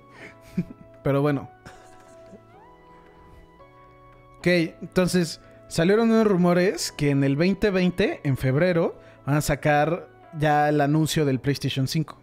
Pero 1.04 1.22
bueno. 1.22 1.50
Ok, 4.38 4.48
entonces 4.48 5.42
salieron 5.68 6.10
unos 6.10 6.26
rumores 6.26 6.94
que 6.94 7.10
en 7.10 7.26
el 7.26 7.36
2020, 7.36 8.22
en 8.24 8.38
febrero, 8.38 8.98
van 9.26 9.36
a 9.36 9.42
sacar 9.42 10.08
ya 10.40 10.70
el 10.70 10.80
anuncio 10.80 11.26
del 11.26 11.42
PlayStation 11.42 11.86
5. 11.86 12.18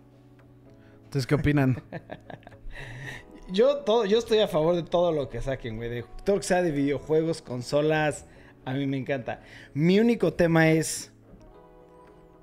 Entonces, 1.04 1.26
¿qué 1.26 1.34
opinan? 1.34 1.82
Yo, 3.48 3.84
todo, 3.84 4.06
yo 4.06 4.18
estoy 4.18 4.40
a 4.40 4.48
favor 4.48 4.74
de 4.74 4.82
todo 4.82 5.12
lo 5.12 5.28
que 5.28 5.40
saquen, 5.40 5.76
güey. 5.76 5.88
De 5.88 6.04
todo 6.24 6.38
que 6.38 6.42
sea 6.42 6.62
de 6.62 6.72
videojuegos, 6.72 7.42
consolas, 7.42 8.26
a 8.64 8.72
mí 8.72 8.88
me 8.88 8.96
encanta. 8.96 9.40
Mi 9.72 10.00
único 10.00 10.32
tema 10.32 10.70
es... 10.70 11.12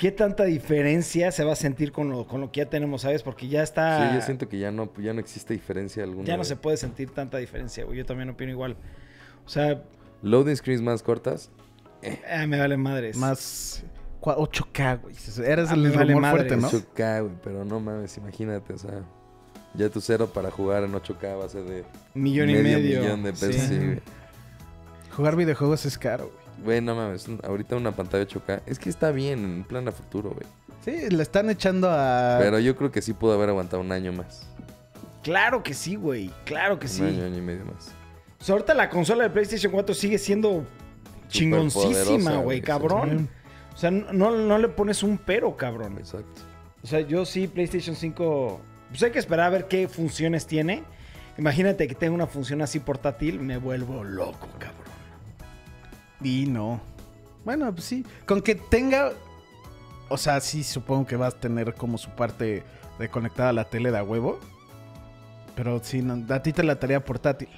¿Qué 0.04 0.12
tanta 0.12 0.44
diferencia 0.44 1.32
se 1.32 1.46
va 1.46 1.54
a 1.54 1.56
sentir 1.56 1.94
con 1.94 2.10
lo, 2.10 2.28
con 2.28 2.42
lo 2.42 2.52
que 2.52 2.60
ya 2.60 2.70
tenemos, 2.70 3.04
sabes? 3.04 3.24
Porque 3.24 3.48
ya 3.48 3.64
está... 3.64 4.10
Sí, 4.10 4.16
yo 4.16 4.22
siento 4.22 4.50
que 4.50 4.60
ya 4.60 4.70
no, 4.70 4.92
ya 4.98 5.14
no 5.14 5.22
existe 5.22 5.54
diferencia 5.54 6.04
alguna. 6.04 6.28
Ya 6.28 6.36
no 6.36 6.44
se 6.44 6.58
puede 6.58 6.76
sentir 6.76 7.12
tanta 7.12 7.38
diferencia, 7.38 7.86
güey. 7.86 8.00
Yo 8.00 8.06
también 8.06 8.30
opino 8.30 8.52
igual. 8.52 8.76
O 9.46 9.50
sea, 9.50 9.82
Loading 10.22 10.58
screens 10.58 10.82
más 10.82 11.02
cortas. 11.04 11.52
eh, 12.02 12.46
me 12.48 12.60
vale 12.60 12.76
madres. 12.76 13.16
Más 13.16 13.86
cua- 14.20 14.36
8K, 14.36 15.02
güey. 15.04 15.16
Eres 15.50 15.70
Ah, 15.72 15.76
el 15.76 15.90
vale 15.92 16.14
rumor 16.16 16.32
fuerte, 16.32 16.58
¿no? 16.58 16.68
8K, 16.70 17.22
güey, 17.22 17.34
pero 17.42 17.64
no 17.64 17.80
mames, 17.80 18.18
imagínate, 18.18 18.74
o 18.74 18.78
sea, 18.78 19.04
ya 19.74 19.88
tu 19.88 20.02
cero 20.02 20.30
para 20.34 20.52
jugar 20.52 20.84
en 20.84 20.92
8K 20.94 21.40
va 21.40 21.46
a 21.46 21.50
ser 21.50 21.64
de 21.64 21.86
Millón 22.14 22.50
y 22.50 22.56
medio 22.56 22.78
medio. 22.78 23.00
millón 23.04 23.24
de 23.24 23.32
pesos, 23.32 23.56
Sí. 23.56 23.68
sí, 23.70 23.78
güey. 23.78 24.00
Jugar 25.16 25.38
videojuegos 25.38 25.86
es 25.86 25.98
caro, 25.98 26.26
güey. 26.26 26.43
Güey, 26.64 26.82
no 26.82 26.96
mames, 26.96 27.28
ahorita 27.44 27.76
una 27.76 27.96
pantalla 27.96 28.26
8K, 28.26 28.62
es 28.66 28.80
que 28.80 28.90
está 28.90 29.12
bien 29.12 29.44
en 29.44 29.64
plan 29.64 29.88
a 29.88 29.92
futuro, 29.92 30.32
güey. 30.32 30.46
Sí, 30.84 31.10
le 31.10 31.24
están 31.24 31.50
echando 31.50 31.90
a... 31.90 32.38
Pero 32.40 32.60
yo 32.60 32.76
creo 32.76 32.92
que 32.92 33.02
sí 33.02 33.14
pudo 33.14 33.34
haber 33.34 33.50
aguantado 33.50 33.82
un 33.82 33.92
año 33.92 34.12
más. 34.12 34.48
Claro 35.24 35.64
que 35.64 35.74
sí, 35.74 35.96
güey. 35.96 36.30
Claro 36.46 36.80
que 36.80 36.88
sí. 36.88 37.02
Un 37.02 37.08
año, 37.08 37.26
año 37.26 37.38
y 37.38 37.42
medio 37.42 37.66
más. 37.66 37.94
O 38.40 38.44
sea, 38.44 38.54
ahorita 38.54 38.74
la 38.74 38.90
consola 38.90 39.24
de 39.24 39.30
PlayStation 39.30 39.72
4 39.72 39.96
sigue 39.96 40.18
siendo 40.18 40.66
chingoncísima, 41.30 42.38
güey, 42.38 42.62
cabrón. 42.62 43.30
O 43.74 43.78
sea, 43.78 43.90
no, 43.90 44.32
no 44.32 44.58
le 44.58 44.68
pones 44.68 45.02
un 45.02 45.18
pero, 45.18 45.56
cabrón. 45.56 45.98
Exacto. 45.98 46.42
O 46.84 46.88
sea, 46.88 47.00
yo 47.00 47.26
sí, 47.26 47.48
PlayStation 47.48 47.96
5. 47.96 48.62
Pues 48.90 49.04
hay 49.04 49.12
que 49.12 49.20
esperar 49.20 49.48
a 49.48 49.50
ver 49.50 49.68
qué 49.70 49.88
funciones 49.88 50.46
tiene. 50.46 50.84
Imagínate 51.38 51.88
que 51.88 51.96
tenga 51.96 52.14
una 52.14 52.28
función 52.28 52.62
así 52.62 52.80
portátil, 52.80 53.40
me 53.40 53.58
vuelvo 53.58 54.04
loco, 54.04 54.50
cabrón. 54.60 54.83
Y 56.24 56.46
no. 56.48 56.82
Bueno, 57.46 57.72
pues 57.74 57.86
sí. 57.86 58.06
Con 58.26 58.42
que 58.42 58.56
tenga. 58.56 59.12
O 60.10 60.18
sea, 60.18 60.40
sí 60.40 60.64
supongo 60.64 61.06
que 61.06 61.16
vas 61.16 61.36
a 61.36 61.40
tener 61.40 61.74
como 61.74 61.98
su 61.98 62.10
parte 62.12 62.64
de 63.00 63.10
conectada 63.10 63.50
a 63.50 63.54
la 63.54 63.70
tele 63.70 63.92
de 63.92 63.98
a 63.98 64.04
huevo. 64.04 64.40
Pero 65.56 65.80
sí, 65.84 66.02
no, 66.02 66.34
a 66.34 66.42
ti 66.42 66.54
te 66.54 66.64
la 66.64 66.80
tarea 66.80 67.04
portátil. 67.04 67.50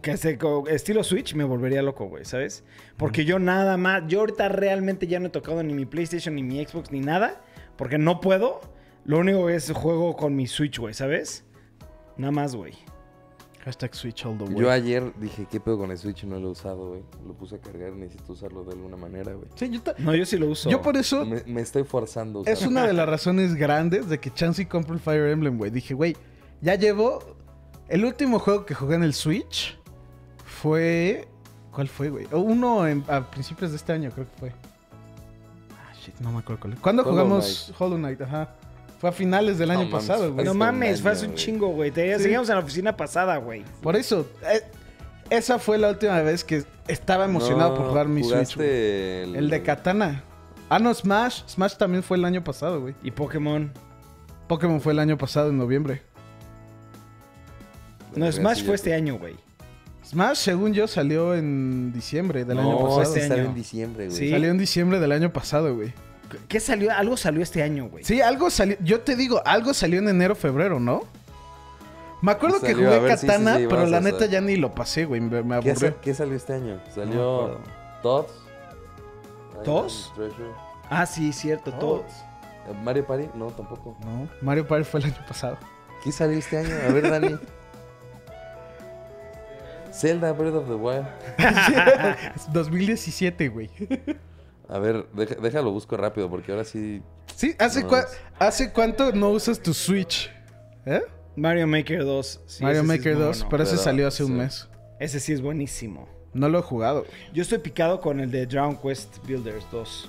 Que 0.00 0.16
se, 0.16 0.38
estilo 0.70 1.04
Switch 1.04 1.34
me 1.34 1.44
volvería 1.44 1.82
loco, 1.82 2.06
güey, 2.06 2.24
¿sabes? 2.24 2.64
Porque 2.96 3.26
yo 3.26 3.38
nada 3.38 3.76
más, 3.76 4.04
yo 4.06 4.20
ahorita 4.20 4.48
realmente 4.48 5.06
ya 5.06 5.20
no 5.20 5.26
he 5.26 5.30
tocado 5.30 5.62
ni 5.62 5.74
mi 5.74 5.84
PlayStation, 5.84 6.34
ni 6.34 6.42
mi 6.42 6.64
Xbox, 6.64 6.90
ni 6.90 7.00
nada. 7.00 7.42
Porque 7.76 7.98
no 7.98 8.20
puedo. 8.20 8.60
Lo 9.04 9.18
único 9.18 9.50
es 9.50 9.70
juego 9.72 10.16
con 10.16 10.34
mi 10.34 10.46
Switch, 10.46 10.78
güey, 10.78 10.94
¿sabes? 10.94 11.44
Nada 12.16 12.30
más, 12.30 12.54
güey. 12.54 12.72
Hashtag 13.64 13.94
Switch 13.94 14.26
all 14.26 14.36
the 14.36 14.44
way. 14.44 14.56
Yo 14.56 14.70
ayer 14.70 15.12
dije, 15.20 15.46
¿qué 15.48 15.60
pedo 15.60 15.78
con 15.78 15.90
el 15.92 15.98
Switch? 15.98 16.24
No 16.24 16.38
lo 16.40 16.48
he 16.48 16.50
usado, 16.50 16.88
güey. 16.88 17.02
Lo 17.24 17.32
puse 17.34 17.54
a 17.56 17.58
cargar, 17.60 17.92
necesito 17.92 18.32
usarlo 18.32 18.64
de 18.64 18.72
alguna 18.72 18.96
manera, 18.96 19.32
güey. 19.34 19.46
Sí, 19.54 19.70
yo, 19.70 19.80
ta- 19.80 19.94
No, 19.98 20.14
yo 20.16 20.26
sí 20.26 20.36
lo 20.36 20.48
uso. 20.48 20.68
yo 20.68 20.82
por 20.82 20.96
eso. 20.96 21.24
Me, 21.24 21.44
me 21.46 21.60
estoy 21.60 21.84
forzando 21.84 22.42
a 22.44 22.50
Es 22.50 22.66
una 22.66 22.86
de 22.86 22.92
las 22.92 23.08
razones 23.08 23.54
grandes 23.54 24.08
de 24.08 24.18
que 24.18 24.32
Chansey 24.34 24.66
compró 24.66 24.94
el 24.94 25.00
Fire 25.00 25.28
Emblem, 25.28 25.58
güey. 25.58 25.70
Dije, 25.70 25.94
güey, 25.94 26.16
ya 26.60 26.74
llevo. 26.74 27.20
El 27.88 28.04
último 28.04 28.38
juego 28.40 28.64
que 28.66 28.74
jugué 28.74 28.96
en 28.96 29.04
el 29.04 29.14
Switch 29.14 29.78
fue. 30.44 31.28
¿Cuál 31.70 31.88
fue, 31.88 32.10
güey? 32.10 32.26
Uno 32.32 32.86
en- 32.86 33.04
a 33.08 33.30
principios 33.30 33.70
de 33.70 33.76
este 33.76 33.92
año, 33.92 34.10
creo 34.10 34.26
que 34.28 34.36
fue. 34.38 34.52
Shit, 36.04 36.18
no 36.18 36.32
me 36.32 36.40
acuerdo 36.40 36.60
cuál. 36.62 36.76
¿Cuándo 36.80 37.02
Hollow 37.02 37.12
jugamos 37.14 37.72
Hollow 37.78 37.96
Knight? 37.98 38.20
Ajá. 38.22 38.56
Fue 39.02 39.10
a 39.10 39.12
finales 39.12 39.58
del 39.58 39.66
No 39.66 39.74
año 39.80 39.90
mames, 39.90 40.06
pasado, 40.06 40.32
güey. 40.32 40.46
No 40.46 40.54
mames, 40.54 41.02
fue 41.02 41.10
hace 41.10 41.26
un 41.26 41.34
chingo, 41.34 41.70
güey. 41.70 41.90
Te- 41.90 42.16
Sí. 42.18 42.22
Seguíamos 42.22 42.48
en 42.50 42.54
la 42.54 42.60
oficina 42.60 42.96
pasada, 42.96 43.36
güey. 43.38 43.64
Por 43.82 43.96
eso, 43.96 44.28
eh, 44.48 44.62
esa 45.28 45.58
fue 45.58 45.76
la 45.76 45.88
última 45.90 46.20
vez 46.22 46.44
que 46.44 46.62
estaba 46.86 47.24
emocionado 47.24 47.70
No, 47.70 47.76
por 47.78 47.88
jugar 47.88 48.06
mi 48.06 48.20
Switch. 48.22 48.32
jugaste 48.54 49.24
El 49.24 49.50
de 49.50 49.60
Katana. 49.64 50.22
Ah, 50.68 50.78
no, 50.78 50.94
Smash. 50.94 51.42
Smash 51.48 51.74
también 51.78 52.04
fue 52.04 52.16
el 52.16 52.24
año 52.24 52.44
pasado, 52.44 52.80
güey. 52.80 52.94
Y 53.02 53.10
Pokémon. 53.10 53.72
Pokémon 54.46 54.80
fue 54.80 54.92
el 54.92 55.00
año 55.00 55.18
pasado, 55.18 55.50
en 55.50 55.58
noviembre. 55.58 56.02
No, 58.14 58.30
Smash 58.30 58.64
fue 58.64 58.76
este 58.76 58.94
año, 58.94 59.18
güey. 59.18 59.34
Smash, 60.06 60.36
según 60.36 60.74
yo, 60.74 60.86
salió 60.86 61.34
en 61.34 61.92
diciembre 61.92 62.44
del 62.44 62.56
no, 62.58 62.62
año 62.62 62.78
pasado. 62.78 63.02
este 63.02 63.18
este 63.18 63.28
salió 63.30 63.44
en 63.46 63.54
diciembre, 63.54 64.06
güey. 64.06 64.16
Sí. 64.16 64.30
Salió 64.30 64.50
en 64.50 64.58
diciembre 64.58 65.00
del 65.00 65.10
año 65.10 65.32
pasado, 65.32 65.74
güey. 65.74 65.92
¿Qué 66.48 66.60
salió? 66.60 66.92
Algo 66.92 67.16
salió 67.16 67.42
este 67.42 67.62
año, 67.62 67.88
güey. 67.88 68.04
Sí, 68.04 68.20
algo 68.20 68.50
salió. 68.50 68.76
Yo 68.80 69.00
te 69.00 69.16
digo, 69.16 69.42
algo 69.44 69.74
salió 69.74 69.98
en 69.98 70.08
enero, 70.08 70.34
febrero, 70.34 70.80
¿no? 70.80 71.02
Me 72.20 72.32
acuerdo 72.32 72.60
que 72.60 72.72
Salió, 72.72 72.86
jugué 72.86 72.98
ver, 73.00 73.12
sí, 73.18 73.22
sí, 73.22 73.26
Katana, 73.26 73.56
sí, 73.58 73.66
pero 73.68 73.86
la 73.86 74.00
neta 74.00 74.18
saber. 74.18 74.30
ya 74.30 74.40
ni 74.40 74.56
lo 74.56 74.72
pasé, 74.74 75.04
güey. 75.06 75.20
Me, 75.20 75.42
me 75.42 75.60
¿Qué, 75.60 75.70
aburrió. 75.70 75.90
sa- 75.90 76.00
qué 76.00 76.14
salió 76.14 76.36
este 76.36 76.52
año? 76.54 76.80
Salió 76.94 77.42
acuerdo. 77.44 77.60
Tots. 78.02 78.32
¿Tots? 79.64 79.92
Island 79.92 80.14
Treasure. 80.36 80.54
Ah, 80.88 81.06
sí, 81.06 81.32
cierto, 81.32 81.72
todo. 81.72 82.04
Eh, 82.68 82.74
Mario 82.84 83.04
Party, 83.06 83.28
no, 83.34 83.46
tampoco. 83.48 83.96
No, 84.04 84.28
Mario 84.40 84.66
Party 84.68 84.84
fue 84.84 85.00
el 85.00 85.06
año 85.06 85.24
pasado. 85.26 85.58
¿Qué 86.04 86.12
salió 86.12 86.38
este 86.38 86.58
año? 86.58 86.74
A 86.88 86.92
ver, 86.92 87.10
Dani. 87.10 87.36
Zelda 89.92 90.32
Breath 90.32 90.54
of 90.54 90.68
the 90.68 90.74
Wild. 90.74 91.06
2017, 92.52 93.48
güey. 93.48 93.70
A 94.72 94.78
ver, 94.78 95.06
deja- 95.12 95.34
déjalo 95.34 95.70
busco 95.70 95.96
rápido 95.98 96.30
porque 96.30 96.50
ahora 96.52 96.64
sí. 96.64 97.02
Sí, 97.36 97.54
¿hace, 97.58 97.82
No, 97.82 97.90
cua- 97.90 98.04
es- 98.04 98.18
¿hace 98.38 98.72
cuánto 98.72 99.12
no 99.12 99.28
usas 99.30 99.60
tu 99.60 99.74
Switch? 99.74 100.30
¿Eh? 100.86 101.02
Mario 101.36 101.66
Maker 101.66 102.04
2. 102.04 102.40
sí, 102.46 102.62
Mario 102.62 102.80
sí 102.80 102.86
Maker 102.86 103.14
muy 103.16 103.22
2, 103.24 103.36
bueno. 103.38 103.50
pero 103.50 103.62
ese 103.64 103.72
Pero, 103.72 103.82
salió 103.82 104.08
hace 104.08 104.24
un 104.24 104.36
mes. 104.38 104.68
Ese 104.98 105.20
sí 105.20 105.32
es 105.32 105.42
buenísimo. 105.42 106.08
No 106.32 106.48
lo 106.48 106.58
he 106.58 106.62
jugado. 106.62 107.04
Yo 107.34 107.42
estoy 107.42 107.58
picado 107.58 108.00
con 108.00 108.18
el 108.20 108.30
de 108.30 108.46
Dragon 108.46 108.76
Quest 108.76 109.18
Builders 109.26 109.66
2. 109.70 110.08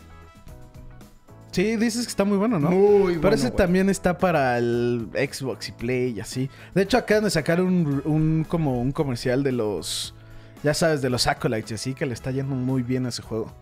Sí, 1.51 1.76
dices 1.76 2.05
que 2.05 2.09
está 2.09 2.24
muy 2.24 2.38
bueno, 2.38 2.57
¿no? 2.59 2.72
Muy 2.72 3.18
Pero 3.20 3.36
ese 3.36 3.51
también 3.51 3.89
está 3.89 4.18
para 4.18 4.57
el 4.57 5.09
Xbox 5.14 5.70
y 5.70 5.72
Play 5.74 6.14
y 6.18 6.20
así. 6.20 6.49
De 6.74 6.82
hecho, 6.82 6.97
acaban 6.97 7.26
de 7.26 7.30
sacar 7.30 7.61
un, 7.61 8.01
un- 8.05 8.45
como 8.47 8.82
un 8.82 8.91
comercial 8.91 9.43
de 9.43 9.51
los, 9.51 10.16
ya 10.64 10.74
sabes, 10.74 11.01
de 11.03 11.09
los 11.11 11.28
Acolytes 11.28 11.72
y 11.72 11.74
así, 11.76 11.93
que 11.93 12.05
le 12.07 12.14
está 12.14 12.32
yendo 12.32 12.55
muy 12.55 12.82
bien 12.82 13.05
a 13.05 13.09
ese 13.09 13.22
juego. 13.22 13.53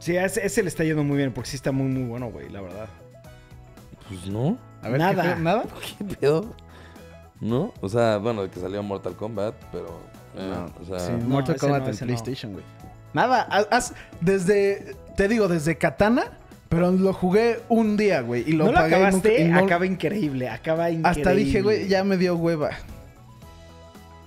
Sí, 0.00 0.16
a 0.16 0.24
ese, 0.24 0.44
ese 0.44 0.62
le 0.62 0.68
está 0.68 0.82
yendo 0.82 1.04
muy 1.04 1.16
bien 1.18 1.32
porque 1.32 1.48
sí 1.50 1.56
está 1.56 1.70
muy, 1.70 1.86
muy 1.86 2.02
bueno, 2.08 2.30
güey, 2.30 2.48
la 2.48 2.60
verdad. 2.62 2.88
Pues 4.08 4.26
no. 4.26 4.58
A 4.82 4.88
ver, 4.88 4.98
Nada. 4.98 5.36
¿Nada? 5.36 5.64
¿Qué 5.98 6.04
pedo? 6.16 6.54
¿No? 7.40 7.72
O 7.80 7.88
sea, 7.88 8.16
bueno, 8.16 8.50
que 8.50 8.58
salió 8.58 8.82
Mortal 8.82 9.14
Kombat, 9.14 9.54
pero. 9.70 10.00
eh, 10.36 10.66
o 10.82 10.84
sea, 10.84 10.98
Sí, 10.98 11.12
no, 11.12 11.28
Mortal 11.28 11.56
Kombat 11.56 11.82
no, 11.82 11.88
en 11.90 11.92
no. 11.94 12.06
PlayStation, 12.06 12.52
güey. 12.52 12.64
Nada, 13.12 13.46
ha- 13.50 13.76
has- 13.76 13.94
desde, 14.20 14.94
te 15.16 15.26
digo, 15.28 15.48
desde 15.48 15.76
Katana, 15.76 16.38
pero 16.68 16.90
lo 16.92 17.12
jugué 17.12 17.60
un 17.68 17.96
día, 17.96 18.20
güey, 18.20 18.44
y 18.48 18.52
lo 18.52 18.66
¿No 18.66 18.72
pagué 18.72 18.94
acabaste? 18.94 19.40
y 19.42 19.48
no- 19.48 19.58
Acaba 19.64 19.84
increíble, 19.86 20.48
acaba 20.48 20.90
increíble. 20.90 21.08
Hasta 21.20 21.30
dije, 21.34 21.60
güey, 21.62 21.88
ya 21.88 22.04
me 22.04 22.16
dio 22.16 22.36
hueva. 22.36 22.70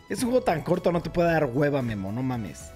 Es 0.09 0.21
un 0.24 0.32
juego 0.32 0.43
tan 0.43 0.61
corto, 0.61 0.91
no 0.91 1.01
te 1.01 1.09
puede 1.09 1.32
dar 1.32 1.45
hueva, 1.45 1.82
Memo, 1.82 2.11
no 2.11 2.21
mames. 2.21 2.72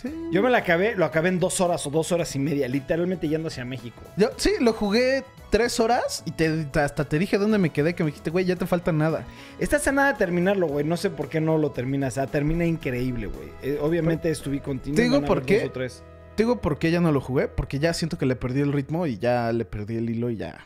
Sí. 0.00 0.12
Yo 0.30 0.42
me 0.42 0.50
la 0.50 0.58
acabé, 0.58 0.94
lo 0.96 1.04
acabé 1.04 1.28
en 1.28 1.38
dos 1.38 1.60
horas 1.60 1.86
o 1.86 1.90
dos 1.90 2.10
horas 2.12 2.34
y 2.34 2.38
media, 2.38 2.68
literalmente 2.68 3.28
yendo 3.28 3.48
hacia 3.48 3.64
México. 3.64 4.00
Yo, 4.16 4.30
sí, 4.36 4.52
lo 4.60 4.72
jugué 4.72 5.24
tres 5.50 5.78
horas 5.80 6.22
y 6.24 6.30
te, 6.30 6.68
hasta 6.74 7.04
te 7.04 7.18
dije 7.18 7.36
dónde 7.36 7.58
me 7.58 7.70
quedé, 7.70 7.94
que 7.94 8.02
me 8.02 8.10
dijiste, 8.10 8.30
güey, 8.30 8.44
ya 8.44 8.56
te 8.56 8.66
falta 8.66 8.92
nada. 8.92 9.26
Estás 9.58 9.86
a 9.88 9.92
nada 9.92 10.12
de 10.12 10.18
terminarlo, 10.18 10.68
güey. 10.68 10.84
No 10.84 10.96
sé 10.96 11.10
por 11.10 11.28
qué 11.28 11.40
no 11.40 11.58
lo 11.58 11.70
terminas. 11.70 12.14
O 12.14 12.16
sea, 12.16 12.26
termina 12.26 12.64
increíble, 12.64 13.26
güey. 13.26 13.50
Eh, 13.62 13.78
obviamente 13.80 14.30
estuve 14.30 14.60
continuo. 14.60 14.96
Te 14.96 15.02
digo 15.02 15.22
por 15.22 15.44
qué. 15.44 15.60
dos 15.60 15.68
o 15.68 15.72
tres. 15.72 16.02
Te 16.36 16.44
digo 16.44 16.60
por 16.60 16.78
qué 16.78 16.90
ya 16.90 17.00
no 17.00 17.12
lo 17.12 17.20
jugué, 17.20 17.48
porque 17.48 17.78
ya 17.78 17.92
siento 17.92 18.16
que 18.16 18.24
le 18.24 18.36
perdí 18.36 18.60
el 18.60 18.72
ritmo 18.72 19.06
y 19.06 19.18
ya 19.18 19.52
le 19.52 19.64
perdí 19.64 19.96
el 19.96 20.08
hilo 20.08 20.30
y 20.30 20.36
ya. 20.36 20.58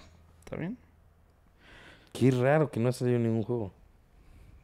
¿Está 0.45 0.57
bien? 0.57 0.78
qué 2.14 2.30
raro 2.30 2.70
que 2.70 2.78
no 2.80 2.89
ha 2.89 2.93
salido 2.93 3.18
ningún 3.18 3.43
juego. 3.43 3.72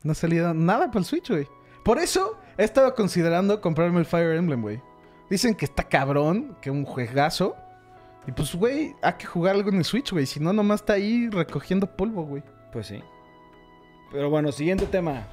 No 0.05 0.13
ha 0.13 0.15
salido 0.15 0.55
nada 0.55 0.87
para 0.87 1.01
el 1.01 1.05
Switch, 1.05 1.29
güey. 1.29 1.47
Por 1.85 1.99
eso 1.99 2.39
he 2.61 2.65
estado 2.65 2.95
considerando 2.95 3.61
comprarme 3.61 4.01
el 4.01 4.07
Fire 4.07 4.37
Emblem, 4.37 4.61
güey. 4.61 4.81
Dicen 5.31 5.55
que 5.55 5.65
está 5.65 5.85
cabrón, 5.85 6.57
que 6.61 6.69
es 6.69 6.77
un 6.77 6.85
juegazo. 6.85 7.57
Y 8.27 8.33
pues, 8.33 8.55
güey, 8.55 8.95
hay 9.01 9.15
que 9.15 9.25
jugar 9.25 9.55
algo 9.55 9.71
en 9.71 9.77
el 9.77 9.85
Switch, 9.85 10.13
güey. 10.13 10.27
Si 10.27 10.41
no, 10.41 10.53
nomás 10.53 10.81
está 10.81 10.93
ahí 10.95 11.29
recogiendo 11.31 11.87
polvo, 11.87 12.25
güey. 12.25 12.43
Pues 12.71 12.89
sí. 12.89 13.01
Pero 14.13 14.29
bueno, 14.29 14.53
siguiente 14.53 14.87
tema. 14.87 15.27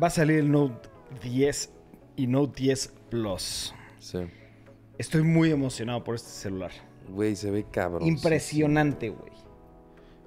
Va 0.00 0.06
a 0.06 0.10
salir 0.10 0.38
el 0.38 0.52
Note 0.52 0.88
10 1.22 1.72
y 2.16 2.26
Note 2.28 2.62
10 2.62 2.94
Plus. 3.10 3.74
Sí. 3.98 4.18
Estoy 4.98 5.22
muy 5.22 5.50
emocionado 5.50 6.04
por 6.04 6.14
este 6.14 6.30
celular. 6.30 6.70
Güey, 7.08 7.34
se 7.34 7.50
ve 7.50 7.66
cabrón. 7.68 8.06
Impresionante, 8.06 9.08
güey. 9.08 9.32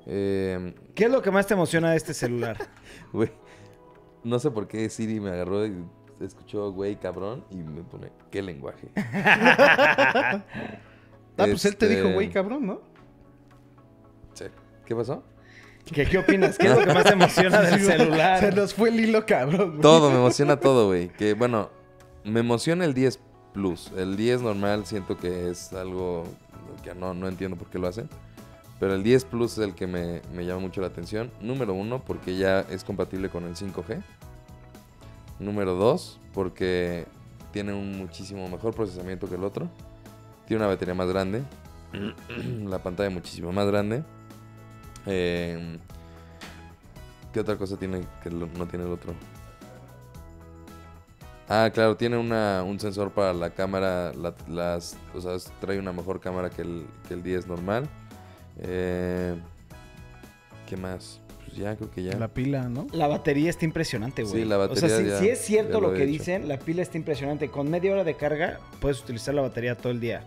Eh, 0.05 0.75
¿Qué 0.95 1.05
es 1.05 1.11
lo 1.11 1.21
que 1.21 1.31
más 1.31 1.47
te 1.47 1.53
emociona 1.53 1.91
de 1.91 1.97
este 1.97 2.13
celular? 2.13 2.57
güey, 3.13 3.31
no 4.23 4.39
sé 4.39 4.51
por 4.51 4.67
qué 4.67 4.89
Siri 4.89 5.19
me 5.19 5.29
agarró 5.31 5.65
y 5.65 5.73
escuchó 6.21 6.71
güey 6.71 6.95
cabrón 6.95 7.43
y 7.49 7.57
me 7.57 7.81
pone, 7.83 8.11
¿qué 8.31 8.41
lenguaje? 8.41 8.89
Ah, 11.35 11.45
pues 11.47 11.65
él 11.65 11.75
te 11.75 11.87
Este, 11.87 11.97
dijo, 11.97 12.13
güey, 12.13 12.29
cabrón, 12.29 12.67
¿no? 12.67 12.81
Sí. 14.35 14.45
¿Qué 14.85 14.95
pasó? 14.95 15.23
¿Qué, 15.91 16.05
qué 16.05 16.19
opinas? 16.19 16.57
¿Qué 16.59 16.67
es 16.67 16.77
lo 16.77 16.85
que 16.85 16.93
más 16.93 17.03
te 17.05 17.13
emociona 17.13 17.61
del 17.61 17.79
celular? 17.81 18.39
Se 18.39 18.51
nos 18.51 18.75
fue 18.75 18.89
el 18.89 18.99
hilo, 18.99 19.25
cabrón. 19.25 19.69
güey. 19.69 19.81
Todo, 19.81 20.11
me 20.11 20.17
emociona 20.17 20.57
todo, 20.59 20.85
güey. 20.87 21.09
Que 21.09 21.33
bueno, 21.33 21.71
me 22.23 22.41
emociona 22.41 22.85
el 22.85 22.93
10 22.93 23.19
Plus. 23.51 23.91
El 23.97 24.15
10 24.15 24.43
normal 24.43 24.85
siento 24.85 25.17
que 25.17 25.49
es 25.49 25.73
algo 25.73 26.23
que 26.83 26.93
no, 26.93 27.15
no 27.15 27.27
entiendo 27.27 27.57
por 27.57 27.67
qué 27.71 27.79
lo 27.79 27.87
hacen. 27.87 28.07
Pero 28.83 28.95
el 28.95 29.03
10 29.03 29.23
Plus 29.23 29.53
es 29.53 29.59
el 29.59 29.75
que 29.75 29.87
me, 29.87 30.21
me 30.33 30.45
llama 30.45 30.59
mucho 30.59 30.81
la 30.81 30.87
atención. 30.87 31.31
Número 31.39 31.73
uno, 31.73 32.03
porque 32.03 32.35
ya 32.35 32.59
es 32.69 32.83
compatible 32.83 33.29
con 33.29 33.45
el 33.45 33.55
5G. 33.55 34.03
Número 35.39 35.73
dos, 35.75 36.19
porque 36.33 37.05
tiene 37.53 37.71
un 37.71 37.97
muchísimo 37.97 38.45
mejor 38.49 38.75
procesamiento 38.75 39.29
que 39.29 39.35
el 39.35 39.45
otro. 39.45 39.69
Tiene 40.47 40.63
una 40.65 40.67
batería 40.67 40.93
más 40.95 41.07
grande. 41.07 41.43
la 42.67 42.79
pantalla 42.79 43.09
muchísimo 43.09 43.53
más 43.53 43.67
grande. 43.67 44.03
Eh, 45.05 45.79
¿Qué 47.31 47.39
otra 47.39 47.55
cosa 47.55 47.77
tiene 47.77 48.05
que 48.21 48.31
no 48.31 48.67
tiene 48.67 48.83
el 48.83 48.91
otro? 48.91 49.13
Ah, 51.47 51.69
claro, 51.73 51.95
tiene 51.95 52.17
una, 52.17 52.63
un 52.63 52.77
sensor 52.81 53.11
para 53.11 53.31
la 53.31 53.51
cámara, 53.51 54.11
la- 54.13 54.35
las, 54.49 54.97
o 55.15 55.21
sea, 55.21 55.37
trae 55.61 55.79
una 55.79 55.93
mejor 55.93 56.19
cámara 56.19 56.49
que 56.49 56.63
el, 56.63 56.85
que 57.07 57.13
el 57.13 57.23
10 57.23 57.47
normal. 57.47 57.89
Eh, 58.59 59.35
¿Qué 60.67 60.77
más? 60.77 61.19
Pues 61.45 61.57
ya, 61.57 61.75
creo 61.75 61.91
que 61.91 62.03
ya. 62.03 62.17
La 62.17 62.27
pila, 62.29 62.69
¿no? 62.69 62.87
La 62.91 63.07
batería 63.07 63.49
está 63.49 63.65
impresionante, 63.65 64.23
güey. 64.23 64.41
Sí, 64.43 64.45
la 64.47 64.57
O 64.57 64.75
sea, 64.75 64.87
batería 64.87 64.97
si, 64.97 65.05
ya- 65.07 65.19
si 65.19 65.29
es 65.29 65.39
cierto 65.39 65.81
lo 65.81 65.93
que 65.93 66.05
dicen, 66.05 66.47
la 66.47 66.57
pila 66.57 66.81
está 66.81 66.97
impresionante. 66.97 67.49
Con 67.49 67.69
media 67.69 67.91
hora 67.91 68.03
de 68.03 68.15
carga 68.15 68.59
puedes 68.79 69.01
utilizar 69.01 69.33
la 69.35 69.41
batería 69.41 69.75
todo 69.77 69.91
el 69.91 69.99
día. 69.99 70.23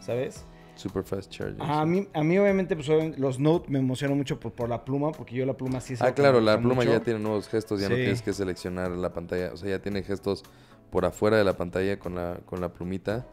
¿Sabes? 0.00 0.44
Super 0.76 1.04
fast 1.04 1.30
charging. 1.30 1.60
A 1.60 1.84
mí, 1.84 2.08
a 2.14 2.22
mí 2.24 2.38
obviamente, 2.38 2.74
pues 2.74 2.88
los 3.18 3.38
Note 3.38 3.70
me 3.70 3.78
emocionan 3.78 4.16
mucho 4.16 4.40
por, 4.40 4.52
por 4.52 4.68
la 4.70 4.82
pluma, 4.82 5.12
porque 5.12 5.34
yo 5.34 5.44
la 5.44 5.52
pluma 5.54 5.78
sí 5.80 5.92
es 5.92 6.00
Ah, 6.00 6.14
claro, 6.14 6.40
la 6.40 6.58
pluma 6.58 6.76
mucho. 6.76 6.90
ya 6.90 7.00
tiene 7.00 7.20
nuevos 7.20 7.48
gestos, 7.48 7.80
ya 7.82 7.90
no 7.90 7.96
tienes 7.96 8.22
que 8.22 8.32
seleccionar 8.32 8.90
la 8.92 9.12
pantalla, 9.12 9.52
o 9.52 9.58
sea, 9.58 9.68
ya 9.68 9.78
tiene 9.80 10.02
gestos 10.02 10.42
por 10.90 11.04
afuera 11.04 11.36
de 11.36 11.44
la 11.44 11.52
pantalla 11.58 11.98
con 11.98 12.14
la, 12.14 12.38
con 12.46 12.62
la 12.62 12.70
plumita. 12.72 13.26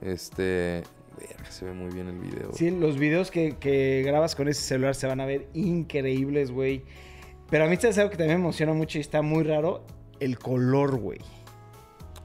Este, 0.00 0.82
se 1.50 1.64
ve 1.64 1.72
muy 1.72 1.92
bien 1.92 2.08
el 2.08 2.18
video. 2.18 2.52
Sí, 2.52 2.70
los 2.70 2.98
videos 2.98 3.30
que, 3.30 3.56
que 3.58 4.02
grabas 4.04 4.34
con 4.34 4.48
ese 4.48 4.62
celular 4.62 4.94
se 4.94 5.06
van 5.06 5.20
a 5.20 5.26
ver 5.26 5.48
increíbles, 5.54 6.50
güey. 6.50 6.82
Pero 7.50 7.64
a 7.64 7.68
mí 7.68 7.74
es 7.80 7.98
algo 7.98 8.10
que 8.10 8.16
también 8.16 8.38
me 8.38 8.44
emociona 8.44 8.72
mucho 8.72 8.98
y 8.98 9.00
está 9.00 9.22
muy 9.22 9.44
raro. 9.44 9.84
El 10.20 10.38
color, 10.38 10.96
güey. 10.98 11.20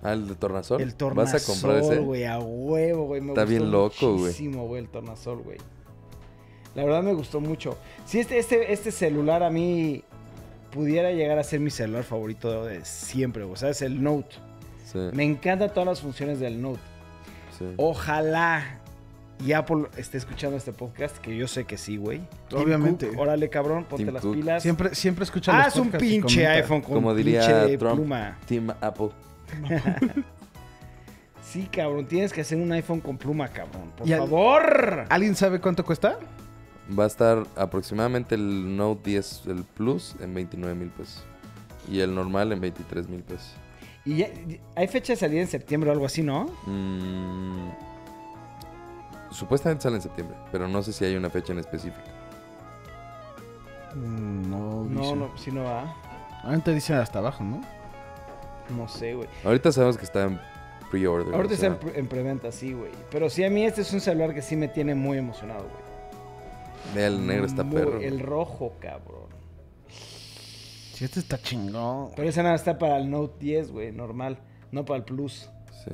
Ah, 0.02 0.14
el 0.14 0.28
de 0.28 0.36
tornasol. 0.36 0.82
El 0.82 0.96
tornasol, 0.96 1.34
¿Vas 1.34 1.44
a 1.44 1.52
comprar 1.52 1.78
ese? 1.84 2.00
güey, 2.00 2.24
a 2.26 2.40
huevo, 2.40 3.06
güey. 3.06 3.22
Me 3.22 3.30
Está 3.30 3.42
gustó 3.42 3.50
bien 3.50 3.72
loco, 3.72 4.12
güey. 4.14 4.20
muchísimo, 4.24 4.68
güey, 4.68 4.82
el 4.82 4.90
tornasol, 4.90 5.42
güey. 5.44 5.58
La 6.74 6.84
verdad 6.86 7.04
me 7.04 7.14
gustó 7.14 7.40
mucho. 7.40 7.78
Si 8.06 8.20
este, 8.20 8.40
este, 8.40 8.72
este 8.74 8.92
celular 8.92 9.44
a 9.44 9.50
mí 9.50 10.04
pudiera 10.72 11.12
llegar 11.12 11.38
a 11.38 11.44
ser 11.44 11.60
mi 11.60 11.70
celular 11.70 12.04
favorito 12.04 12.66
de 12.66 12.84
siempre, 12.86 13.44
güey. 13.44 13.58
¿Sabes? 13.58 13.82
El 13.82 14.02
Note. 14.02 14.38
Sí, 14.86 14.98
Me 15.14 15.24
encantan 15.24 15.70
todas 15.70 15.86
las 15.86 16.02
funciones 16.02 16.40
del 16.40 16.62
Note. 16.62 16.80
Sí. 17.70 17.76
Ojalá 17.78 18.78
y 19.46 19.54
Apple 19.54 19.86
esté 19.98 20.18
escuchando 20.20 20.56
este 20.58 20.72
podcast, 20.72 21.18
que 21.18 21.36
yo 21.36 21.48
sé 21.48 21.64
que 21.66 21.78
sí, 21.78 21.98
güey. 21.98 22.22
Obviamente. 22.54 23.08
Cook, 23.08 23.20
órale, 23.20 23.50
cabrón, 23.50 23.86
ponte 23.86 24.06
Tim 24.06 24.14
las 24.14 24.22
Cook. 24.22 24.34
pilas. 24.36 24.62
Siempre, 24.62 24.94
siempre 24.94 25.24
escucha 25.24 25.52
Ah, 25.54 25.66
los 25.66 25.76
es 25.76 25.82
un 25.82 25.92
pinche 25.92 26.46
iPhone 26.48 26.82
con 26.82 26.94
Como 26.94 27.16
diría 27.16 27.40
pinche 27.42 27.78
Trump. 27.78 27.96
pluma. 27.96 28.38
Team 28.48 28.70
Apple. 28.82 29.10
Sí, 31.44 31.68
cabrón, 31.70 32.06
tienes 32.06 32.32
que 32.32 32.42
hacer 32.42 32.58
un 32.58 32.72
iPhone 32.72 33.02
con 33.02 33.18
pluma, 33.18 33.50
cabrón. 33.50 33.92
Por 33.98 34.08
Y 34.08 34.14
al- 34.14 34.20
favor. 34.20 35.06
¿Alguien 35.10 35.36
sabe 35.36 35.60
cuánto 35.60 35.84
cuesta? 35.84 36.18
Va 36.98 37.04
a 37.04 37.08
estar 37.08 37.44
aproximadamente 37.58 38.36
el 38.36 38.78
Note 38.78 39.10
10, 39.10 39.44
el 39.48 39.64
Plus, 39.64 40.16
en 40.22 40.34
29 40.34 40.76
mil 40.76 40.90
pesos. 40.90 41.24
Y 41.92 42.00
el 42.00 42.14
normal 42.16 42.52
en 42.54 42.62
23 42.62 43.10
mil 43.10 43.22
pesos. 43.22 43.54
Y 44.06 44.18
ya- 44.18 44.30
hay 44.76 44.88
fecha 44.88 45.14
de 45.14 45.18
salida 45.18 45.42
en 45.42 45.48
septiembre 45.48 45.90
o 45.90 45.94
algo 45.94 46.06
así, 46.06 46.24
¿no? 46.24 46.46
Mm, 46.66 47.70
supuestamente 49.30 49.84
sale 49.84 49.98
en 49.98 50.02
septiembre, 50.02 50.36
pero 50.52 50.68
no 50.68 50.82
sé 50.82 50.92
si 50.94 51.06
hay 51.06 51.16
una 51.16 51.30
fecha 51.30 51.54
en 51.54 51.60
específico. 51.60 52.02
Mm, 53.96 54.50
No, 54.50 54.84
No, 54.86 55.02
dice. 55.02 55.16
no, 55.16 55.38
sí 55.38 55.52
no 55.52 55.64
va. 55.66 55.94
Ahorita 56.44 56.72
dice 56.72 56.94
hasta 56.96 57.20
abajo, 57.20 57.44
¿no? 57.44 57.62
No 58.76 58.88
sé, 58.88 59.14
güey. 59.14 59.28
Ahorita 59.44 59.72
sabemos 59.72 59.98
que 59.98 60.06
está 60.06 60.24
en 60.24 60.40
pre-order. 60.90 61.34
Ahorita 61.36 61.52
o 61.52 61.56
está 61.56 61.68
sea, 61.68 61.70
en, 61.70 61.78
pre- 61.78 62.00
en 62.00 62.08
preventa, 62.08 62.52
sí, 62.52 62.74
güey. 62.74 62.92
Pero 63.12 63.30
sí, 63.30 63.44
a 63.44 63.50
mí 63.50 63.66
este 63.66 63.82
es 63.82 63.94
un 63.94 64.00
celular 64.02 64.34
que 64.34 64.42
sí 64.42 64.56
me 64.56 64.68
tiene 64.68 64.96
muy 64.96 65.18
emocionado, 65.18 65.64
güey. 65.64 66.96
Vea, 66.96 67.08
el 67.08 67.26
negro 67.28 67.46
está 67.46 67.64
Muy- 67.64 67.76
perro. 67.76 68.00
El 68.00 68.20
rojo, 68.20 68.74
cabrón. 68.80 69.30
Sí, 71.02 71.06
este 71.06 71.20
está 71.20 71.40
chingón. 71.42 72.10
Pero 72.16 72.30
ese 72.30 72.44
nada 72.44 72.54
está 72.54 72.78
para 72.78 72.98
el 73.00 73.10
Note 73.10 73.34
10, 73.40 73.72
güey, 73.72 73.92
normal. 73.92 74.38
No 74.72 74.86
para 74.86 74.98
el 75.00 75.04
Plus. 75.04 75.50
Sí. 75.84 75.90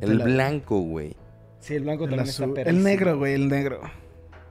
El 0.00 0.16
la- 0.16 0.24
blanco, 0.24 0.80
güey. 0.80 1.14
Sí, 1.60 1.74
el 1.74 1.82
blanco 1.82 2.04
El, 2.04 2.10
también 2.12 2.30
azul. 2.30 2.44
está 2.48 2.60
el 2.60 2.64
perrísimo. 2.64 2.88
negro, 2.88 3.18
güey, 3.18 3.34
el 3.34 3.48
negro. 3.50 3.80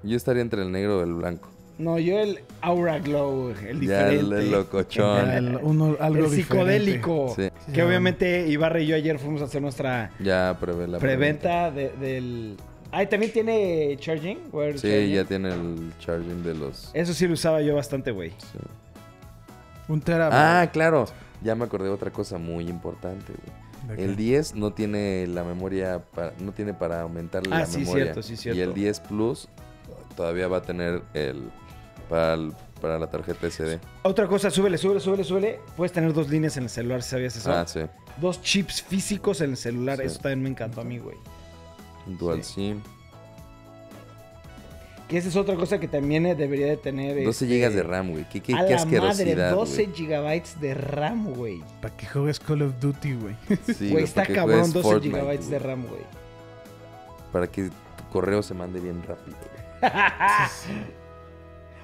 Yo 0.03 0.15
estaría 0.15 0.43
entre 0.43 0.61
el 0.61 0.71
negro 0.71 0.99
y 0.99 1.03
el 1.09 1.15
blanco. 1.15 1.49
No, 1.79 1.97
yo 1.97 2.19
el 2.19 2.41
Aura 2.61 2.99
Glow, 2.99 3.49
el 3.49 3.81
Ya 3.81 4.07
el, 4.09 4.19
diferente. 4.19 4.35
el 4.37 4.51
locochón. 4.51 5.29
El- 5.31 5.55
uno, 5.63 5.97
algo 5.99 6.25
el 6.25 6.29
psicodélico. 6.31 7.33
Sí. 7.35 7.49
Que 7.73 7.81
obviamente 7.81 8.47
Ibarra 8.47 8.81
y 8.81 8.85
yo 8.85 8.95
ayer 8.95 9.17
fuimos 9.17 9.41
a 9.41 9.45
hacer 9.45 9.63
nuestra 9.63 10.11
Ya 10.19 10.55
prevé 10.59 10.87
la 10.87 10.99
preventa 10.99 11.71
de- 11.71 11.89
del... 11.93 12.57
Ay, 12.91 13.07
¿también 13.07 13.33
tiene 13.33 13.97
charging? 13.99 14.37
Sí, 14.37 14.51
charging? 14.51 15.09
ya 15.11 15.25
tiene 15.25 15.49
el 15.49 15.91
charging 15.97 16.43
de 16.43 16.53
los. 16.53 16.91
Eso 16.93 17.15
sí 17.15 17.25
lo 17.27 17.33
usaba 17.33 17.61
yo 17.63 17.73
bastante, 17.73 18.11
güey. 18.11 18.29
sí. 18.37 18.59
Un. 19.93 20.03
Ah, 20.31 20.69
claro. 20.71 21.05
Ya 21.41 21.55
me 21.55 21.65
acordé 21.65 21.85
de 21.85 21.93
otra 21.93 22.11
cosa 22.11 22.37
muy 22.37 22.67
importante, 22.69 23.33
güey. 23.33 23.97
¿De 23.97 24.03
El 24.05 24.11
qué? 24.11 24.15
10 24.23 24.55
no 24.55 24.71
tiene 24.71 25.27
la 25.27 25.43
memoria, 25.43 26.01
para, 26.15 26.33
no 26.39 26.53
tiene 26.53 26.73
para 26.73 27.01
aumentarle 27.01 27.53
Ah, 27.53 27.59
la 27.59 27.65
sí, 27.65 27.79
memoria. 27.79 28.03
cierto, 28.05 28.23
sí, 28.23 28.37
cierto. 28.37 28.57
Y 28.57 28.61
el 28.61 28.73
10 28.73 28.99
Plus 29.01 29.49
todavía 30.15 30.47
va 30.47 30.57
a 30.57 30.61
tener 30.61 31.01
el 31.13 31.49
para, 32.09 32.33
el- 32.35 32.53
para 32.81 32.97
la 32.97 33.07
tarjeta 33.07 33.47
SD. 33.47 33.79
Otra 34.03 34.27
cosa, 34.27 34.49
súbele, 34.51 34.77
súbele, 34.77 34.99
súbele, 35.01 35.23
súbele. 35.25 35.59
Puedes 35.75 35.91
tener 35.91 36.13
dos 36.13 36.29
líneas 36.29 36.55
en 36.57 36.63
el 36.63 36.69
celular, 36.69 37.01
¿sabías 37.03 37.35
eso? 37.35 37.51
Ah, 37.51 37.65
sí. 37.67 37.81
Dos 38.21 38.41
chips 38.41 38.81
físicos 38.81 39.41
en 39.41 39.51
el 39.51 39.57
celular. 39.57 39.97
Sí. 39.97 40.03
Eso 40.05 40.19
también 40.19 40.43
me 40.43 40.49
encantó 40.49 40.81
a 40.81 40.83
mí, 40.85 40.97
güey. 40.99 41.17
Dual. 42.05 42.43
SIM. 42.43 42.81
Que 45.13 45.19
esa 45.19 45.29
es 45.29 45.35
otra 45.35 45.53
cosa 45.53 45.79
que 45.79 45.87
también 45.87 46.23
debería 46.23 46.65
de 46.65 46.75
tener. 46.75 47.23
12 47.23 47.45
este, 47.45 47.45
GB 47.69 47.71
de 47.75 47.83
RAM, 47.83 48.09
güey. 48.13 48.25
Qué, 48.29 48.41
qué, 48.41 48.55
a 48.55 48.65
qué 48.65 48.71
la 48.71 48.77
asquerosidad, 48.77 49.35
madre, 49.37 49.49
12 49.51 49.83
güey. 49.83 49.95
gigabytes 49.95 50.59
de 50.59 50.73
RAM, 50.73 51.33
güey. 51.35 51.61
Para 51.83 51.95
que 51.95 52.07
juegues 52.07 52.39
Call 52.39 52.63
of 52.63 52.79
Duty, 52.79 53.13
güey. 53.13 53.35
Sí, 53.77 53.91
Güey, 53.91 54.05
está 54.05 54.25
cabrón 54.25 54.71
juegues 54.71 54.73
12 54.73 54.89
Fortnite, 54.89 55.15
gigabytes 55.15 55.49
de. 55.51 55.59
RAM, 55.59 55.85
güey. 55.85 56.01
Para 57.31 57.45
que 57.45 57.65
tu 57.69 58.03
correo 58.11 58.41
se 58.41 58.55
mande 58.55 58.79
bien 58.79 59.03
rápido, 59.07 59.37
güey. 59.37 59.91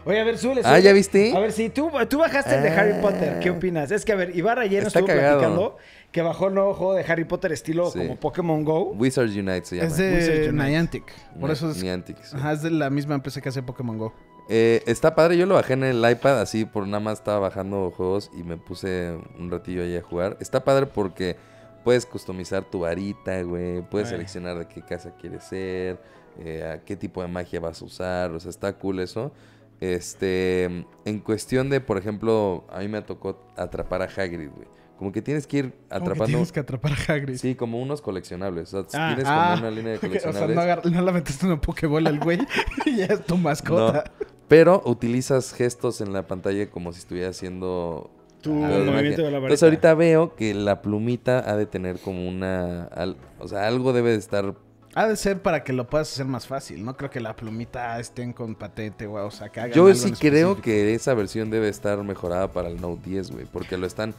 Oye, 0.05 0.19
a 0.21 0.23
ver, 0.23 0.37
súbele, 0.39 0.61
Ah. 0.63 0.79
¿ya 0.79 0.91
viste? 0.93 1.31
A 1.35 1.39
ver, 1.39 1.51
si 1.51 1.69
tú, 1.69 1.91
tú 2.09 2.17
bajaste 2.17 2.55
el 2.55 2.63
de 2.63 2.69
Harry 2.69 2.93
Ah. 2.97 3.01
Potter, 3.01 3.39
¿qué 3.41 3.51
opinas? 3.51 3.91
Es 3.91 4.05
que, 4.05 4.13
a 4.13 4.15
ver, 4.15 4.35
Ibarra 4.35 4.63
ayer 4.63 4.83
nos 4.83 4.95
estuvo 4.95 5.05
cagado. 5.05 5.37
platicando 5.39 5.77
que 6.11 6.21
bajó 6.21 6.47
el 6.47 6.55
nuevo 6.55 6.73
juego 6.73 6.93
de 6.95 7.03
Harry 7.03 7.23
Potter 7.25 7.51
estilo 7.51 7.89
Sí. 7.91 7.99
como 7.99 8.19
Pokémon 8.19 8.63
Go. 8.63 8.91
Wizards 8.93 9.35
Unite 9.35 9.65
se 9.65 9.75
llama. 9.77 9.87
Es 9.87 9.97
de. 9.97 10.51
Niantic. 10.51 11.03
Por 11.39 11.51
eso 11.51 11.69
es, 11.69 11.81
Niantic, 11.83 12.23
sí. 12.23 12.35
ajá, 12.35 12.53
es 12.53 12.61
de 12.63 12.71
la 12.71 12.89
misma 12.89 13.15
empresa 13.15 13.41
que 13.41 13.49
hace 13.49 13.61
Pokémon 13.61 13.97
Go. 13.97 14.13
Eh, 14.51 14.81
está 14.87 15.13
padre, 15.13 15.37
yo 15.37 15.45
lo 15.45 15.53
bajé 15.53 15.73
en 15.73 15.83
el 15.83 15.97
iPad 16.09 16.41
así 16.41 16.65
por 16.65 16.87
nada 16.87 16.99
más 16.99 17.19
estaba 17.19 17.37
bajando 17.39 17.91
juegos 17.95 18.31
y 18.33 18.41
me 18.41 18.57
puse 18.57 19.15
un 19.37 19.51
ratillo 19.51 19.83
ahí 19.83 19.95
a 19.95 20.01
jugar. 20.01 20.37
Está 20.39 20.63
padre 20.63 20.87
porque 20.87 21.35
puedes 21.83 22.07
customizar 22.07 22.63
tu 22.63 22.79
varita, 22.79 23.43
güey, 23.43 23.81
puedes 23.83 24.07
Ay. 24.07 24.13
seleccionar 24.15 24.57
de 24.57 24.67
qué 24.67 24.81
casa 24.81 25.13
quieres 25.21 25.43
ser, 25.43 26.01
eh, 26.39 26.63
a 26.63 26.83
qué 26.83 26.95
tipo 26.95 27.21
de 27.21 27.27
magia 27.27 27.59
vas 27.59 27.79
a 27.81 27.85
usar, 27.85 28.31
o 28.31 28.39
sea, 28.39 28.49
está 28.49 28.73
cool 28.73 28.99
eso. 29.01 29.31
Este, 29.79 30.63
en 31.05 31.19
cuestión 31.23 31.69
de, 31.69 31.79
por 31.81 31.97
ejemplo, 31.97 32.65
a 32.69 32.79
mí 32.79 32.87
me 32.87 33.01
tocó 33.01 33.39
atrapar 33.55 34.01
a 34.01 34.05
Hagrid, 34.05 34.49
güey. 34.49 34.67
Como 34.99 35.11
que 35.13 35.21
tienes 35.21 35.47
que 35.47 35.57
ir 35.57 35.63
Como 35.71 35.77
que 35.87 35.95
atrapando, 35.95 36.25
tienes 36.25 36.51
que 36.51 36.59
atrapar 36.59 36.91
a 36.91 37.13
Hagrid. 37.13 37.37
sí, 37.37 37.55
como 37.55 37.81
unos 37.81 38.01
coleccionables, 38.01 38.73
o 38.73 38.83
sea, 38.87 39.01
Ah. 39.01 39.07
tienes 39.15 39.25
Ah, 39.27 39.51
como 39.55 39.67
una 39.67 39.71
línea 39.75 39.91
de 39.93 39.97
o 39.97 39.99
sea, 40.01 40.09
coleccionables. 40.33 40.85
no, 40.85 40.91
no 40.91 41.01
la 41.01 41.11
metiste 41.13 41.45
en 41.45 41.53
una 41.53 41.61
Pokébola 41.61 42.09
al 42.09 42.19
güey 42.19 42.37
y 42.85 42.97
ya 42.97 43.05
es 43.05 43.25
tu 43.25 43.37
mascota. 43.37 44.03
Pero 44.49 44.81
utilizas 44.85 45.53
gestos 45.53 46.01
en 46.01 46.11
la 46.11 46.27
pantalla 46.27 46.69
como 46.69 46.91
si 46.91 46.99
estuvieras 46.99 47.37
haciendo 47.37 48.11
Tu 48.41 48.51
movimiento 48.51 48.91
magia. 48.91 49.09
de 49.11 49.17
la 49.17 49.23
varita. 49.23 49.37
Entonces 49.37 49.63
ahorita 49.63 49.93
veo 49.93 50.35
que 50.35 50.53
la 50.53 50.81
plumita 50.81 51.49
ha 51.49 51.55
de 51.55 51.65
tener 51.65 51.97
como 51.99 52.27
una... 52.27 52.83
al- 52.85 53.15
o 53.39 53.47
sea, 53.47 53.67
algo 53.67 53.93
debe 53.93 54.11
de 54.11 54.17
estar... 54.17 54.53
Ha 54.95 55.07
de 55.07 55.15
ser 55.15 55.39
para 55.43 55.63
que 55.63 55.71
lo 55.71 55.87
puedas 55.87 56.11
hacer 56.11 56.25
más 56.25 56.47
fácil. 56.47 56.83
No 56.83 56.97
creo 56.97 57.11
que 57.11 57.19
la 57.19 57.35
plumita 57.35 57.99
estén 57.99 58.33
con 58.33 58.55
patente, 58.55 59.05
güey. 59.05 59.23
O 59.23 59.29
sea, 59.29 59.49
que 59.49 59.59
hagan 59.59 59.71
Yo 59.71 59.85
algo 59.85 59.95
sí 59.95 60.07
en 60.09 60.15
creo 60.15 60.31
específico. 60.53 60.61
que 60.63 60.95
esa 60.95 61.13
versión 61.13 61.51
debe 61.51 61.69
estar 61.69 62.03
mejorada 62.03 62.51
para 62.51 62.69
el 62.69 62.81
Note 62.81 63.01
10, 63.07 63.31
güey. 63.31 63.45
Porque 63.45 63.77
lo 63.77 63.85
están 63.85 64.15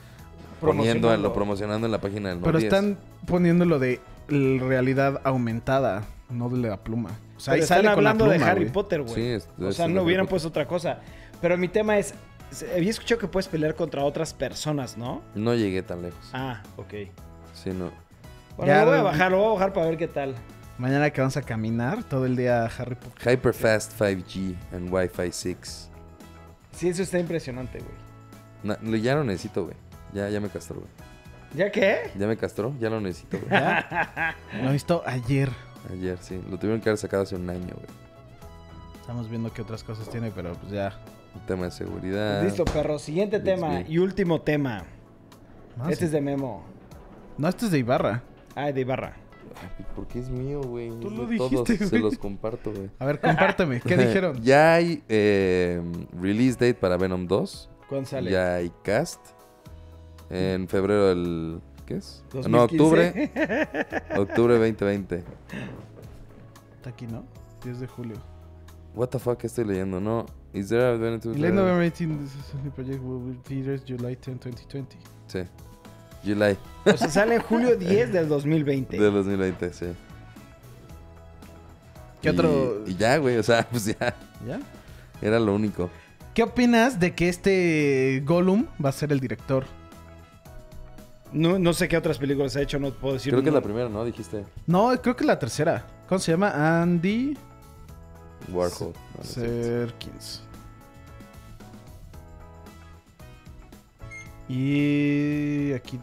poniendo, 0.60 1.08
Promocionando. 1.08 1.28
lo 1.28 1.34
promocionando 1.34 1.86
en 1.86 1.92
la 1.92 2.00
página 2.00 2.28
del 2.30 2.38
Pero 2.38 2.58
10. 2.58 2.72
están 2.72 2.98
poniéndolo 3.26 3.78
de 3.78 4.00
realidad 4.28 5.20
aumentada, 5.24 6.04
no 6.28 6.48
de 6.48 6.68
la 6.68 6.76
pluma. 6.76 7.10
O 7.36 7.40
sea, 7.40 7.54
ahí 7.54 7.60
están 7.60 7.78
sale 7.78 7.94
con 7.94 8.04
la 8.04 8.10
hablando 8.10 8.26
de 8.30 8.36
pluma, 8.36 8.50
Harry. 8.52 8.66
Potter, 8.70 9.02
güey. 9.02 9.14
Sí, 9.14 9.22
es- 9.22 9.48
o 9.60 9.72
sea, 9.72 9.88
no 9.88 10.02
hubieran 10.02 10.26
puesto 10.26 10.48
otra 10.48 10.66
cosa. 10.68 11.00
Pero 11.40 11.56
mi 11.56 11.68
tema 11.68 11.96
es, 11.98 12.14
había 12.76 12.90
escuchado 12.90 13.18
que 13.18 13.26
puedes 13.28 13.48
pelear 13.48 13.74
contra 13.74 14.04
otras 14.04 14.34
personas, 14.34 14.96
¿no? 14.98 15.22
No 15.34 15.54
llegué 15.54 15.82
tan 15.82 16.02
lejos. 16.02 16.20
Ah, 16.32 16.62
ok. 16.76 16.92
Sí, 17.54 17.70
no. 17.70 17.90
Bueno, 18.56 18.72
Ya 18.72 18.84
lo 18.84 18.90
voy 18.90 18.98
a 19.00 19.02
bajar, 19.02 19.30
lo 19.32 19.38
voy 19.38 19.46
a 19.46 19.52
bajar 19.54 19.72
para 19.72 19.86
ver 19.86 19.96
qué 19.96 20.08
tal. 20.08 20.34
Mañana 20.76 21.10
que 21.10 21.20
vamos 21.20 21.36
a 21.36 21.42
caminar 21.42 22.04
todo 22.04 22.26
el 22.26 22.36
día 22.36 22.64
Harry 22.64 22.94
Potter. 22.94 23.32
Hyperfast 23.32 23.98
5G 24.00 24.54
and 24.72 24.92
Wi-Fi 24.92 25.30
6. 25.32 25.90
Sí, 26.72 26.88
eso 26.88 27.02
está 27.02 27.18
impresionante, 27.18 27.78
güey. 27.80 28.76
Lo- 28.82 28.96
ya 28.96 29.14
lo 29.14 29.24
necesito, 29.24 29.64
güey. 29.64 29.76
Ya, 30.12 30.28
ya 30.28 30.40
me 30.40 30.48
castró, 30.48 30.76
güey. 30.76 30.88
¿Ya 31.54 31.70
qué? 31.72 32.10
Ya 32.16 32.26
me 32.26 32.36
castró, 32.36 32.72
ya 32.78 32.90
lo 32.90 33.00
necesito, 33.00 33.38
güey. 33.38 33.60
Lo 34.62 34.70
he 34.70 34.72
visto 34.72 35.02
ayer. 35.06 35.50
Ayer, 35.92 36.18
sí. 36.20 36.40
Lo 36.50 36.58
tuvieron 36.58 36.80
que 36.80 36.88
haber 36.88 36.98
sacado 36.98 37.22
hace 37.24 37.34
un 37.36 37.48
año, 37.50 37.74
güey. 37.74 37.86
Estamos 39.00 39.28
viendo 39.28 39.52
qué 39.52 39.62
otras 39.62 39.82
cosas 39.82 40.08
tiene, 40.08 40.30
pero 40.30 40.52
pues 40.54 40.70
ya. 40.72 40.98
Un 41.34 41.40
tema 41.46 41.64
de 41.66 41.70
seguridad. 41.72 42.42
Listo, 42.44 42.64
perro. 42.64 42.98
Siguiente 42.98 43.40
tema 43.40 43.82
y 43.82 43.98
último 43.98 44.40
tema. 44.42 44.84
No, 45.76 45.84
este 45.84 45.96
sí. 46.00 46.04
es 46.06 46.12
de 46.12 46.20
Memo. 46.20 46.64
No, 47.38 47.48
este 47.48 47.66
es 47.66 47.70
de 47.72 47.78
Ibarra. 47.78 48.22
Ah, 48.54 48.70
de 48.72 48.80
Ibarra. 48.80 49.14
Ay, 49.62 49.84
Porque 49.96 50.18
es 50.20 50.28
mío, 50.28 50.60
güey. 50.62 50.90
Tú 51.00 51.10
lo 51.10 51.26
de 51.26 51.36
todos. 51.36 51.50
dijiste, 51.50 51.78
Se 51.86 51.90
güey. 51.90 52.02
los 52.02 52.18
comparto, 52.18 52.72
güey. 52.72 52.90
A 52.98 53.04
ver, 53.06 53.20
compárteme. 53.20 53.80
¿Qué 53.80 53.96
dijeron? 53.96 54.40
ya 54.42 54.74
hay 54.74 55.02
eh, 55.08 55.80
release 56.20 56.52
date 56.54 56.74
para 56.74 56.96
Venom 56.96 57.26
2. 57.26 57.70
¿Cuándo 57.88 58.08
sale? 58.08 58.30
Ya 58.30 58.54
hay 58.56 58.72
cast. 58.82 59.20
En 60.30 60.68
febrero 60.68 61.08
del... 61.08 61.60
¿Qué 61.86 61.96
es? 61.96 62.22
2015. 62.32 62.48
No, 62.50 62.62
octubre. 62.64 63.30
octubre 64.16 64.54
2020. 64.54 65.24
Está 66.76 66.90
aquí, 66.90 67.06
¿no? 67.06 67.24
10 67.64 67.80
de 67.80 67.86
julio. 67.88 68.16
What 68.94 69.08
the 69.08 69.18
fuck 69.18 69.42
estoy 69.44 69.64
leyendo? 69.64 70.00
No. 70.00 70.26
Is 70.52 70.68
there 70.68 70.82
a 70.84 70.96
2? 70.96 71.36
Late 71.36 71.52
November 71.52 71.82
18, 71.82 72.18
this 72.18 72.34
is 72.34 72.54
a 72.54 72.62
new 72.62 72.70
project 72.72 73.00
will 73.02 73.20
be 73.20 73.38
theaters 73.44 73.82
July 73.86 74.16
10, 74.16 74.38
2020. 74.40 74.96
Sí. 75.28 75.40
July 76.24 76.56
O 76.84 76.96
sea, 76.96 77.08
sale 77.08 77.36
en 77.36 77.42
julio 77.42 77.76
10 77.78 78.12
del 78.12 78.28
2020. 78.28 78.98
del 78.98 79.12
2020, 79.12 79.72
sí. 79.72 79.86
¿Qué 82.22 82.28
Y- 82.28 82.32
otro? 82.32 82.82
Y 82.86 82.94
ya, 82.96 83.16
güey. 83.18 83.36
O 83.38 83.42
sea, 83.42 83.66
pues 83.70 83.84
ya. 83.86 84.14
¿Ya? 84.46 84.60
Era 85.22 85.38
lo 85.40 85.54
único. 85.54 85.90
¿Qué 86.34 86.42
opinas 86.42 87.00
de 87.00 87.14
que 87.14 87.28
este 87.28 88.22
Gollum 88.24 88.66
va 88.84 88.90
a 88.90 88.92
ser 88.92 89.12
el 89.12 89.20
director? 89.20 89.64
No, 91.32 91.58
no 91.58 91.72
sé 91.72 91.86
qué 91.88 91.96
otras 91.96 92.18
películas 92.18 92.56
ha 92.56 92.62
hecho, 92.62 92.78
no 92.78 92.92
puedo 92.92 93.14
decir. 93.14 93.32
Creo 93.32 93.42
que 93.42 93.48
es 93.50 93.54
la 93.54 93.60
primera, 93.60 93.88
¿no? 93.88 94.04
Dijiste 94.04 94.44
No, 94.66 94.90
creo 95.00 95.14
que 95.14 95.22
es 95.22 95.26
la 95.26 95.38
tercera. 95.38 95.86
¿Cómo 96.08 96.18
se 96.18 96.32
llama? 96.32 96.80
Andy 96.82 97.36
Warhol. 98.52 98.92
No, 98.92 99.18
no. 99.18 99.24
Serkins. 99.24 100.42
Y 104.48 105.72
aquí, 105.74 106.00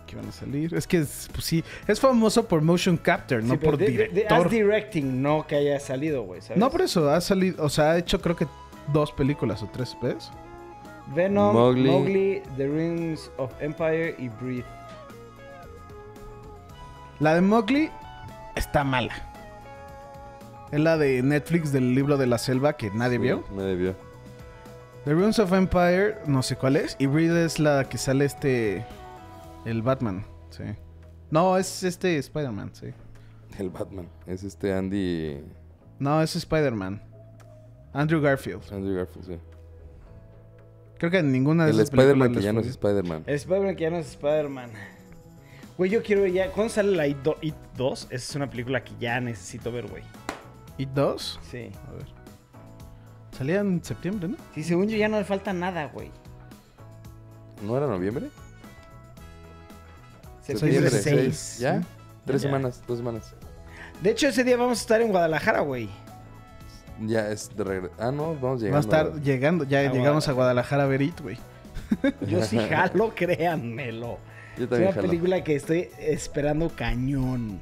aquí 0.00 0.14
van 0.14 0.28
a 0.28 0.32
salir. 0.32 0.72
Es 0.74 0.86
que 0.86 0.98
es, 0.98 1.28
pues 1.32 1.44
sí, 1.44 1.64
es 1.88 1.98
famoso 1.98 2.46
por 2.46 2.62
motion 2.62 2.96
capture, 2.96 3.42
Sí, 3.42 3.48
no 3.48 3.58
por 3.58 3.76
de- 3.76 3.86
de- 3.86 3.92
de- 3.92 4.08
director. 4.08 4.48
directing, 4.48 5.20
no 5.20 5.44
que 5.46 5.56
haya 5.56 5.80
salido, 5.80 6.22
güey, 6.22 6.40
¿sabes? 6.40 6.58
no 6.58 6.70
por 6.70 6.82
eso, 6.82 7.10
ha 7.10 7.20
salido, 7.20 7.64
o 7.64 7.68
sea, 7.68 7.92
ha 7.92 7.98
hecho 7.98 8.20
creo 8.20 8.36
que 8.36 8.46
dos 8.92 9.10
películas 9.12 9.62
o 9.64 9.68
tres, 9.72 9.96
¿ves? 10.00 10.30
Venom, 11.14 11.54
Mowgli. 11.54 11.90
Mowgli. 11.90 12.42
The 12.56 12.68
Rings 12.68 13.30
of 13.38 13.52
Empire 13.60 14.14
y 14.18 14.28
Breathe. 14.28 14.64
La 17.20 17.34
de 17.34 17.40
Mowgli 17.40 17.90
está 18.56 18.84
mala. 18.84 19.14
Es 20.70 20.80
la 20.80 20.96
de 20.96 21.22
Netflix 21.22 21.70
del 21.70 21.94
libro 21.94 22.16
de 22.16 22.26
la 22.26 22.38
selva 22.38 22.76
que 22.76 22.90
nadie 22.90 23.18
vio. 23.18 23.44
Nadie 23.54 23.76
vio. 23.76 23.94
The 25.04 25.12
Runes 25.12 25.38
of 25.38 25.52
Empire, 25.52 26.18
no 26.26 26.42
sé 26.42 26.56
cuál 26.56 26.76
es. 26.76 26.96
Y 26.98 27.06
Reed 27.06 27.36
es 27.36 27.58
la 27.58 27.88
que 27.88 27.98
sale 27.98 28.24
este. 28.24 28.84
El 29.64 29.82
Batman, 29.82 30.24
sí. 30.50 30.64
No, 31.30 31.56
es 31.56 31.82
este 31.82 32.18
Spider-Man, 32.18 32.70
sí. 32.72 32.92
El 33.58 33.70
Batman. 33.70 34.08
Es 34.26 34.42
este 34.44 34.72
Andy. 34.72 35.42
No, 35.98 36.22
es 36.22 36.34
Spider-Man. 36.36 37.02
Andrew 37.92 38.20
Garfield. 38.20 38.62
Andrew 38.72 38.96
Garfield, 38.96 39.26
sí. 39.26 39.38
Creo 41.02 41.10
que 41.10 41.18
en 41.18 41.32
ninguna 41.32 41.64
de 41.64 41.72
El 41.72 41.80
esas 41.80 41.90
películas 41.90 42.12
Spider-Man 42.14 42.32
que 42.38 42.42
ya 42.44 42.52
no 42.52 42.60
es 42.60 42.66
Spider-Man. 42.68 43.24
Spider-Man 43.26 43.74
que 43.74 43.82
ya 43.82 43.90
no 43.90 43.96
es 43.96 44.06
Spider-Man. 44.10 44.70
Güey, 45.76 45.90
yo 45.90 46.00
quiero 46.00 46.22
ver 46.22 46.30
ya. 46.32 46.50
¿Cuándo 46.52 46.72
sale 46.72 46.92
la 46.92 47.08
It, 47.08 47.16
do- 47.24 47.38
It 47.40 47.56
2? 47.76 48.04
Esa 48.04 48.14
es 48.14 48.36
una 48.36 48.48
película 48.48 48.84
que 48.84 48.92
ya 49.00 49.20
necesito 49.20 49.72
ver, 49.72 49.88
güey. 49.88 50.04
¿Y 50.78 50.84
dos? 50.84 51.40
Sí. 51.50 51.72
A 51.88 51.92
ver. 51.94 52.04
Salía 53.36 53.58
en 53.58 53.82
septiembre, 53.82 54.28
¿no? 54.28 54.36
Sí, 54.54 54.62
según 54.62 54.86
yo 54.88 54.96
ya 54.96 55.08
no 55.08 55.18
le 55.18 55.24
falta 55.24 55.52
nada, 55.52 55.86
güey. 55.86 56.12
¿No 57.66 57.76
era 57.76 57.88
noviembre? 57.88 58.28
Septiembre 60.40 60.88
Septiembre 60.88 61.30
6. 61.32 61.58
¿Ya? 61.58 61.82
Tres 62.26 62.42
Ya. 62.42 62.48
semanas, 62.48 62.80
dos 62.86 62.98
semanas. 62.98 63.34
De 64.00 64.10
hecho, 64.10 64.28
ese 64.28 64.44
día 64.44 64.56
vamos 64.56 64.78
a 64.78 64.82
estar 64.82 65.00
en 65.00 65.08
Guadalajara, 65.10 65.62
güey. 65.62 65.88
Ya 67.06 67.28
es 67.30 67.54
de 67.56 67.64
regreso. 67.64 67.94
Ah, 67.98 68.10
no, 68.12 68.34
vamos 68.40 68.62
Va 68.62 68.66
a 68.66 68.68
llegando. 68.68 68.78
estar 68.80 69.20
llegando. 69.22 69.64
Ya 69.64 69.80
A 69.80 69.92
llegamos 69.92 70.28
a 70.28 70.32
Guadalajara 70.32 70.84
a 70.84 70.86
ver 70.86 71.02
It, 71.02 71.20
güey. 71.20 71.38
Yo 72.26 72.42
sí 72.42 72.58
jalo, 72.58 73.12
créanmelo. 73.14 74.18
Yo 74.56 74.64
Es 74.64 74.70
también 74.70 74.88
una 74.88 74.94
jalo. 74.94 75.08
película 75.08 75.44
que 75.44 75.54
estoy 75.56 75.88
esperando 75.98 76.70
cañón. 76.70 77.60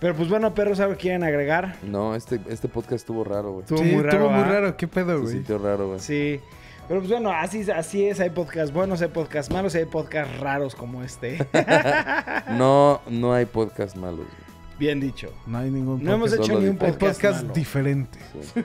Pero 0.00 0.16
pues 0.16 0.28
bueno, 0.28 0.52
perros, 0.52 0.80
¿algo 0.80 0.96
quieren 0.96 1.22
agregar? 1.22 1.76
No, 1.82 2.16
este, 2.16 2.40
este 2.48 2.66
podcast 2.68 2.92
estuvo 2.94 3.22
raro, 3.22 3.52
güey. 3.52 3.60
Estuvo 3.62 3.78
sí, 3.78 3.84
muy 3.84 4.02
raro. 4.02 4.08
estuvo 4.08 4.30
muy 4.30 4.42
¿ah? 4.42 4.48
raro. 4.52 4.76
¿Qué 4.76 4.88
pedo, 4.88 5.14
Se 5.16 5.22
güey? 5.22 5.32
sintió 5.34 5.58
raro, 5.58 5.88
güey. 5.88 6.00
Sí. 6.00 6.40
Pero 6.88 7.00
pues 7.00 7.10
bueno, 7.12 7.30
así, 7.30 7.70
así 7.70 8.06
es. 8.06 8.18
Hay 8.18 8.30
podcasts 8.30 8.72
buenos, 8.74 9.00
hay 9.00 9.08
podcasts 9.08 9.52
malos, 9.52 9.74
y 9.76 9.78
hay 9.78 9.84
podcasts 9.84 10.40
raros 10.40 10.74
como 10.74 11.02
este. 11.04 11.38
No, 12.50 13.00
no 13.08 13.32
hay 13.32 13.44
podcast 13.46 13.96
malos, 13.96 14.26
güey. 14.26 14.41
Bien 14.82 14.98
dicho. 14.98 15.32
No 15.46 15.58
hay 15.58 15.70
ningún 15.70 16.02
No 16.02 16.14
hemos 16.14 16.30
podcast. 16.30 16.50
hecho 16.50 16.60
ni 16.60 16.68
un 16.68 16.76
podcast, 16.76 16.98
podcast 17.00 17.42
malo. 17.42 17.54
diferente. 17.54 18.18
Sí. 18.52 18.62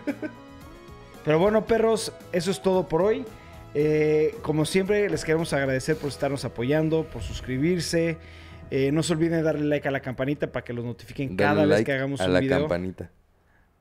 Pero 1.24 1.38
bueno, 1.38 1.64
perros, 1.68 2.12
eso 2.32 2.50
es 2.50 2.60
todo 2.64 2.88
por 2.88 3.04
hoy. 3.04 3.24
Eh, 3.76 4.34
como 4.42 4.66
siempre, 4.66 5.08
les 5.12 5.24
queremos 5.24 5.54
agradecer 5.54 5.96
por 5.96 6.10
estarnos 6.10 6.44
apoyando, 6.44 7.04
por 7.04 7.22
suscribirse. 7.22 8.18
Eh, 8.72 8.92
no 8.92 9.04
se 9.04 9.14
olviden 9.14 9.44
darle 9.44 9.66
like 9.66 9.88
a 9.88 9.92
la 9.92 10.00
campanita 10.00 10.52
para 10.52 10.64
que 10.66 10.74
los 10.74 10.84
notifiquen 10.84 11.36
cada 11.36 11.66
vez 11.68 11.86
que 11.86 11.94
hagamos 11.94 12.20
a 12.20 12.26
un 12.26 12.34
la 12.34 12.40
video. 12.40 12.62
campanita. 12.62 13.12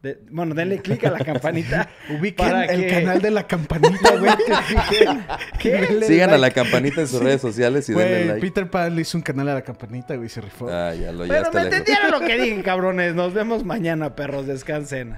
De- 0.06 0.18
bueno, 0.30 0.54
denle 0.54 0.78
click 0.80 1.02
a 1.04 1.10
la 1.10 1.18
campanita. 1.24 1.88
Ubiquen 2.10 2.46
Para 2.46 2.64
el 2.66 2.80
que- 2.82 2.86
canal 2.88 3.20
de 3.20 3.30
la 3.32 3.46
campanita, 3.46 4.16
güey. 4.16 4.30
Sigan 6.06 6.30
a 6.30 6.38
like. 6.38 6.38
la 6.38 6.50
campanita 6.50 7.00
en 7.00 7.08
sus 7.08 7.20
redes 7.22 7.40
sociales 7.40 7.88
y 7.88 7.92
denle 7.94 8.24
like. 8.26 8.40
Peter 8.40 8.70
Pan 8.70 8.94
le 8.94 9.02
hizo 9.02 9.18
un 9.18 9.22
canal 9.22 9.48
a 9.48 9.54
la 9.54 9.62
campanita, 9.62 10.14
güey, 10.16 10.28
se 10.28 10.40
rifó. 10.40 10.68
Ah, 10.70 10.94
ya 10.94 11.10
lo 11.12 11.26
ya 11.26 11.38
está 11.38 11.50
me 11.58 11.64
entendieron 11.64 12.10
lo 12.12 12.20
que 12.20 12.36
dije, 12.40 12.62
cabrones. 12.62 13.14
Nos 13.14 13.34
vemos 13.34 13.64
mañana, 13.64 14.14
perros. 14.14 14.46
Descansen. 14.46 15.16